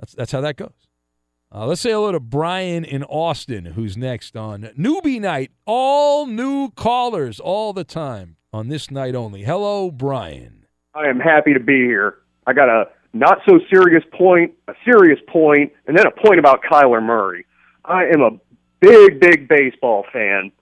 That's 0.00 0.14
that's 0.14 0.32
how 0.32 0.40
that 0.40 0.56
goes. 0.56 0.88
Uh, 1.52 1.66
let's 1.66 1.80
say 1.80 1.90
hello 1.90 2.12
to 2.12 2.20
Brian 2.20 2.84
in 2.84 3.02
Austin, 3.04 3.64
who's 3.66 3.96
next 3.96 4.36
on 4.36 4.70
Newbie 4.78 5.20
Night. 5.20 5.50
All 5.66 6.26
new 6.26 6.70
callers 6.70 7.40
all 7.40 7.72
the 7.72 7.84
time 7.84 8.36
on 8.52 8.68
this 8.68 8.90
night 8.90 9.14
only. 9.14 9.42
Hello, 9.42 9.90
Brian. 9.90 10.66
I 10.94 11.08
am 11.08 11.20
happy 11.20 11.52
to 11.52 11.60
be 11.60 11.84
here. 11.84 12.18
I 12.46 12.52
got 12.52 12.68
a 12.68 12.88
not 13.12 13.38
so 13.48 13.58
serious 13.72 14.04
point, 14.12 14.52
a 14.68 14.74
serious 14.84 15.18
point, 15.28 15.72
and 15.86 15.98
then 15.98 16.06
a 16.06 16.10
point 16.10 16.38
about 16.38 16.62
Kyler 16.62 17.02
Murray. 17.02 17.44
I 17.84 18.04
am 18.04 18.20
a 18.20 18.30
big, 18.80 19.20
big 19.20 19.48
baseball 19.48 20.06
fan, 20.12 20.52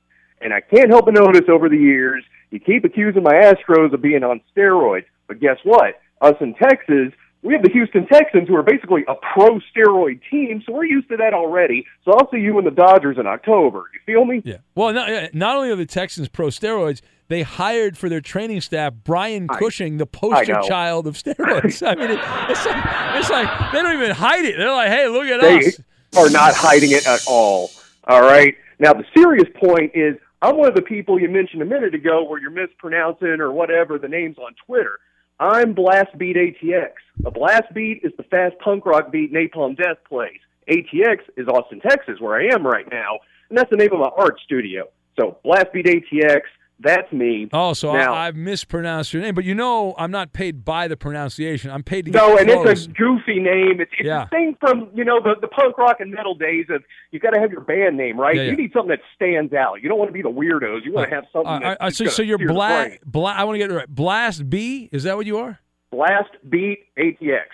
and 0.40 0.52
I 0.52 0.60
can't 0.62 0.90
help 0.90 1.04
but 1.04 1.14
notice 1.14 1.48
over 1.50 1.68
the 1.68 1.76
years 1.76 2.24
you 2.50 2.60
keep 2.60 2.84
accusing 2.84 3.22
my 3.22 3.34
Astros 3.34 3.92
of 3.92 4.00
being 4.00 4.24
on 4.24 4.40
steroids. 4.56 5.04
But 5.26 5.40
guess 5.40 5.58
what? 5.64 6.00
Us 6.22 6.34
in 6.40 6.54
Texas, 6.54 7.12
we 7.42 7.52
have 7.54 7.62
the 7.62 7.70
Houston 7.70 8.06
Texans, 8.06 8.48
who 8.48 8.56
are 8.56 8.62
basically 8.62 9.04
a 9.06 9.14
pro 9.14 9.60
steroid 9.74 10.20
team, 10.30 10.62
so 10.66 10.72
we're 10.72 10.84
used 10.84 11.08
to 11.08 11.16
that 11.18 11.34
already. 11.34 11.86
So 12.04 12.12
I'll 12.12 12.30
see 12.30 12.38
you 12.38 12.58
and 12.58 12.66
the 12.66 12.72
Dodgers 12.72 13.16
in 13.18 13.26
October. 13.26 13.84
You 13.94 14.00
feel 14.04 14.24
me? 14.24 14.42
Yeah. 14.44 14.56
Well, 14.74 14.92
not, 14.92 15.34
not 15.34 15.56
only 15.56 15.70
are 15.70 15.76
the 15.76 15.86
Texans 15.86 16.28
pro 16.28 16.48
steroids, 16.48 17.00
they 17.28 17.42
hired 17.42 17.96
for 17.96 18.08
their 18.08 18.20
training 18.20 18.60
staff 18.60 18.92
Brian 19.04 19.46
Cushing, 19.46 19.98
the 19.98 20.06
poster 20.06 20.60
child 20.66 21.06
of 21.06 21.14
steroids. 21.22 21.86
I 21.86 21.94
mean, 21.94 22.10
it, 22.10 22.18
it's, 22.50 22.66
like, 22.66 23.16
it's 23.16 23.30
like 23.30 23.72
they 23.72 23.82
don't 23.82 23.94
even 23.94 24.16
hide 24.16 24.44
it. 24.44 24.56
They're 24.56 24.72
like, 24.72 24.88
hey, 24.88 25.08
look 25.08 25.26
at 25.26 25.40
they 25.40 25.58
us. 25.58 25.80
are 26.16 26.30
not 26.30 26.54
hiding 26.54 26.90
it 26.90 27.06
at 27.06 27.20
all. 27.28 27.70
All 28.04 28.22
right. 28.22 28.56
Now 28.78 28.94
the 28.94 29.04
serious 29.14 29.48
point 29.60 29.92
is 29.94 30.16
I'm 30.40 30.56
one 30.56 30.68
of 30.68 30.74
the 30.74 30.82
people 30.82 31.20
you 31.20 31.28
mentioned 31.28 31.62
a 31.62 31.66
minute 31.66 31.94
ago 31.94 32.24
where 32.24 32.40
you're 32.40 32.50
mispronouncing 32.50 33.40
or 33.40 33.52
whatever 33.52 33.98
the 33.98 34.08
names 34.08 34.38
on 34.38 34.54
Twitter. 34.66 34.98
I'm 35.40 35.72
Blast 35.72 36.18
Beat 36.18 36.34
ATX. 36.34 36.90
A 37.24 37.30
blast 37.30 37.72
beat 37.72 38.00
is 38.02 38.10
the 38.16 38.24
fast 38.24 38.58
punk 38.58 38.84
rock 38.84 39.12
beat 39.12 39.32
Napalm 39.32 39.76
Death 39.76 39.98
plays. 40.08 40.40
ATX 40.68 41.18
is 41.36 41.46
Austin, 41.46 41.78
Texas, 41.78 42.18
where 42.18 42.34
I 42.34 42.52
am 42.52 42.66
right 42.66 42.90
now, 42.90 43.20
and 43.48 43.56
that's 43.56 43.70
the 43.70 43.76
name 43.76 43.92
of 43.92 44.00
my 44.00 44.10
art 44.16 44.40
studio. 44.44 44.88
So 45.16 45.38
Blast 45.44 45.72
Beat 45.72 45.86
ATX, 45.86 46.40
that's 46.80 47.12
me. 47.12 47.48
Oh, 47.52 47.72
so 47.72 47.92
now, 47.92 48.14
I, 48.14 48.28
I've 48.28 48.36
mispronounced 48.36 49.12
your 49.12 49.22
name, 49.22 49.34
but 49.34 49.44
you 49.44 49.54
know 49.54 49.94
I'm 49.98 50.10
not 50.10 50.32
paid 50.32 50.64
by 50.64 50.86
the 50.88 50.96
pronunciation. 50.96 51.70
I'm 51.70 51.82
paid 51.82 52.04
to 52.06 52.10
get 52.10 52.18
No, 52.18 52.36
and 52.36 52.48
it's 52.48 52.84
a 52.86 52.88
goofy 52.88 53.40
name. 53.40 53.80
It's, 53.80 53.90
it's 53.98 54.06
Yeah. 54.06 54.24
the 54.24 54.30
thing 54.30 54.56
from 54.60 54.88
you 54.94 55.04
know 55.04 55.20
the 55.20 55.34
the 55.40 55.48
punk 55.48 55.76
rock 55.78 55.96
and 56.00 56.10
metal 56.12 56.34
days 56.34 56.66
of 56.70 56.82
you 57.10 57.18
got 57.18 57.30
to 57.30 57.40
have 57.40 57.50
your 57.50 57.62
band 57.62 57.96
name 57.96 58.18
right. 58.18 58.36
Yeah, 58.36 58.42
yeah. 58.42 58.50
You 58.52 58.56
need 58.56 58.72
something 58.72 58.90
that 58.90 59.00
stands 59.16 59.52
out. 59.52 59.82
You 59.82 59.88
don't 59.88 59.98
want 59.98 60.08
to 60.08 60.12
be 60.12 60.22
the 60.22 60.30
weirdos. 60.30 60.84
You 60.84 60.92
want 60.92 61.08
to 61.10 61.14
have 61.14 61.24
something. 61.32 61.48
All 61.48 61.60
right, 61.60 61.76
that's 61.80 62.00
all 62.00 62.04
right, 62.06 62.12
so, 62.12 62.16
so 62.16 62.22
you're 62.22 62.38
blast. 62.38 62.98
Bla- 63.04 63.32
I 63.32 63.44
want 63.44 63.54
to 63.54 63.58
get 63.58 63.70
it 63.70 63.74
right. 63.74 63.88
Blast 63.88 64.48
B, 64.48 64.88
is 64.92 65.02
that 65.04 65.16
what 65.16 65.26
you 65.26 65.38
are? 65.38 65.58
Blast 65.90 66.30
Beat 66.48 66.80
ATX. 66.98 67.46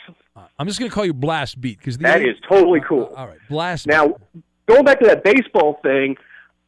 I'm 0.58 0.66
just 0.66 0.78
going 0.80 0.90
to 0.90 0.94
call 0.94 1.04
you 1.04 1.14
Blast 1.14 1.60
Beat 1.60 1.78
because 1.78 1.96
That 1.98 2.20
is 2.20 2.36
totally 2.48 2.80
uh, 2.80 2.88
cool. 2.88 3.12
all 3.16 3.28
right, 3.28 3.38
Blast. 3.48 3.86
Now, 3.86 4.16
going 4.66 4.84
back 4.84 4.98
to 5.00 5.06
that 5.06 5.22
baseball 5.22 5.78
thing, 5.82 6.16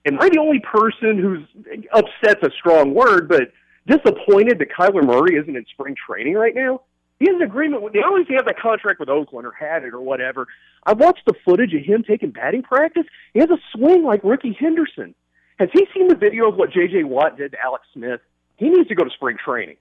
am 0.06 0.20
I 0.20 0.28
the 0.28 0.38
only 0.38 0.60
person 0.60 1.18
who's 1.18 1.46
upset's 1.92 2.42
a 2.42 2.50
strong 2.58 2.94
word, 2.94 3.28
but 3.28 3.52
disappointed 3.86 4.58
that 4.58 4.68
Kyler 4.70 5.04
Murray 5.04 5.36
isn't 5.36 5.56
in 5.56 5.64
spring 5.72 5.94
training 6.06 6.34
right 6.34 6.54
now? 6.54 6.82
He 7.18 7.26
has 7.26 7.36
an 7.36 7.42
agreement 7.42 7.82
with. 7.82 7.92
They 7.92 8.02
He 8.02 8.34
have 8.34 8.44
that 8.46 8.58
contract 8.58 9.00
with 9.00 9.08
Oakland 9.08 9.46
or 9.46 9.52
had 9.52 9.84
it 9.84 9.94
or 9.94 10.00
whatever. 10.00 10.46
I 10.84 10.92
watched 10.92 11.22
the 11.26 11.34
footage 11.44 11.72
of 11.74 11.82
him 11.82 12.04
taking 12.06 12.30
batting 12.30 12.62
practice. 12.62 13.04
He 13.32 13.40
has 13.40 13.50
a 13.50 13.58
swing 13.72 14.04
like 14.04 14.22
Rickey 14.22 14.56
Henderson. 14.58 15.14
Has 15.58 15.70
he 15.72 15.86
seen 15.94 16.08
the 16.08 16.14
video 16.14 16.48
of 16.48 16.56
what 16.56 16.70
J.J. 16.70 17.04
Watt 17.04 17.38
did 17.38 17.52
to 17.52 17.58
Alex 17.62 17.86
Smith? 17.94 18.20
He 18.56 18.68
needs 18.68 18.88
to 18.88 18.94
go 18.94 19.04
to 19.04 19.10
spring 19.10 19.38
training. 19.42 19.76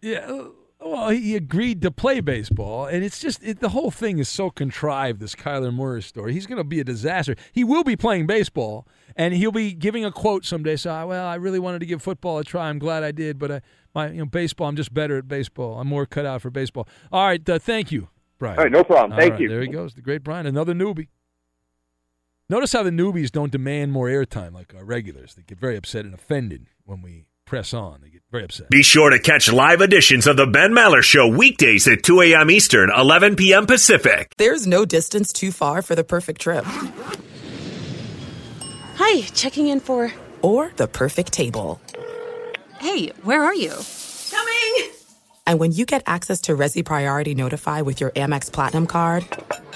Yeah. 0.00 0.44
Uh, 0.84 0.88
Well, 0.88 1.08
he 1.10 1.36
agreed 1.36 1.82
to 1.82 1.90
play 1.90 2.20
baseball, 2.20 2.86
and 2.86 3.04
it's 3.04 3.20
just 3.20 3.42
it, 3.42 3.60
the 3.60 3.70
whole 3.70 3.90
thing 3.90 4.18
is 4.18 4.28
so 4.28 4.50
contrived. 4.50 5.20
This 5.20 5.34
Kyler 5.34 5.72
Murray 5.72 6.02
story. 6.02 6.32
He's 6.32 6.46
going 6.46 6.58
to 6.58 6.64
be 6.64 6.80
a 6.80 6.84
disaster. 6.84 7.36
He 7.52 7.64
will 7.64 7.84
be 7.84 7.96
playing 7.96 8.26
baseball, 8.26 8.86
and 9.16 9.34
he'll 9.34 9.52
be 9.52 9.72
giving 9.72 10.04
a 10.04 10.12
quote 10.12 10.44
someday. 10.44 10.76
So, 10.76 10.90
"Ah, 10.90 11.04
well, 11.06 11.26
I 11.26 11.36
really 11.36 11.58
wanted 11.58 11.80
to 11.80 11.86
give 11.86 12.02
football 12.02 12.38
a 12.38 12.44
try. 12.44 12.68
I'm 12.68 12.78
glad 12.78 13.02
I 13.02 13.12
did, 13.12 13.38
but 13.38 13.50
I, 13.50 13.60
my 13.94 14.10
you 14.10 14.18
know 14.18 14.26
baseball. 14.26 14.68
I'm 14.68 14.76
just 14.76 14.92
better 14.92 15.18
at 15.18 15.28
baseball. 15.28 15.78
I'm 15.78 15.88
more 15.88 16.06
cut 16.06 16.26
out 16.26 16.42
for 16.42 16.50
baseball. 16.50 16.88
All 17.10 17.26
right. 17.26 17.48
Uh, 17.48 17.58
thank 17.58 17.92
you, 17.92 18.08
Brian. 18.38 18.58
All 18.58 18.64
right, 18.64 18.72
no 18.72 18.84
problem. 18.84 19.12
All 19.12 19.18
Thank 19.18 19.32
right, 19.32 19.40
you. 19.40 19.48
There 19.48 19.60
he 19.62 19.68
goes, 19.68 19.94
the 19.94 20.02
great 20.02 20.24
Brian, 20.24 20.46
another 20.46 20.74
newbie. 20.74 21.08
Notice 22.48 22.72
how 22.72 22.82
the 22.82 22.90
newbies 22.90 23.30
don't 23.30 23.50
demand 23.50 23.92
more 23.92 24.08
airtime 24.08 24.52
like 24.52 24.74
our 24.74 24.84
regulars. 24.84 25.34
They 25.34 25.42
get 25.42 25.58
very 25.58 25.76
upset 25.76 26.04
and 26.04 26.12
offended 26.12 26.66
when 26.84 27.00
we 27.00 27.24
press 27.52 27.74
on. 27.74 28.00
They 28.00 28.08
get 28.08 28.22
very 28.30 28.44
upset. 28.44 28.70
Be 28.70 28.82
sure 28.82 29.10
to 29.10 29.18
catch 29.18 29.52
live 29.52 29.82
editions 29.82 30.26
of 30.26 30.38
The 30.38 30.46
Ben 30.46 30.72
Maller 30.72 31.02
Show 31.02 31.28
weekdays 31.28 31.86
at 31.86 32.02
2 32.02 32.22
a.m. 32.22 32.50
Eastern, 32.50 32.90
11 32.90 33.36
p.m. 33.36 33.66
Pacific. 33.66 34.32
There's 34.38 34.66
no 34.66 34.86
distance 34.86 35.34
too 35.34 35.52
far 35.52 35.82
for 35.82 35.94
the 35.94 36.02
perfect 36.02 36.40
trip. 36.40 36.64
Hi, 38.96 39.20
checking 39.34 39.66
in 39.66 39.80
for. 39.80 40.10
Or 40.40 40.72
the 40.76 40.88
perfect 40.88 41.34
table. 41.34 41.78
Hey, 42.80 43.08
where 43.22 43.44
are 43.44 43.54
you? 43.54 43.74
Coming! 44.30 44.90
And 45.46 45.60
when 45.60 45.72
you 45.72 45.84
get 45.84 46.02
access 46.06 46.40
to 46.42 46.56
Resy 46.56 46.82
Priority 46.82 47.34
Notify 47.34 47.82
with 47.82 48.00
your 48.00 48.12
Amex 48.12 48.50
Platinum 48.50 48.86
card. 48.86 49.26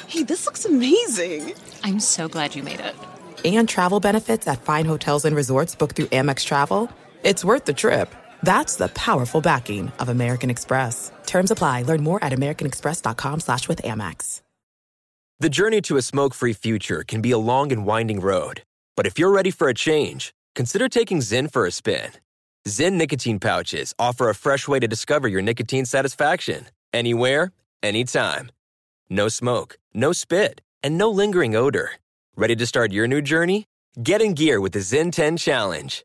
Hey, 0.06 0.22
this 0.22 0.46
looks 0.46 0.64
amazing! 0.64 1.52
I'm 1.84 2.00
so 2.00 2.26
glad 2.26 2.54
you 2.54 2.62
made 2.62 2.80
it. 2.80 2.94
And 3.44 3.68
travel 3.68 4.00
benefits 4.00 4.48
at 4.48 4.62
fine 4.62 4.86
hotels 4.86 5.26
and 5.26 5.36
resorts 5.36 5.74
booked 5.74 5.96
through 5.96 6.06
Amex 6.06 6.42
Travel. 6.42 6.88
It's 7.22 7.44
worth 7.44 7.64
the 7.64 7.74
trip. 7.74 8.14
That's 8.42 8.76
the 8.76 8.88
powerful 8.88 9.40
backing 9.40 9.92
of 9.98 10.08
American 10.08 10.50
Express. 10.50 11.12
Terms 11.26 11.50
apply. 11.50 11.82
Learn 11.82 12.02
more 12.02 12.22
at 12.22 12.32
americanexpress.com 12.32 13.40
slash 13.40 13.68
with 13.68 13.82
Amex. 13.82 14.40
The 15.38 15.50
journey 15.50 15.82
to 15.82 15.98
a 15.98 16.02
smoke-free 16.02 16.54
future 16.54 17.04
can 17.06 17.20
be 17.20 17.30
a 17.30 17.36
long 17.38 17.70
and 17.70 17.84
winding 17.84 18.20
road. 18.20 18.62
But 18.96 19.06
if 19.06 19.18
you're 19.18 19.30
ready 19.30 19.50
for 19.50 19.68
a 19.68 19.74
change, 19.74 20.32
consider 20.54 20.88
taking 20.88 21.18
Zyn 21.18 21.52
for 21.52 21.66
a 21.66 21.70
spin. 21.70 22.12
Zyn 22.66 22.94
nicotine 22.94 23.38
pouches 23.38 23.92
offer 23.98 24.30
a 24.30 24.34
fresh 24.34 24.66
way 24.66 24.80
to 24.80 24.88
discover 24.88 25.28
your 25.28 25.42
nicotine 25.42 25.84
satisfaction. 25.84 26.66
Anywhere, 26.94 27.52
anytime. 27.82 28.50
No 29.10 29.28
smoke, 29.28 29.76
no 29.92 30.12
spit, 30.12 30.62
and 30.82 30.96
no 30.96 31.10
lingering 31.10 31.54
odor. 31.54 31.90
Ready 32.34 32.56
to 32.56 32.66
start 32.66 32.92
your 32.92 33.06
new 33.06 33.20
journey? 33.20 33.66
Get 34.02 34.22
in 34.22 34.32
gear 34.34 34.60
with 34.60 34.72
the 34.72 34.78
Zyn 34.80 35.12
10 35.12 35.36
Challenge. 35.36 36.04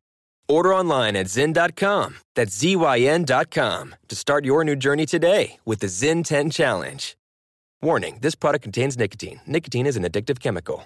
Order 0.47 0.73
online 0.73 1.15
at 1.15 1.27
Zyn.com, 1.27 2.17
that's 2.35 2.57
Z-Y-N.com, 2.57 3.95
to 4.09 4.15
start 4.15 4.45
your 4.45 4.63
new 4.63 4.75
journey 4.75 5.05
today 5.05 5.59
with 5.65 5.79
the 5.79 5.87
Zyn 5.87 6.23
10 6.23 6.49
Challenge. 6.51 7.15
Warning 7.81 8.19
this 8.21 8.35
product 8.35 8.63
contains 8.63 8.97
nicotine. 8.97 9.41
Nicotine 9.47 9.87
is 9.87 9.97
an 9.97 10.03
addictive 10.03 10.39
chemical. 10.39 10.85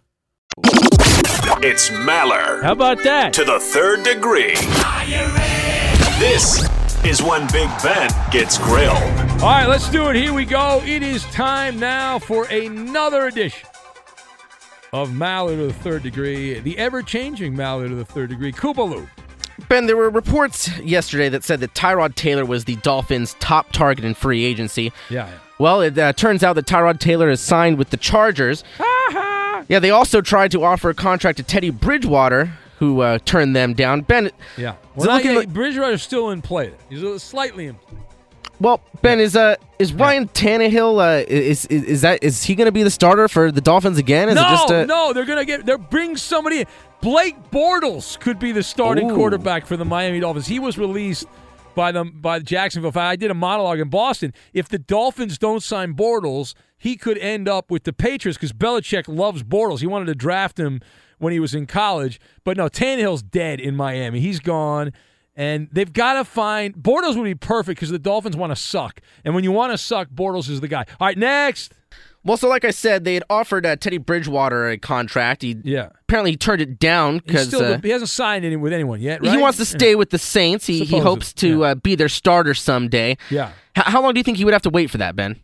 It's 1.63 1.89
Maller. 1.89 2.61
How 2.63 2.71
about 2.71 3.03
that? 3.03 3.33
To 3.33 3.43
the 3.43 3.59
third 3.59 4.03
degree. 4.03 4.55
This 6.19 6.67
is 7.05 7.21
when 7.23 7.47
Big 7.51 7.69
Ben 7.83 8.09
gets 8.31 8.57
grilled. 8.57 8.97
All 9.41 9.49
right, 9.49 9.67
let's 9.67 9.89
do 9.89 10.09
it. 10.09 10.15
Here 10.15 10.33
we 10.33 10.45
go. 10.45 10.81
It 10.85 11.03
is 11.03 11.23
time 11.25 11.79
now 11.79 12.19
for 12.19 12.45
another 12.45 13.27
edition 13.27 13.67
of 14.93 15.09
Maller 15.09 15.55
to 15.55 15.67
the 15.67 15.73
third 15.73 16.03
degree, 16.03 16.59
the 16.59 16.77
ever 16.77 17.01
changing 17.01 17.55
Maller 17.55 17.87
to 17.87 17.95
the 17.95 18.05
third 18.05 18.29
degree. 18.29 18.51
Koopaloo. 18.51 19.07
Ben, 19.69 19.85
there 19.85 19.95
were 19.97 20.09
reports 20.09 20.77
yesterday 20.79 21.29
that 21.29 21.43
said 21.43 21.59
that 21.61 21.73
Tyrod 21.73 22.15
Taylor 22.15 22.45
was 22.45 22.65
the 22.65 22.75
Dolphins' 22.77 23.35
top 23.39 23.71
target 23.71 24.03
in 24.03 24.13
free 24.13 24.43
agency. 24.43 24.91
Yeah. 25.09 25.27
yeah. 25.27 25.37
Well, 25.59 25.81
it 25.81 25.97
uh, 25.97 26.11
turns 26.13 26.43
out 26.43 26.53
that 26.53 26.65
Tyrod 26.65 26.99
Taylor 26.99 27.29
is 27.29 27.39
signed 27.39 27.77
with 27.77 27.91
the 27.91 27.97
Chargers. 27.97 28.63
Yeah, 29.71 29.79
they 29.79 29.89
also 29.89 30.21
tried 30.21 30.51
to 30.51 30.63
offer 30.63 30.89
a 30.89 30.93
contract 30.93 31.37
to 31.37 31.43
Teddy 31.43 31.69
Bridgewater, 31.71 32.51
who 32.77 33.01
uh, 33.01 33.17
turned 33.25 33.55
them 33.55 33.73
down. 33.73 34.01
Ben, 34.01 34.29
Yeah. 34.57 34.71
is 34.73 34.77
Well, 34.95 35.05
it 35.05 35.07
not 35.07 35.15
looking 35.15 35.31
yet. 35.31 35.37
like- 35.37 35.49
Bridgewater's 35.53 36.03
still 36.03 36.29
in 36.31 36.41
play. 36.41 36.73
He's 36.89 37.03
uh, 37.03 37.17
slightly 37.17 37.67
in 37.67 37.75
play. 37.75 37.97
well, 38.59 38.81
Ben 39.01 39.19
is 39.19 39.35
uh 39.35 39.55
is 39.79 39.91
Ryan 39.93 40.27
Tannehill 40.27 40.99
uh 40.99 41.25
is 41.27 41.65
is, 41.67 41.83
is 41.83 42.01
that 42.01 42.23
is 42.23 42.43
he 42.43 42.53
going 42.53 42.65
to 42.67 42.71
be 42.71 42.83
the 42.83 42.91
starter 42.91 43.27
for 43.27 43.51
the 43.51 43.61
Dolphins 43.61 43.97
again? 43.97 44.29
Is 44.29 44.35
no, 44.35 44.41
it 44.41 44.49
just 44.49 44.69
a, 44.71 44.85
no, 44.85 45.13
they're 45.13 45.25
gonna 45.25 45.45
get. 45.45 45.65
They're 45.65 45.77
bring 45.79 46.15
somebody. 46.17 46.59
in. 46.61 46.67
Blake 47.01 47.35
Bortles 47.51 48.19
could 48.19 48.37
be 48.37 48.51
the 48.51 48.61
starting 48.61 49.09
Ooh. 49.09 49.15
quarterback 49.15 49.65
for 49.65 49.75
the 49.77 49.85
Miami 49.85 50.19
Dolphins. 50.19 50.45
He 50.45 50.59
was 50.59 50.77
released 50.77 51.25
by 51.73 51.91
the 51.91 52.03
by 52.03 52.37
the 52.37 52.45
Jacksonville. 52.45 52.91
I 52.95 53.15
did 53.15 53.31
a 53.31 53.33
monologue 53.33 53.79
in 53.79 53.89
Boston. 53.89 54.33
If 54.53 54.69
the 54.69 54.77
Dolphins 54.77 55.39
don't 55.39 55.63
sign 55.63 55.95
Bortles, 55.95 56.53
he 56.81 56.97
could 56.97 57.19
end 57.19 57.47
up 57.47 57.69
with 57.69 57.83
the 57.83 57.93
Patriots 57.93 58.39
because 58.39 58.53
Belichick 58.53 59.07
loves 59.07 59.43
Bortles. 59.43 59.81
He 59.81 59.85
wanted 59.85 60.05
to 60.05 60.15
draft 60.15 60.59
him 60.59 60.81
when 61.19 61.31
he 61.31 61.39
was 61.39 61.53
in 61.53 61.67
college, 61.67 62.19
but 62.43 62.57
no, 62.57 62.69
Tannehill's 62.69 63.21
dead 63.21 63.59
in 63.59 63.75
Miami. 63.75 64.19
He's 64.19 64.39
gone. 64.39 64.91
And 65.35 65.69
they've 65.71 65.93
got 65.93 66.13
to 66.13 66.25
find 66.25 66.73
Bortles 66.73 67.15
would 67.15 67.23
be 67.23 67.35
perfect 67.35 67.79
because 67.79 67.91
the 67.91 67.99
Dolphins 67.99 68.35
want 68.35 68.49
to 68.49 68.55
suck, 68.55 68.99
and 69.23 69.35
when 69.35 69.43
you 69.43 69.51
want 69.51 69.71
to 69.71 69.77
suck, 69.77 70.09
Bortles 70.09 70.49
is 70.49 70.59
the 70.59 70.67
guy. 70.67 70.85
All 70.99 71.07
right, 71.07 71.17
next. 71.17 71.73
Well, 72.23 72.37
so 72.37 72.49
like 72.49 72.65
I 72.65 72.71
said, 72.71 73.03
they 73.03 73.13
had 73.13 73.23
offered 73.29 73.65
uh, 73.65 73.75
Teddy 73.75 73.99
Bridgewater 73.99 74.69
a 74.69 74.77
contract. 74.77 75.43
He 75.43 75.57
yeah. 75.63 75.89
apparently 76.07 76.31
he 76.31 76.37
turned 76.37 76.61
it 76.61 76.79
down 76.79 77.19
because 77.19 77.53
uh, 77.53 77.79
he 77.81 77.89
hasn't 77.89 78.09
signed 78.09 78.43
any 78.43 78.55
with 78.55 78.73
anyone 78.73 79.01
yet. 79.01 79.21
Right? 79.21 79.31
he 79.31 79.37
wants 79.37 79.57
to 79.59 79.65
stay 79.65 79.93
with 79.93 80.09
the 80.09 80.19
Saints. 80.19 80.65
He, 80.65 80.83
he 80.83 80.97
hopes 80.97 81.31
to 81.35 81.63
uh, 81.63 81.75
be 81.75 81.95
their 81.95 82.09
starter 82.09 82.55
someday. 82.55 83.17
Yeah. 83.29 83.51
H- 83.77 83.85
how 83.85 84.01
long 84.01 84.13
do 84.13 84.19
you 84.19 84.23
think 84.23 84.37
he 84.37 84.45
would 84.45 84.53
have 84.53 84.63
to 84.63 84.69
wait 84.69 84.89
for 84.89 84.97
that, 84.97 85.15
Ben? 85.15 85.39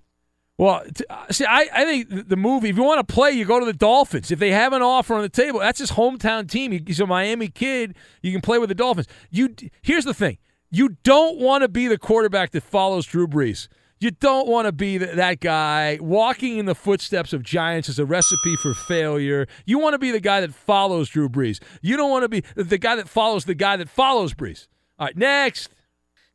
Well, 0.57 0.83
t- 0.93 1.03
uh, 1.09 1.25
see, 1.31 1.45
I, 1.45 1.67
I 1.71 1.85
think 1.85 2.29
the 2.29 2.35
movie, 2.35 2.69
if 2.69 2.77
you 2.77 2.83
want 2.83 3.05
to 3.07 3.13
play, 3.13 3.31
you 3.31 3.45
go 3.45 3.59
to 3.59 3.65
the 3.65 3.73
Dolphins. 3.73 4.31
If 4.31 4.39
they 4.39 4.51
have 4.51 4.73
an 4.73 4.81
offer 4.81 5.13
on 5.13 5.21
the 5.21 5.29
table, 5.29 5.59
that's 5.59 5.79
his 5.79 5.91
hometown 5.91 6.49
team. 6.49 6.71
He- 6.71 6.83
He's 6.85 6.99
a 6.99 7.05
Miami 7.05 7.47
kid. 7.49 7.95
You 8.23 8.31
can 8.31 8.41
play 8.41 8.57
with 8.57 8.69
the 8.69 8.75
Dolphins. 8.75 9.07
You 9.29 9.53
Here's 9.81 10.05
the 10.05 10.13
thing 10.15 10.39
you 10.71 10.97
don't 11.03 11.37
want 11.39 11.61
to 11.61 11.67
be 11.67 11.87
the 11.87 11.97
quarterback 11.97 12.51
that 12.51 12.63
follows 12.63 13.05
Drew 13.05 13.27
Brees. 13.27 13.67
You 13.99 14.11
don't 14.11 14.47
want 14.47 14.65
to 14.67 14.71
be 14.71 14.99
th- 14.99 15.15
that 15.15 15.39
guy. 15.39 15.97
Walking 16.01 16.57
in 16.57 16.65
the 16.65 16.75
footsteps 16.75 17.33
of 17.33 17.41
giants 17.43 17.87
is 17.89 17.97
a 17.99 18.05
recipe 18.05 18.55
for 18.61 18.73
failure. 18.73 19.47
You 19.65 19.79
want 19.79 19.93
to 19.93 19.99
be 19.99 20.11
the 20.11 20.19
guy 20.19 20.41
that 20.41 20.53
follows 20.53 21.09
Drew 21.09 21.29
Brees. 21.29 21.59
You 21.81 21.97
don't 21.97 22.09
want 22.11 22.23
to 22.23 22.29
be 22.29 22.43
the 22.55 22.77
guy 22.77 22.95
that 22.95 23.09
follows 23.09 23.45
the 23.45 23.55
guy 23.55 23.75
that 23.77 23.89
follows 23.89 24.33
Brees. 24.33 24.67
All 24.99 25.05
right, 25.07 25.17
next. 25.17 25.69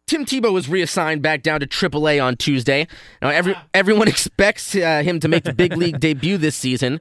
Tim 0.07 0.25
Tebow 0.27 0.53
was 0.53 0.69
reassigned 0.69 1.23
back 1.23 1.43
down 1.43 1.61
to 1.61 1.67
AAA 1.67 2.23
on 2.23 2.37
Tuesday. 2.37 2.87
Now, 3.21 3.29
every, 3.31 3.55
everyone 3.73 4.09
expects 4.09 4.75
uh, 4.75 5.03
him 5.03 5.21
to 5.21 5.29
make 5.29 5.45
the 5.45 5.55
big 5.55 5.77
league 5.77 6.01
debut 6.01 6.37
this 6.39 6.57
season. 6.57 7.01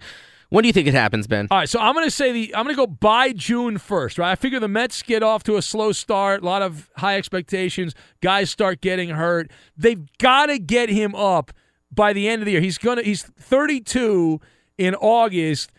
When 0.50 0.64
do 0.64 0.68
you 0.68 0.74
think 0.74 0.88
it 0.88 0.94
happens, 0.94 1.28
Ben? 1.28 1.48
All 1.50 1.60
right, 1.60 1.70
so 1.70 1.80
I'm 1.80 1.94
going 1.94 2.06
to 2.06 2.12
say 2.12 2.34
the 2.34 2.54
I'm 2.54 2.66
going 2.66 2.76
to 2.76 2.80
go 2.80 2.86
by 2.88 3.32
June 3.32 3.78
1st, 3.78 4.20
right? 4.20 4.32
I 4.32 4.36
figure 4.36 4.60
the 4.60 4.68
Mets 4.68 5.02
get 5.02 5.24
off 5.24 5.44
to 5.44 5.56
a 5.56 5.62
slow 5.62 5.94
start, 5.94 6.42
a 6.42 6.46
lot 6.46 6.62
of 6.62 6.90
high 6.98 7.16
expectations, 7.18 7.96
guys 8.22 8.52
start 8.52 8.82
getting 8.82 9.12
hurt. 9.12 9.50
They've 9.78 10.06
got 10.18 10.48
to 10.48 10.60
get 10.60 10.90
him 10.90 11.16
up 11.16 11.54
by 11.90 12.12
the 12.12 12.28
end 12.28 12.42
of 12.42 12.48
the 12.48 12.52
year. 12.52 12.62
He's 12.62 12.78
going 12.78 12.98
to 12.98 13.04
he's 13.04 13.24
32 13.24 14.42
in 14.78 14.94
August. 14.96 15.72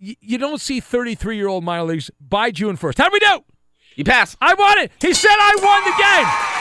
Y- 0.00 0.16
you 0.20 0.38
don't 0.38 0.60
see 0.60 0.80
33-year-old 0.80 1.62
minor 1.62 1.84
leagues 1.84 2.10
by 2.18 2.50
June 2.50 2.78
1st. 2.78 2.96
How 2.98 3.10
do 3.10 3.12
we 3.12 3.18
do? 3.20 3.44
You 3.96 4.04
pass. 4.04 4.38
I 4.40 4.54
won 4.54 4.78
it. 4.78 4.90
He 5.02 5.12
said 5.12 5.30
I 5.30 5.54
won 5.62 5.84
the 5.84 6.02
game. 6.02 6.53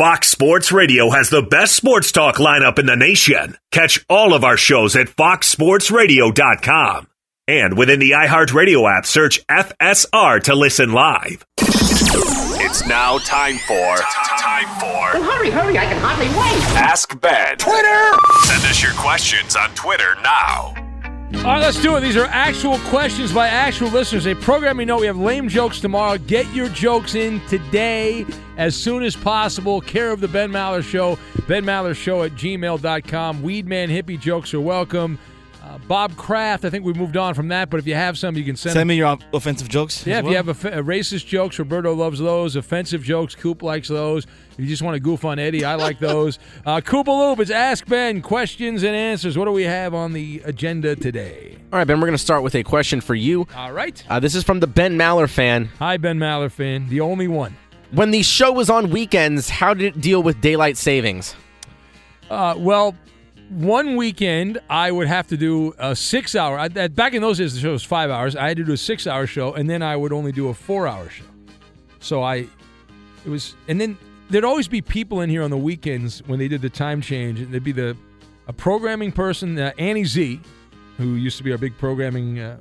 Fox 0.00 0.28
Sports 0.30 0.72
Radio 0.72 1.10
has 1.10 1.28
the 1.28 1.42
best 1.42 1.76
sports 1.76 2.10
talk 2.10 2.36
lineup 2.36 2.78
in 2.78 2.86
the 2.86 2.96
nation. 2.96 3.58
Catch 3.70 4.02
all 4.08 4.32
of 4.32 4.44
our 4.44 4.56
shows 4.56 4.96
at 4.96 5.08
foxsportsradio.com. 5.08 7.06
And 7.46 7.76
within 7.76 7.98
the 8.00 8.12
iHeartRadio 8.12 8.90
app, 8.90 9.04
search 9.04 9.46
FSR 9.48 10.42
to 10.44 10.54
listen 10.54 10.94
live. 10.94 11.44
It's 11.58 12.86
now 12.86 13.18
time 13.18 13.58
for 13.58 13.96
time 14.38 14.68
for 14.80 15.20
Well, 15.20 15.22
hurry, 15.22 15.50
hurry, 15.50 15.76
I 15.76 15.84
can 15.84 16.00
hardly 16.00 16.28
wait. 16.28 16.78
Ask 16.78 17.20
Ben. 17.20 17.58
Twitter! 17.58 18.12
Send 18.44 18.64
us 18.64 18.82
your 18.82 18.94
questions 18.94 19.54
on 19.54 19.68
Twitter 19.74 20.14
now. 20.22 20.89
All 21.32 21.44
right, 21.46 21.60
let's 21.60 21.80
do 21.80 21.96
it. 21.96 22.00
These 22.00 22.16
are 22.18 22.26
actual 22.26 22.78
questions 22.90 23.32
by 23.32 23.48
actual 23.48 23.88
listeners. 23.88 24.26
A 24.26 24.34
program 24.34 24.76
we 24.76 24.84
know 24.84 24.98
we 24.98 25.06
have 25.06 25.16
lame 25.16 25.48
jokes 25.48 25.80
tomorrow. 25.80 26.18
Get 26.18 26.52
your 26.52 26.68
jokes 26.68 27.14
in 27.14 27.40
today 27.46 28.26
as 28.58 28.76
soon 28.76 29.02
as 29.02 29.16
possible. 29.16 29.80
Care 29.80 30.10
of 30.10 30.20
the 30.20 30.28
Ben 30.28 30.50
Maller 30.50 30.82
Show. 30.82 31.18
Ben 31.48 31.64
Maller 31.64 31.96
Show 31.96 32.24
at 32.24 32.32
gmail.com. 32.32 33.42
Weedman 33.42 33.88
hippie 33.88 34.20
jokes 34.20 34.52
are 34.52 34.60
welcome. 34.60 35.18
Uh, 35.70 35.78
Bob 35.86 36.16
Kraft, 36.16 36.64
I 36.64 36.70
think 36.70 36.84
we 36.84 36.92
moved 36.92 37.16
on 37.16 37.32
from 37.34 37.46
that, 37.48 37.70
but 37.70 37.78
if 37.78 37.86
you 37.86 37.94
have 37.94 38.18
some, 38.18 38.36
you 38.36 38.42
can 38.42 38.56
send 38.56 38.72
Send 38.72 38.80
them. 38.80 38.88
me 38.88 38.96
your 38.96 39.16
offensive 39.32 39.68
jokes. 39.68 40.04
Yeah, 40.04 40.14
as 40.14 40.18
if 40.18 40.24
well. 40.24 40.32
you 40.32 40.36
have 40.36 40.48
a, 40.48 40.78
uh, 40.78 40.82
racist 40.82 41.26
jokes, 41.26 41.60
Roberto 41.60 41.94
loves 41.94 42.18
those. 42.18 42.56
Offensive 42.56 43.04
jokes, 43.04 43.36
Coop 43.36 43.62
likes 43.62 43.86
those. 43.86 44.26
If 44.54 44.58
you 44.58 44.66
just 44.66 44.82
want 44.82 44.96
to 44.96 45.00
goof 45.00 45.24
on 45.24 45.38
Eddie, 45.38 45.64
I 45.64 45.76
like 45.76 46.00
those. 46.00 46.40
uh, 46.66 46.80
Koopaloop, 46.80 47.38
it's 47.38 47.52
Ask 47.52 47.86
Ben, 47.86 48.20
questions 48.20 48.82
and 48.82 48.96
answers. 48.96 49.38
What 49.38 49.44
do 49.44 49.52
we 49.52 49.62
have 49.62 49.94
on 49.94 50.12
the 50.12 50.42
agenda 50.44 50.96
today? 50.96 51.56
All 51.72 51.78
right, 51.78 51.86
Ben, 51.86 52.00
we're 52.00 52.08
going 52.08 52.18
to 52.18 52.18
start 52.18 52.42
with 52.42 52.56
a 52.56 52.64
question 52.64 53.00
for 53.00 53.14
you. 53.14 53.46
All 53.54 53.72
right. 53.72 54.02
Uh, 54.10 54.18
this 54.18 54.34
is 54.34 54.42
from 54.42 54.58
the 54.58 54.66
Ben 54.66 54.98
Maller 54.98 55.30
fan. 55.30 55.66
Hi, 55.78 55.96
Ben 55.98 56.18
Maller 56.18 56.50
fan, 56.50 56.88
the 56.88 57.00
only 57.00 57.28
one. 57.28 57.56
When 57.92 58.10
the 58.10 58.24
show 58.24 58.50
was 58.50 58.70
on 58.70 58.90
weekends, 58.90 59.48
how 59.48 59.74
did 59.74 59.84
it 59.96 60.00
deal 60.00 60.20
with 60.20 60.40
daylight 60.40 60.76
savings? 60.76 61.36
Uh, 62.28 62.54
well, 62.58 62.96
one 63.50 63.96
weekend 63.96 64.58
I 64.70 64.90
would 64.92 65.08
have 65.08 65.26
to 65.28 65.36
do 65.36 65.74
a 65.78 65.94
six 65.96 66.34
hour. 66.34 66.58
I, 66.58 66.68
that- 66.68 66.94
back 66.94 67.14
in 67.14 67.20
those 67.22 67.38
days, 67.38 67.54
the 67.54 67.60
show 67.60 67.72
was 67.72 67.82
five 67.84 68.08
hours. 68.10 68.36
I 68.36 68.48
had 68.48 68.56
to 68.58 68.64
do 68.64 68.72
a 68.72 68.76
six 68.76 69.06
hour 69.06 69.26
show, 69.26 69.52
and 69.54 69.68
then 69.68 69.82
I 69.82 69.96
would 69.96 70.12
only 70.12 70.32
do 70.32 70.48
a 70.48 70.54
four 70.54 70.86
hour 70.86 71.08
show. 71.08 71.24
So 71.98 72.22
I, 72.22 72.36
it 72.36 73.28
was, 73.28 73.54
and 73.68 73.80
then 73.80 73.98
there'd 74.30 74.44
always 74.44 74.68
be 74.68 74.80
people 74.80 75.20
in 75.20 75.28
here 75.28 75.42
on 75.42 75.50
the 75.50 75.58
weekends 75.58 76.22
when 76.26 76.38
they 76.38 76.48
did 76.48 76.62
the 76.62 76.70
time 76.70 77.00
change. 77.00 77.40
And 77.40 77.52
there'd 77.52 77.64
be 77.64 77.72
the 77.72 77.96
a 78.46 78.52
programming 78.52 79.12
person, 79.12 79.58
uh, 79.58 79.72
Annie 79.78 80.04
Z, 80.04 80.40
who 80.96 81.14
used 81.14 81.36
to 81.38 81.44
be 81.44 81.52
our 81.52 81.58
big 81.58 81.76
programming 81.78 82.38
uh, 82.40 82.58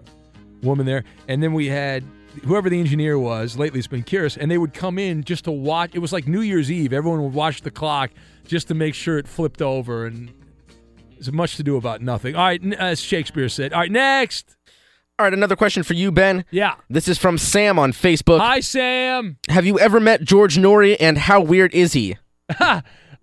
woman 0.61 0.85
there, 0.85 1.03
and 1.27 1.41
then 1.41 1.53
we 1.53 1.67
had 1.67 2.03
whoever 2.45 2.69
the 2.69 2.79
engineer 2.79 3.17
was. 3.17 3.57
Lately, 3.57 3.79
it's 3.79 3.87
been 3.87 4.03
Curious, 4.03 4.37
and 4.37 4.49
they 4.51 4.57
would 4.57 4.73
come 4.73 4.99
in 4.99 5.23
just 5.23 5.45
to 5.45 5.51
watch. 5.51 5.91
It 5.93 5.99
was 5.99 6.11
like 6.13 6.27
New 6.27 6.41
Year's 6.41 6.71
Eve. 6.71 6.93
Everyone 6.93 7.23
would 7.23 7.33
watch 7.33 7.61
the 7.61 7.71
clock 7.71 8.11
just 8.47 8.67
to 8.67 8.73
make 8.73 8.93
sure 8.95 9.17
it 9.17 9.27
flipped 9.27 9.61
over, 9.61 10.05
and 10.05 10.31
there's 11.19 11.31
much 11.33 11.57
to 11.57 11.63
do 11.63 11.75
about 11.75 12.01
nothing. 12.01 12.35
All 12.35 12.45
right, 12.45 12.63
as 12.73 13.01
Shakespeare 13.01 13.49
said. 13.49 13.73
All 13.73 13.81
right, 13.81 13.91
next. 13.91 14.55
All 15.17 15.25
right, 15.25 15.33
another 15.33 15.57
question 15.57 15.83
for 15.83 15.93
you, 15.93 16.13
Ben. 16.13 16.45
Yeah. 16.49 16.75
This 16.89 17.09
is 17.09 17.17
from 17.17 17.37
Sam 17.37 17.77
on 17.77 17.91
Facebook. 17.91 18.39
Hi, 18.39 18.61
Sam. 18.61 19.37
Have 19.49 19.65
you 19.65 19.77
ever 19.77 19.99
met 19.99 20.23
George 20.23 20.55
Noory, 20.55 20.95
and 20.97 21.17
how 21.17 21.41
weird 21.41 21.73
is 21.73 21.93
he? 21.93 22.17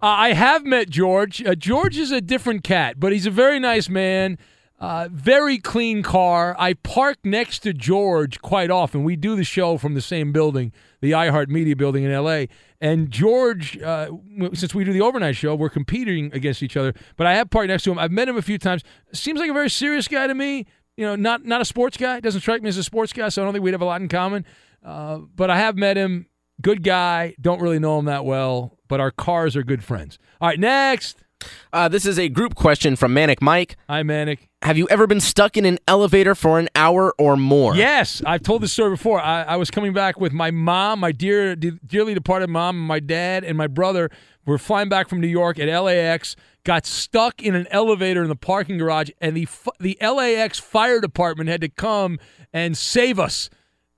Uh, 0.03 0.09
I 0.09 0.35
have 0.35 0.67
met 0.67 0.91
George. 0.91 1.43
Uh, 1.43 1.55
George 1.55 1.97
is 1.97 2.11
a 2.13 2.21
different 2.21 2.63
cat, 2.63 3.01
but 3.01 3.13
he's 3.13 3.25
a 3.25 3.31
very 3.31 3.59
nice 3.59 3.89
man. 3.89 4.37
Uh, 4.79 5.09
very 5.11 5.57
clean 5.57 6.03
car. 6.03 6.55
I 6.59 6.75
park 6.75 7.17
next 7.25 7.61
to 7.61 7.73
George 7.73 8.43
quite 8.43 8.71
often. 8.71 9.05
We 9.05 9.17
do 9.17 9.37
the 9.37 9.43
show 9.43 9.79
from 9.79 9.95
the 9.95 10.03
same 10.03 10.33
building, 10.33 10.71
the 11.01 11.13
iHeart 11.13 11.49
Media 11.49 11.75
building 11.75 12.05
in 12.05 12.11
L.A. 12.11 12.51
And 12.81 13.11
George, 13.11 13.81
uh, 13.81 14.11
since 14.53 14.75
we 14.75 14.85
do 14.85 14.93
the 14.93 15.01
overnight 15.01 15.37
show, 15.37 15.55
we're 15.55 15.71
competing 15.71 16.31
against 16.35 16.63
each 16.63 16.77
other. 16.77 16.93
But 17.17 17.27
I 17.27 17.35
have 17.35 17.51
parked 17.51 17.69
next 17.69 17.85
to 17.85 17.93
him. 17.93 17.99
I've 17.99 18.11
met 18.11 18.29
him 18.29 18.37
a 18.37 18.43
few 18.43 18.59
times. 18.59 18.83
Seems 19.13 19.41
like 19.41 19.51
a 19.51 19.55
very 19.55 19.71
serious 19.71 20.09
guy 20.09 20.27
to 20.27 20.35
me. 20.35 20.67
You 20.97 21.05
know, 21.07 21.17
not 21.17 21.45
not 21.45 21.61
a 21.61 21.65
sports 21.65 21.97
guy. 21.97 22.21
Doesn't 22.21 22.41
strike 22.41 22.63
me 22.63 22.69
as 22.69 22.77
a 22.77 22.85
sports 22.85 23.13
guy, 23.13 23.29
so 23.29 23.43
I 23.43 23.45
don't 23.45 23.53
think 23.53 23.65
we'd 23.65 23.75
have 23.75 23.83
a 23.83 23.87
lot 23.87 24.01
in 24.01 24.09
common. 24.09 24.45
Uh, 24.85 25.19
but 25.35 25.51
I 25.51 25.59
have 25.59 25.77
met 25.77 25.97
him. 25.97 26.27
Good 26.63 26.83
guy. 26.83 27.35
Don't 27.41 27.61
really 27.61 27.79
know 27.79 27.99
him 27.99 28.07
that 28.07 28.25
well, 28.25 28.79
but 28.89 29.01
our 29.01 29.11
cars 29.11 29.57
are 29.57 29.63
good 29.63 29.85
friends. 29.85 30.19
All 30.41 30.49
right, 30.49 30.59
next. 30.59 31.23
Uh, 31.73 31.89
this 31.89 32.07
is 32.07 32.19
a 32.19 32.29
group 32.29 32.55
question 32.55 32.97
from 32.97 33.13
Manic 33.13 33.43
Mike. 33.43 33.77
Hi, 33.89 34.03
Manic. 34.03 34.49
Have 34.63 34.79
you 34.79 34.89
ever 34.89 35.07
been 35.07 35.21
stuck 35.21 35.57
in 35.57 35.65
an 35.65 35.79
elevator 35.87 36.35
for 36.35 36.59
an 36.59 36.69
hour 36.75 37.15
or 37.19 37.37
more? 37.37 37.75
Yes, 37.77 38.23
I've 38.25 38.43
told 38.43 38.63
this 38.63 38.73
story 38.73 38.91
before. 38.91 39.21
I, 39.21 39.43
I 39.43 39.57
was 39.57 39.71
coming 39.71 39.93
back 39.93 40.19
with 40.19 40.33
my 40.33 40.51
mom, 40.51 41.01
my 41.01 41.13
dear, 41.13 41.55
dearly 41.55 42.15
departed 42.15 42.49
mom, 42.49 42.79
and 42.79 42.87
my 42.87 43.01
dad, 43.01 43.45
and 43.45 43.57
my 43.59 43.67
brother. 43.67 44.11
We're 44.47 44.59
flying 44.59 44.89
back 44.89 45.09
from 45.09 45.21
New 45.21 45.27
York 45.27 45.59
at 45.59 45.69
LAX. 45.69 46.37
Got 46.65 46.87
stuck 46.87 47.43
in 47.43 47.55
an 47.55 47.67
elevator 47.71 48.23
in 48.23 48.29
the 48.29 48.37
parking 48.37 48.79
garage, 48.79 49.11
and 49.21 49.37
the 49.37 49.43
f- 49.43 49.69
the 49.79 49.99
LAX 50.01 50.59
fire 50.59 51.01
department 51.01 51.49
had 51.49 51.61
to 51.61 51.69
come 51.69 52.19
and 52.53 52.77
save 52.77 53.21
us. 53.21 53.51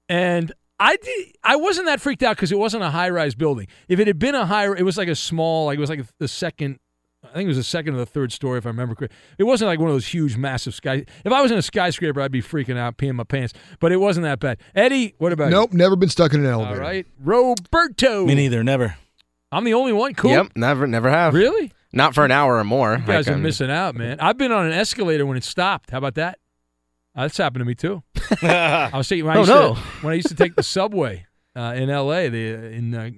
And 0.09 0.53
I 0.81 0.97
did, 0.97 1.37
I 1.45 1.57
wasn't 1.57 1.87
that 1.87 2.01
freaked 2.01 2.23
out 2.23 2.37
because 2.37 2.53
it 2.53 2.59
wasn't 2.59 2.83
a 2.83 2.91
high 2.91 3.11
rise 3.11 3.35
building. 3.35 3.69
If 3.89 4.01
it 4.01 4.07
had 4.07 4.19
been 4.19 4.35
a 4.35 4.47
high, 4.47 4.71
it 4.75 4.83
was 4.85 4.99
like 4.99 5.09
a 5.09 5.15
small, 5.15 5.67
like 5.67 5.79
it 5.79 5.81
was 5.81 5.91
like 5.91 6.05
the 6.19 6.29
second. 6.29 6.79
I 7.31 7.35
think 7.35 7.45
it 7.47 7.49
was 7.49 7.57
the 7.57 7.63
second 7.63 7.95
or 7.95 7.99
the 7.99 8.07
third 8.07 8.33
story, 8.33 8.59
if 8.59 8.67
I 8.67 8.71
remember 8.71 8.95
correctly. 8.95 9.17
It 9.39 9.45
wasn't 9.45 9.69
like 9.69 9.79
one 9.79 9.89
of 9.89 9.95
those 9.95 10.07
huge, 10.07 10.37
massive 10.37 10.75
sky. 10.75 11.05
If 11.25 11.33
I 11.33 11.41
was 11.43 11.51
in 11.51 11.59
a 11.59 11.63
skyscraper, 11.63 12.21
I'd 12.21 12.33
be 12.33 12.43
freaking 12.43 12.77
out, 12.79 12.97
peeing 12.99 13.15
my 13.15 13.25
pants. 13.25 13.55
But 13.81 13.93
it 13.93 13.99
wasn't 13.99 14.25
that 14.25 14.41
bad. 14.41 14.59
Eddie, 14.75 15.15
what 15.19 15.33
about 15.33 15.51
Nope, 15.51 15.73
never 15.73 15.97
been 15.97 16.09
stuck 16.09 16.33
in 16.35 16.41
an 16.41 16.47
elevator. 16.47 16.83
All 16.83 16.89
right, 16.89 17.07
Roberto. 17.23 18.27
Me 18.27 18.35
neither, 18.35 18.63
never. 18.65 18.97
I'm 19.53 19.65
the 19.65 19.75
only 19.75 19.93
one. 19.93 20.15
Cool. 20.15 20.31
Yep, 20.33 20.53
never, 20.57 20.87
never 20.87 21.09
have. 21.11 21.33
Really? 21.35 21.73
Not 21.93 22.15
for 22.15 22.25
an 22.25 22.31
hour 22.31 22.57
or 22.59 22.65
more. 22.65 22.97
You 22.99 23.07
guys 23.07 23.27
Like, 23.27 23.37
are 23.37 23.39
missing 23.39 23.71
out, 23.71 23.95
man. 23.95 24.21
I've 24.21 24.37
been 24.37 24.53
on 24.53 24.67
an 24.67 24.73
escalator 24.73 25.25
when 25.25 25.37
it 25.39 25.45
stopped. 25.45 25.91
How 25.91 25.99
about 25.99 26.17
that? 26.17 26.39
Uh, 27.17 27.23
that's 27.23 27.39
happened 27.39 27.61
to 27.61 27.65
me 27.65 27.75
too. 27.75 28.03
I 28.43 28.91
was 28.95 29.09
thinking 29.09 29.25
when 29.25 29.37
I 29.37 29.39
Oh, 29.39 29.41
used 29.41 29.51
no. 29.51 29.75
to, 29.75 29.81
when 30.03 30.13
I 30.13 30.17
used 30.17 30.29
to 30.29 30.35
take 30.35 30.55
the 30.55 30.63
subway 30.63 31.27
uh, 31.57 31.73
in 31.77 31.89
L.A. 31.89 32.29
The, 32.29 32.55
in 32.73 32.95
uh, 32.95 33.11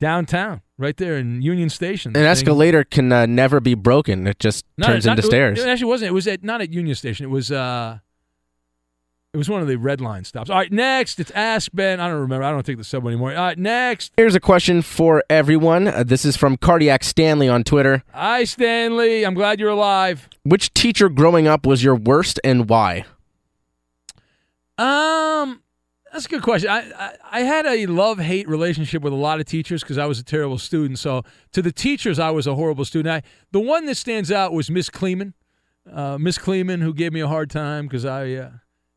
downtown, 0.00 0.62
right 0.76 0.96
there 0.96 1.16
in 1.16 1.42
Union 1.42 1.68
Station. 1.70 2.16
An 2.16 2.24
escalator 2.24 2.84
can 2.84 3.12
uh, 3.12 3.26
never 3.26 3.60
be 3.60 3.74
broken. 3.74 4.26
It 4.26 4.38
just 4.38 4.64
No, 4.76 4.86
turns 4.86 5.06
not- 5.06 5.18
into 5.18 5.26
it- 5.26 5.30
stairs. 5.30 5.58
It 5.60 5.68
actually 5.68 5.88
wasn't. 5.88 6.10
It 6.10 6.14
was 6.14 6.26
at 6.26 6.42
not 6.44 6.60
at 6.60 6.72
Union 6.72 6.94
Station. 6.94 7.24
It 7.24 7.30
was 7.30 7.50
uh, 7.50 7.98
it 9.34 9.36
was 9.36 9.48
one 9.50 9.60
of 9.60 9.68
the 9.68 9.76
red 9.76 10.00
line 10.00 10.24
stops. 10.24 10.48
All 10.50 10.56
right, 10.56 10.72
next 10.72 11.20
it's 11.20 11.30
Ask 11.32 11.70
Ben. 11.74 12.00
I 12.00 12.08
don't 12.08 12.20
remember. 12.20 12.44
I 12.44 12.50
don't 12.50 12.64
take 12.64 12.78
the 12.78 12.84
subway 12.84 13.12
anymore. 13.12 13.30
All 13.34 13.44
right, 13.44 13.58
next. 13.58 14.12
Here's 14.16 14.34
a 14.34 14.40
question 14.40 14.80
for 14.82 15.22
everyone. 15.28 15.86
Uh, 15.88 16.02
this 16.02 16.24
is 16.24 16.36
from 16.36 16.56
Cardiac 16.56 17.04
Stanley 17.04 17.48
on 17.48 17.62
Twitter. 17.64 18.02
Hi, 18.14 18.44
Stanley. 18.44 19.24
I'm 19.26 19.34
glad 19.34 19.60
you're 19.60 19.68
alive. 19.70 20.28
Which 20.44 20.72
teacher 20.74 21.08
growing 21.08 21.46
up 21.46 21.66
was 21.66 21.84
your 21.84 21.94
worst 21.94 22.40
and 22.42 22.68
why? 22.70 23.04
Um, 24.78 25.60
That's 26.12 26.26
a 26.26 26.28
good 26.28 26.42
question. 26.42 26.70
I 26.70 26.90
I, 26.96 27.14
I 27.30 27.40
had 27.40 27.66
a 27.66 27.86
love 27.86 28.18
hate 28.18 28.48
relationship 28.48 29.02
with 29.02 29.12
a 29.12 29.16
lot 29.16 29.40
of 29.40 29.46
teachers 29.46 29.82
because 29.82 29.98
I 29.98 30.06
was 30.06 30.18
a 30.18 30.24
terrible 30.24 30.58
student. 30.58 30.98
So 30.98 31.22
to 31.52 31.62
the 31.62 31.72
teachers, 31.72 32.18
I 32.18 32.30
was 32.30 32.46
a 32.46 32.54
horrible 32.54 32.84
student. 32.84 33.24
I, 33.24 33.28
the 33.52 33.60
one 33.60 33.86
that 33.86 33.96
stands 33.96 34.32
out 34.32 34.52
was 34.52 34.70
Miss 34.70 34.90
Kleeman, 34.90 35.34
uh, 35.92 36.18
Miss 36.18 36.38
Kleeman, 36.38 36.80
who 36.80 36.94
gave 36.94 37.12
me 37.12 37.20
a 37.20 37.28
hard 37.28 37.50
time 37.50 37.86
because 37.86 38.04
I 38.04 38.32
uh, 38.32 38.50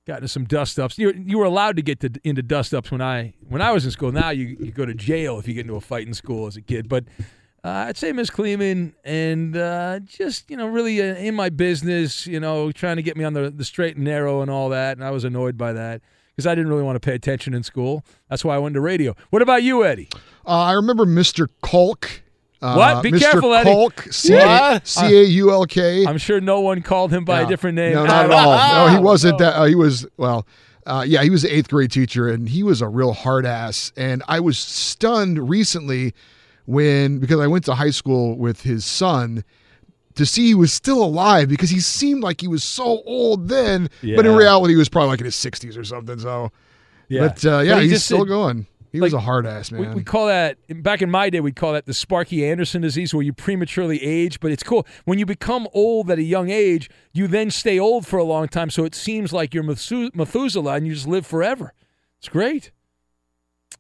got 0.06 0.18
into 0.18 0.28
some 0.28 0.46
dust 0.46 0.80
ups. 0.80 0.98
You 0.98 1.12
you 1.12 1.38
were 1.38 1.46
allowed 1.46 1.76
to 1.76 1.82
get 1.82 2.00
to, 2.02 2.12
into 2.24 2.42
dust 2.42 2.74
ups 2.74 2.92
when 2.92 3.02
I 3.02 3.34
when 3.48 3.62
I 3.62 3.72
was 3.72 3.86
in 3.86 3.92
school. 3.92 4.12
Now 4.12 4.30
you 4.30 4.58
you 4.60 4.72
go 4.72 4.86
to 4.86 4.94
jail 4.94 5.38
if 5.40 5.48
you 5.48 5.54
get 5.54 5.62
into 5.62 5.76
a 5.76 5.82
fight 5.82 6.08
in 6.08 6.14
school 6.14 6.48
as 6.48 6.56
a 6.56 6.62
kid. 6.62 6.88
But 6.88 7.06
uh, 7.64 7.86
I'd 7.88 7.98
say 7.98 8.12
Miss 8.12 8.30
Kleeman 8.30 8.96
and 9.04 9.56
uh, 9.56 10.00
just 10.00 10.50
you 10.50 10.58
know 10.58 10.68
really 10.68 11.02
uh, 11.02 11.16
in 11.16 11.36
my 11.36 11.50
business, 11.50 12.26
you 12.26 12.40
know, 12.40 12.72
trying 12.72 12.96
to 12.96 13.04
get 13.04 13.18
me 13.18 13.24
on 13.24 13.34
the 13.34 13.50
the 13.50 13.66
straight 13.66 13.96
and 13.96 14.06
narrow 14.06 14.42
and 14.42 14.50
all 14.50 14.70
that. 14.70 14.98
And 14.98 15.06
I 15.06 15.12
was 15.12 15.24
annoyed 15.24 15.58
by 15.58 15.74
that 15.74 16.02
because 16.36 16.48
I 16.48 16.56
didn't 16.56 16.70
really 16.70 16.84
want 16.84 16.96
to 16.96 17.00
pay 17.00 17.14
attention 17.14 17.54
in 17.54 17.64
school. 17.64 18.04
That's 18.30 18.44
why 18.46 18.56
I 18.56 18.58
went 18.58 18.76
to 18.76 18.82
radio. 18.82 19.16
What 19.30 19.42
about 19.42 19.64
you, 19.64 19.84
Eddie? 19.86 20.10
Uh, 20.46 20.50
I 20.64 20.72
remember 20.74 21.06
Mr. 21.06 21.48
Caulk. 21.62 22.22
Uh, 22.62 22.76
What? 22.76 23.04
Be 23.04 23.12
Mr. 23.12 23.20
careful, 23.20 23.54
Eddie. 23.54 23.72
Caulk, 23.72 24.08
C? 24.12 24.34
A 24.36 24.80
U 25.24 25.52
L 25.52 25.66
K. 25.66 26.06
I'm 26.06 26.18
sure 26.18 26.40
no 26.40 26.60
one 26.62 26.82
called 26.82 27.12
him 27.12 27.26
by 27.26 27.42
a 27.42 27.48
different 27.48 27.76
name. 27.76 27.94
No, 27.94 28.06
not 28.06 28.26
at 28.26 28.32
all. 28.32 28.88
No, 28.88 28.94
he 28.96 29.00
wasn't 29.04 29.38
that. 29.40 29.56
Uh, 29.56 29.66
he 29.66 29.76
was 29.76 30.06
well. 30.18 30.46
Uh, 30.86 31.04
yeah, 31.08 31.22
he 31.22 31.30
was 31.30 31.44
an 31.44 31.52
eighth 31.52 31.70
grade 31.70 31.92
teacher, 31.92 32.28
and 32.28 32.50
he 32.50 32.64
was 32.64 32.82
a 32.82 32.88
real 32.88 33.14
hard 33.14 33.46
ass. 33.46 33.92
And 33.96 34.24
I 34.28 34.40
was 34.40 34.58
stunned 34.58 35.48
recently 35.50 36.14
when 36.66 37.20
because 37.20 37.40
I 37.40 37.48
went 37.48 37.66
to 37.66 37.76
high 37.76 37.90
school 37.92 38.38
with 38.38 38.62
his 38.62 38.86
son 38.86 39.44
to 40.22 40.26
see 40.26 40.48
he 40.48 40.56
was 40.56 40.72
still 40.72 41.04
alive 41.04 41.50
because 41.50 41.70
he 41.70 41.80
seemed 41.80 42.24
like 42.24 42.40
he 42.42 42.48
was 42.48 42.64
so 42.64 43.02
old 43.06 43.50
then, 43.50 43.90
but 44.02 44.26
in 44.26 44.36
reality 44.36 44.74
he 44.74 44.78
was 44.78 44.90
probably 44.90 45.10
like 45.10 45.20
in 45.20 45.26
his 45.26 45.36
sixties 45.36 45.76
or 45.76 45.84
something. 45.84 46.18
So, 46.20 46.52
Yeah. 47.10 47.28
but 47.28 47.46
uh, 47.46 47.60
yeah, 47.60 47.74
But 47.76 47.84
he 47.84 47.90
he's 47.90 47.98
just 47.98 48.06
still 48.06 48.20
said- 48.20 48.28
going. 48.30 48.68
He 48.94 49.00
was 49.00 49.14
a 49.14 49.22
hard 49.22 49.46
ass 49.46 49.72
man. 49.72 49.94
we 49.96 50.04
call 50.04 50.28
that 50.28 50.58
back 50.84 51.02
in 51.02 51.10
my 51.10 51.30
day. 51.30 51.40
We'd 51.40 51.56
call 51.56 51.72
that 51.72 51.86
the 51.86 51.94
Sparky 51.94 52.46
Anderson 52.46 52.82
disease, 52.82 53.14
where 53.14 53.24
you 53.24 53.32
prematurely 53.32 54.04
age. 54.04 54.42
But 54.42 54.52
it's 54.52 54.64
cool 54.64 54.86
when 55.06 55.18
you 55.18 55.26
become 55.26 55.66
old 55.74 56.12
at 56.12 56.18
a 56.20 56.24
young 56.24 56.50
age. 56.50 56.90
You 57.14 57.28
then 57.30 57.52
stay 57.52 57.80
old 57.80 58.06
for 58.06 58.20
a 58.20 58.24
long 58.26 58.50
time, 58.50 58.70
so 58.70 58.84
it 58.84 58.94
seems 58.94 59.32
like 59.32 59.54
you're 59.54 59.64
Methuselah 59.64 60.74
and 60.74 60.86
you 60.86 60.94
just 60.94 61.08
live 61.08 61.26
forever. 61.26 61.74
It's 62.20 62.28
great. 62.28 62.72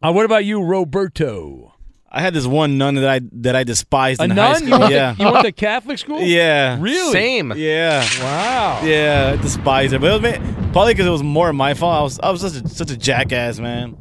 Uh, 0.01 0.13
what 0.13 0.23
about 0.23 0.45
you, 0.45 0.63
Roberto? 0.63 1.73
I 2.13 2.21
had 2.21 2.33
this 2.33 2.45
one 2.45 2.77
nun 2.77 2.95
that 2.95 3.07
I 3.09 3.21
that 3.43 3.55
I 3.55 3.63
despised 3.63 4.19
A 4.21 4.25
in 4.25 4.31
high 4.31 4.35
nun? 4.35 4.55
school. 4.57 4.69
You 4.69 4.79
went, 4.79 4.91
yeah. 4.93 5.13
to, 5.13 5.23
you 5.23 5.31
went 5.31 5.45
to 5.45 5.51
Catholic 5.51 5.97
school? 5.97 6.21
Yeah. 6.21 6.77
Really? 6.79 7.11
Same. 7.13 7.53
Yeah. 7.55 8.01
Wow. 8.19 8.81
Yeah, 8.83 9.35
I 9.37 9.41
despised 9.41 9.93
her, 9.93 9.99
but 9.99 10.07
it 10.11 10.21
was 10.21 10.39
ma- 10.39 10.71
probably 10.73 10.93
because 10.93 11.07
it 11.07 11.11
was 11.11 11.23
more 11.23 11.53
my 11.53 11.73
fault. 11.73 11.93
I 11.99 12.01
was 12.03 12.19
I 12.19 12.29
was 12.31 12.41
such 12.41 12.61
a 12.63 12.67
such 12.67 12.91
a 12.91 12.97
jackass, 12.97 13.59
man. 13.59 13.95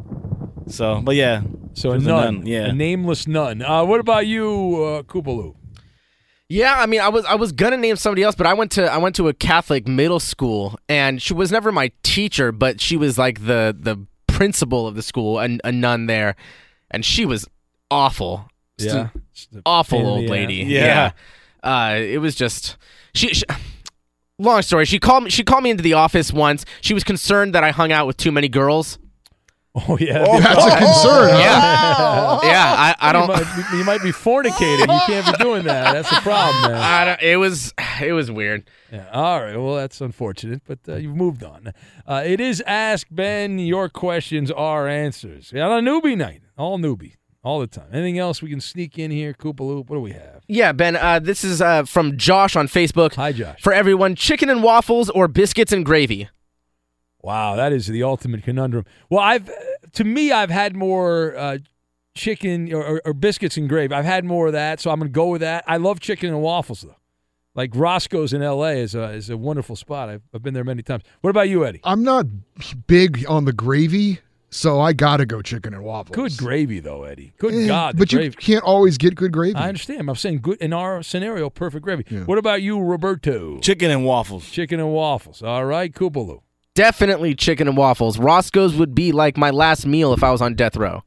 So, 0.68 1.00
but 1.02 1.14
yeah. 1.16 1.42
So 1.74 1.96
She 1.98 2.04
a 2.04 2.08
nun, 2.08 2.46
Yeah. 2.46 2.66
a 2.66 2.72
nameless 2.72 3.26
nun. 3.28 3.62
Uh, 3.62 3.84
what 3.84 4.00
about 4.00 4.26
you, 4.26 4.48
uh, 4.84 5.02
Koopaloo? 5.04 5.54
Yeah, 6.48 6.74
I 6.76 6.86
mean, 6.86 7.00
I 7.00 7.08
was 7.10 7.24
I 7.26 7.36
was 7.36 7.52
gonna 7.52 7.76
name 7.76 7.94
somebody 7.94 8.24
else, 8.24 8.34
but 8.34 8.46
I 8.46 8.54
went 8.54 8.72
to 8.72 8.90
I 8.90 8.98
went 8.98 9.14
to 9.16 9.28
a 9.28 9.32
Catholic 9.34 9.86
middle 9.86 10.18
school, 10.18 10.76
and 10.88 11.22
she 11.22 11.32
was 11.32 11.52
never 11.52 11.70
my 11.70 11.92
teacher, 12.02 12.50
but 12.50 12.80
she 12.80 12.96
was 12.96 13.16
like 13.16 13.46
the 13.46 13.74
the 13.78 14.04
principal 14.26 14.88
of 14.88 14.96
the 14.96 15.02
school, 15.02 15.38
a, 15.38 15.58
a 15.62 15.70
nun 15.70 16.06
there, 16.06 16.34
and 16.90 17.04
she 17.04 17.24
was 17.24 17.46
awful. 17.90 18.48
Yeah. 18.78 19.10
an 19.12 19.22
Just 19.34 19.48
awful 19.66 20.06
old 20.06 20.24
lady. 20.30 20.62
ass. 20.62 20.68
Yeah. 20.68 21.10
Uh, 21.62 21.96
it 21.98 22.18
was 22.18 22.34
just 22.34 22.76
she, 23.14 23.28
she. 23.34 23.44
Long 24.38 24.62
story. 24.62 24.86
She 24.86 24.98
called 24.98 25.24
me. 25.24 25.30
She 25.30 25.44
called 25.44 25.62
me 25.62 25.70
into 25.70 25.82
the 25.82 25.92
office 25.92 26.32
once. 26.32 26.64
She 26.80 26.94
was 26.94 27.04
concerned 27.04 27.54
that 27.54 27.62
I 27.62 27.72
hung 27.72 27.92
out 27.92 28.06
with 28.06 28.16
too 28.16 28.32
many 28.32 28.48
girls. 28.48 28.98
Oh 29.74 29.96
yeah, 30.00 30.24
That's 30.40 30.64
a 30.66 30.78
concern. 30.78 31.30
huh? 31.30 31.38
Yeah, 31.38 32.40
yeah. 32.50 32.74
I, 32.76 32.94
I 32.98 33.12
don't. 33.12 33.28
You 33.28 33.34
might, 33.34 33.72
you 33.78 33.84
might 33.84 34.02
be 34.02 34.10
fornicating. 34.12 34.80
You 34.92 35.00
can't 35.06 35.26
be 35.38 35.44
doing 35.44 35.64
that. 35.64 35.92
That's 35.92 36.08
the 36.10 36.16
problem, 36.22 36.62
man. 36.72 36.80
I 36.80 37.04
don't. 37.04 37.22
It 37.22 37.36
was. 37.36 37.72
It 38.02 38.12
was 38.12 38.30
weird. 38.30 38.68
Yeah. 38.90 39.08
All 39.12 39.40
right. 39.42 39.56
Well, 39.56 39.74
that's 39.76 40.00
unfortunate, 40.00 40.62
but 40.66 40.78
uh, 40.88 40.96
you've 40.96 41.14
moved 41.14 41.44
on. 41.44 41.72
Uh, 42.06 42.22
it 42.24 42.40
is 42.40 42.62
Ask 42.66 43.06
Ben. 43.10 43.58
Your 43.58 43.88
questions 43.90 44.50
are 44.50 44.88
answers. 44.88 45.52
Yeah, 45.54 45.68
on 45.68 45.86
a 45.86 45.90
newbie 45.90 46.16
night. 46.16 46.40
All 46.56 46.78
newbie. 46.78 47.16
All 47.42 47.58
the 47.58 47.66
time. 47.66 47.86
Anything 47.92 48.18
else 48.18 48.42
we 48.42 48.50
can 48.50 48.60
sneak 48.60 48.98
in 48.98 49.10
here? 49.10 49.32
Koopaloop. 49.32 49.88
What 49.88 49.96
do 49.96 50.00
we 50.00 50.12
have? 50.12 50.42
Yeah, 50.46 50.72
Ben. 50.72 50.96
Uh, 50.96 51.18
this 51.20 51.42
is 51.42 51.62
uh, 51.62 51.84
from 51.84 52.18
Josh 52.18 52.54
on 52.54 52.68
Facebook. 52.68 53.14
Hi, 53.14 53.32
Josh. 53.32 53.62
For 53.62 53.72
everyone, 53.72 54.14
chicken 54.14 54.50
and 54.50 54.62
waffles 54.62 55.08
or 55.08 55.26
biscuits 55.26 55.72
and 55.72 55.84
gravy. 55.84 56.28
Wow, 57.22 57.56
that 57.56 57.72
is 57.72 57.86
the 57.86 58.02
ultimate 58.02 58.44
conundrum. 58.44 58.84
Well, 59.08 59.20
I've 59.20 59.50
to 59.92 60.04
me, 60.04 60.32
I've 60.32 60.50
had 60.50 60.76
more 60.76 61.34
uh, 61.36 61.58
chicken 62.14 62.72
or, 62.72 62.84
or, 62.84 63.02
or 63.06 63.14
biscuits 63.14 63.56
and 63.56 63.68
gravy. 63.68 63.94
I've 63.94 64.04
had 64.04 64.24
more 64.24 64.48
of 64.48 64.52
that, 64.52 64.80
so 64.80 64.90
I'm 64.90 64.98
going 64.98 65.10
to 65.10 65.14
go 65.14 65.28
with 65.28 65.40
that. 65.40 65.64
I 65.66 65.78
love 65.78 66.00
chicken 66.00 66.28
and 66.30 66.42
waffles 66.42 66.82
though. 66.82 66.96
Like 67.54 67.72
Roscoe's 67.74 68.32
in 68.32 68.42
L.A. 68.42 68.74
is 68.74 68.94
a 68.94 69.10
is 69.10 69.28
a 69.28 69.36
wonderful 69.36 69.76
spot. 69.76 70.08
I've, 70.08 70.22
I've 70.34 70.42
been 70.42 70.54
there 70.54 70.64
many 70.64 70.82
times. 70.82 71.02
What 71.20 71.30
about 71.30 71.48
you, 71.48 71.64
Eddie? 71.64 71.80
I'm 71.84 72.02
not 72.02 72.26
big 72.86 73.24
on 73.28 73.44
the 73.44 73.52
gravy, 73.52 74.20
so 74.50 74.80
I 74.80 74.92
gotta 74.92 75.24
go 75.26 75.40
chicken 75.42 75.72
and 75.74 75.82
waffles. 75.84 76.14
Good 76.16 76.36
gravy 76.36 76.80
though, 76.80 77.04
Eddie. 77.04 77.32
Good 77.38 77.54
Eh, 77.54 77.66
God, 77.66 77.94
the 77.96 77.98
but 78.00 78.12
you 78.12 78.30
can't 78.32 78.62
always 78.64 78.98
get 78.98 79.14
good 79.14 79.32
gravy. 79.32 79.54
I 79.56 79.68
understand. 79.68 80.08
I'm 80.08 80.16
saying 80.16 80.40
good 80.42 80.58
in 80.58 80.72
our 80.72 81.02
scenario, 81.02 81.48
perfect 81.50 81.84
gravy. 81.84 82.04
What 82.24 82.38
about 82.38 82.62
you, 82.62 82.80
Roberto? 82.80 83.58
Chicken 83.60 83.90
and 83.90 84.04
waffles. 84.04 84.50
Chicken 84.50 84.80
and 84.80 84.92
waffles. 84.92 85.42
All 85.42 85.64
right, 85.64 85.92
Koopaloo. 85.94 86.40
Definitely 86.74 87.34
chicken 87.34 87.68
and 87.68 87.76
waffles. 87.76 88.18
Roscoe's 88.18 88.74
would 88.76 88.94
be 88.94 89.12
like 89.12 89.36
my 89.36 89.50
last 89.50 89.86
meal 89.86 90.12
if 90.12 90.22
I 90.22 90.30
was 90.30 90.40
on 90.40 90.54
death 90.54 90.76
row. 90.76 91.02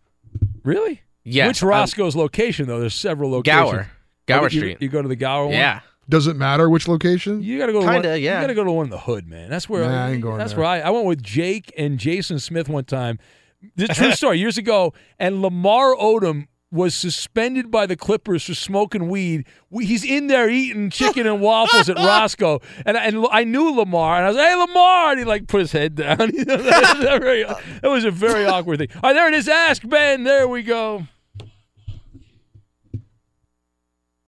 Really? 0.64 1.02
Yeah. 1.24 1.48
Which 1.48 1.62
Roscoe's 1.64 2.16
location 2.16 2.68
though? 2.68 2.80
There's 2.80 2.94
several 2.94 3.32
locations. 3.32 3.72
Gower. 3.72 3.92
Gower 4.26 4.40
Oh, 4.42 4.50
you- 4.50 4.60
Street. 4.60 4.78
You 4.82 4.90
go 4.90 5.02
to 5.02 5.08
the 5.08 5.16
Gower 5.16 5.46
one. 5.46 5.54
Yeah. 5.54 5.80
Does 6.10 6.28
it 6.28 6.36
matter 6.36 6.70
which 6.70 6.88
location? 6.88 7.42
You 7.42 7.58
got 7.58 7.68
to 7.68 7.74
go 7.74 7.80
to 7.82 7.88
Kinda, 7.88 8.10
one, 8.10 8.22
yeah. 8.22 8.36
You 8.40 8.42
got 8.44 8.48
to 8.48 8.54
go 8.56 8.64
to 8.64 8.72
one 8.72 8.86
in 8.86 8.90
the 8.90 9.00
hood, 9.00 9.28
man. 9.28 9.50
That's 9.50 9.70
where 9.70 9.84
Nah, 9.88 10.06
I 10.08 10.12
ain't 10.12 10.22
going 10.22 10.38
That's 10.38 10.52
there. 10.52 10.60
where 10.60 10.68
I, 10.68 10.80
I 10.82 10.90
went 10.90 11.06
with 11.06 11.24
Jake 11.24 11.74
and 11.78 11.98
Jason 11.98 12.40
Smith 12.40 12.68
one 12.68 12.86
time. 12.86 13.20
The 13.78 13.88
true 13.88 14.12
story 14.14 14.40
years 14.40 14.58
ago, 14.58 14.94
and 15.18 15.42
Lamar 15.42 15.96
Odom 15.96 16.48
was 16.72 16.96
suspended 16.96 17.70
by 17.70 17.86
the 17.86 17.96
Clippers 17.96 18.44
for 18.44 18.56
smoking 18.56 19.08
weed. 19.08 19.46
We, 19.70 19.86
he's 19.86 20.04
in 20.04 20.26
there 20.28 20.50
eating 20.50 20.90
chicken 20.90 21.28
and 21.28 21.40
waffles 21.40 21.88
at 21.88 21.96
Roscoe, 22.00 22.62
and 22.86 22.98
I- 22.98 23.06
and 23.06 23.26
I 23.32 23.44
knew 23.44 23.70
Lamar, 23.76 24.18
and 24.18 24.26
I 24.26 24.30
was 24.30 24.38
like, 24.38 24.48
"Hey, 24.50 24.56
Lamar!" 24.56 25.12
And 25.12 25.20
he 25.20 25.24
like 25.26 25.48
put 25.48 25.62
his 25.62 25.72
head 25.72 25.96
down. 25.96 26.18
That, 26.34 26.98
was 27.00 27.06
a 27.16 27.20
very, 27.20 27.46
um, 27.46 27.56
that 27.82 27.90
was 27.92 28.04
a 28.06 28.12
very 28.12 28.46
awkward 28.46 28.80
thing. 28.80 28.88
All 28.96 29.02
right, 29.04 29.14
there 29.14 29.28
it 29.28 29.36
is. 29.36 29.48
Ask 29.48 29.88
Ben. 29.88 30.24
There 30.24 30.48
we 30.48 30.64
go. 30.64 31.08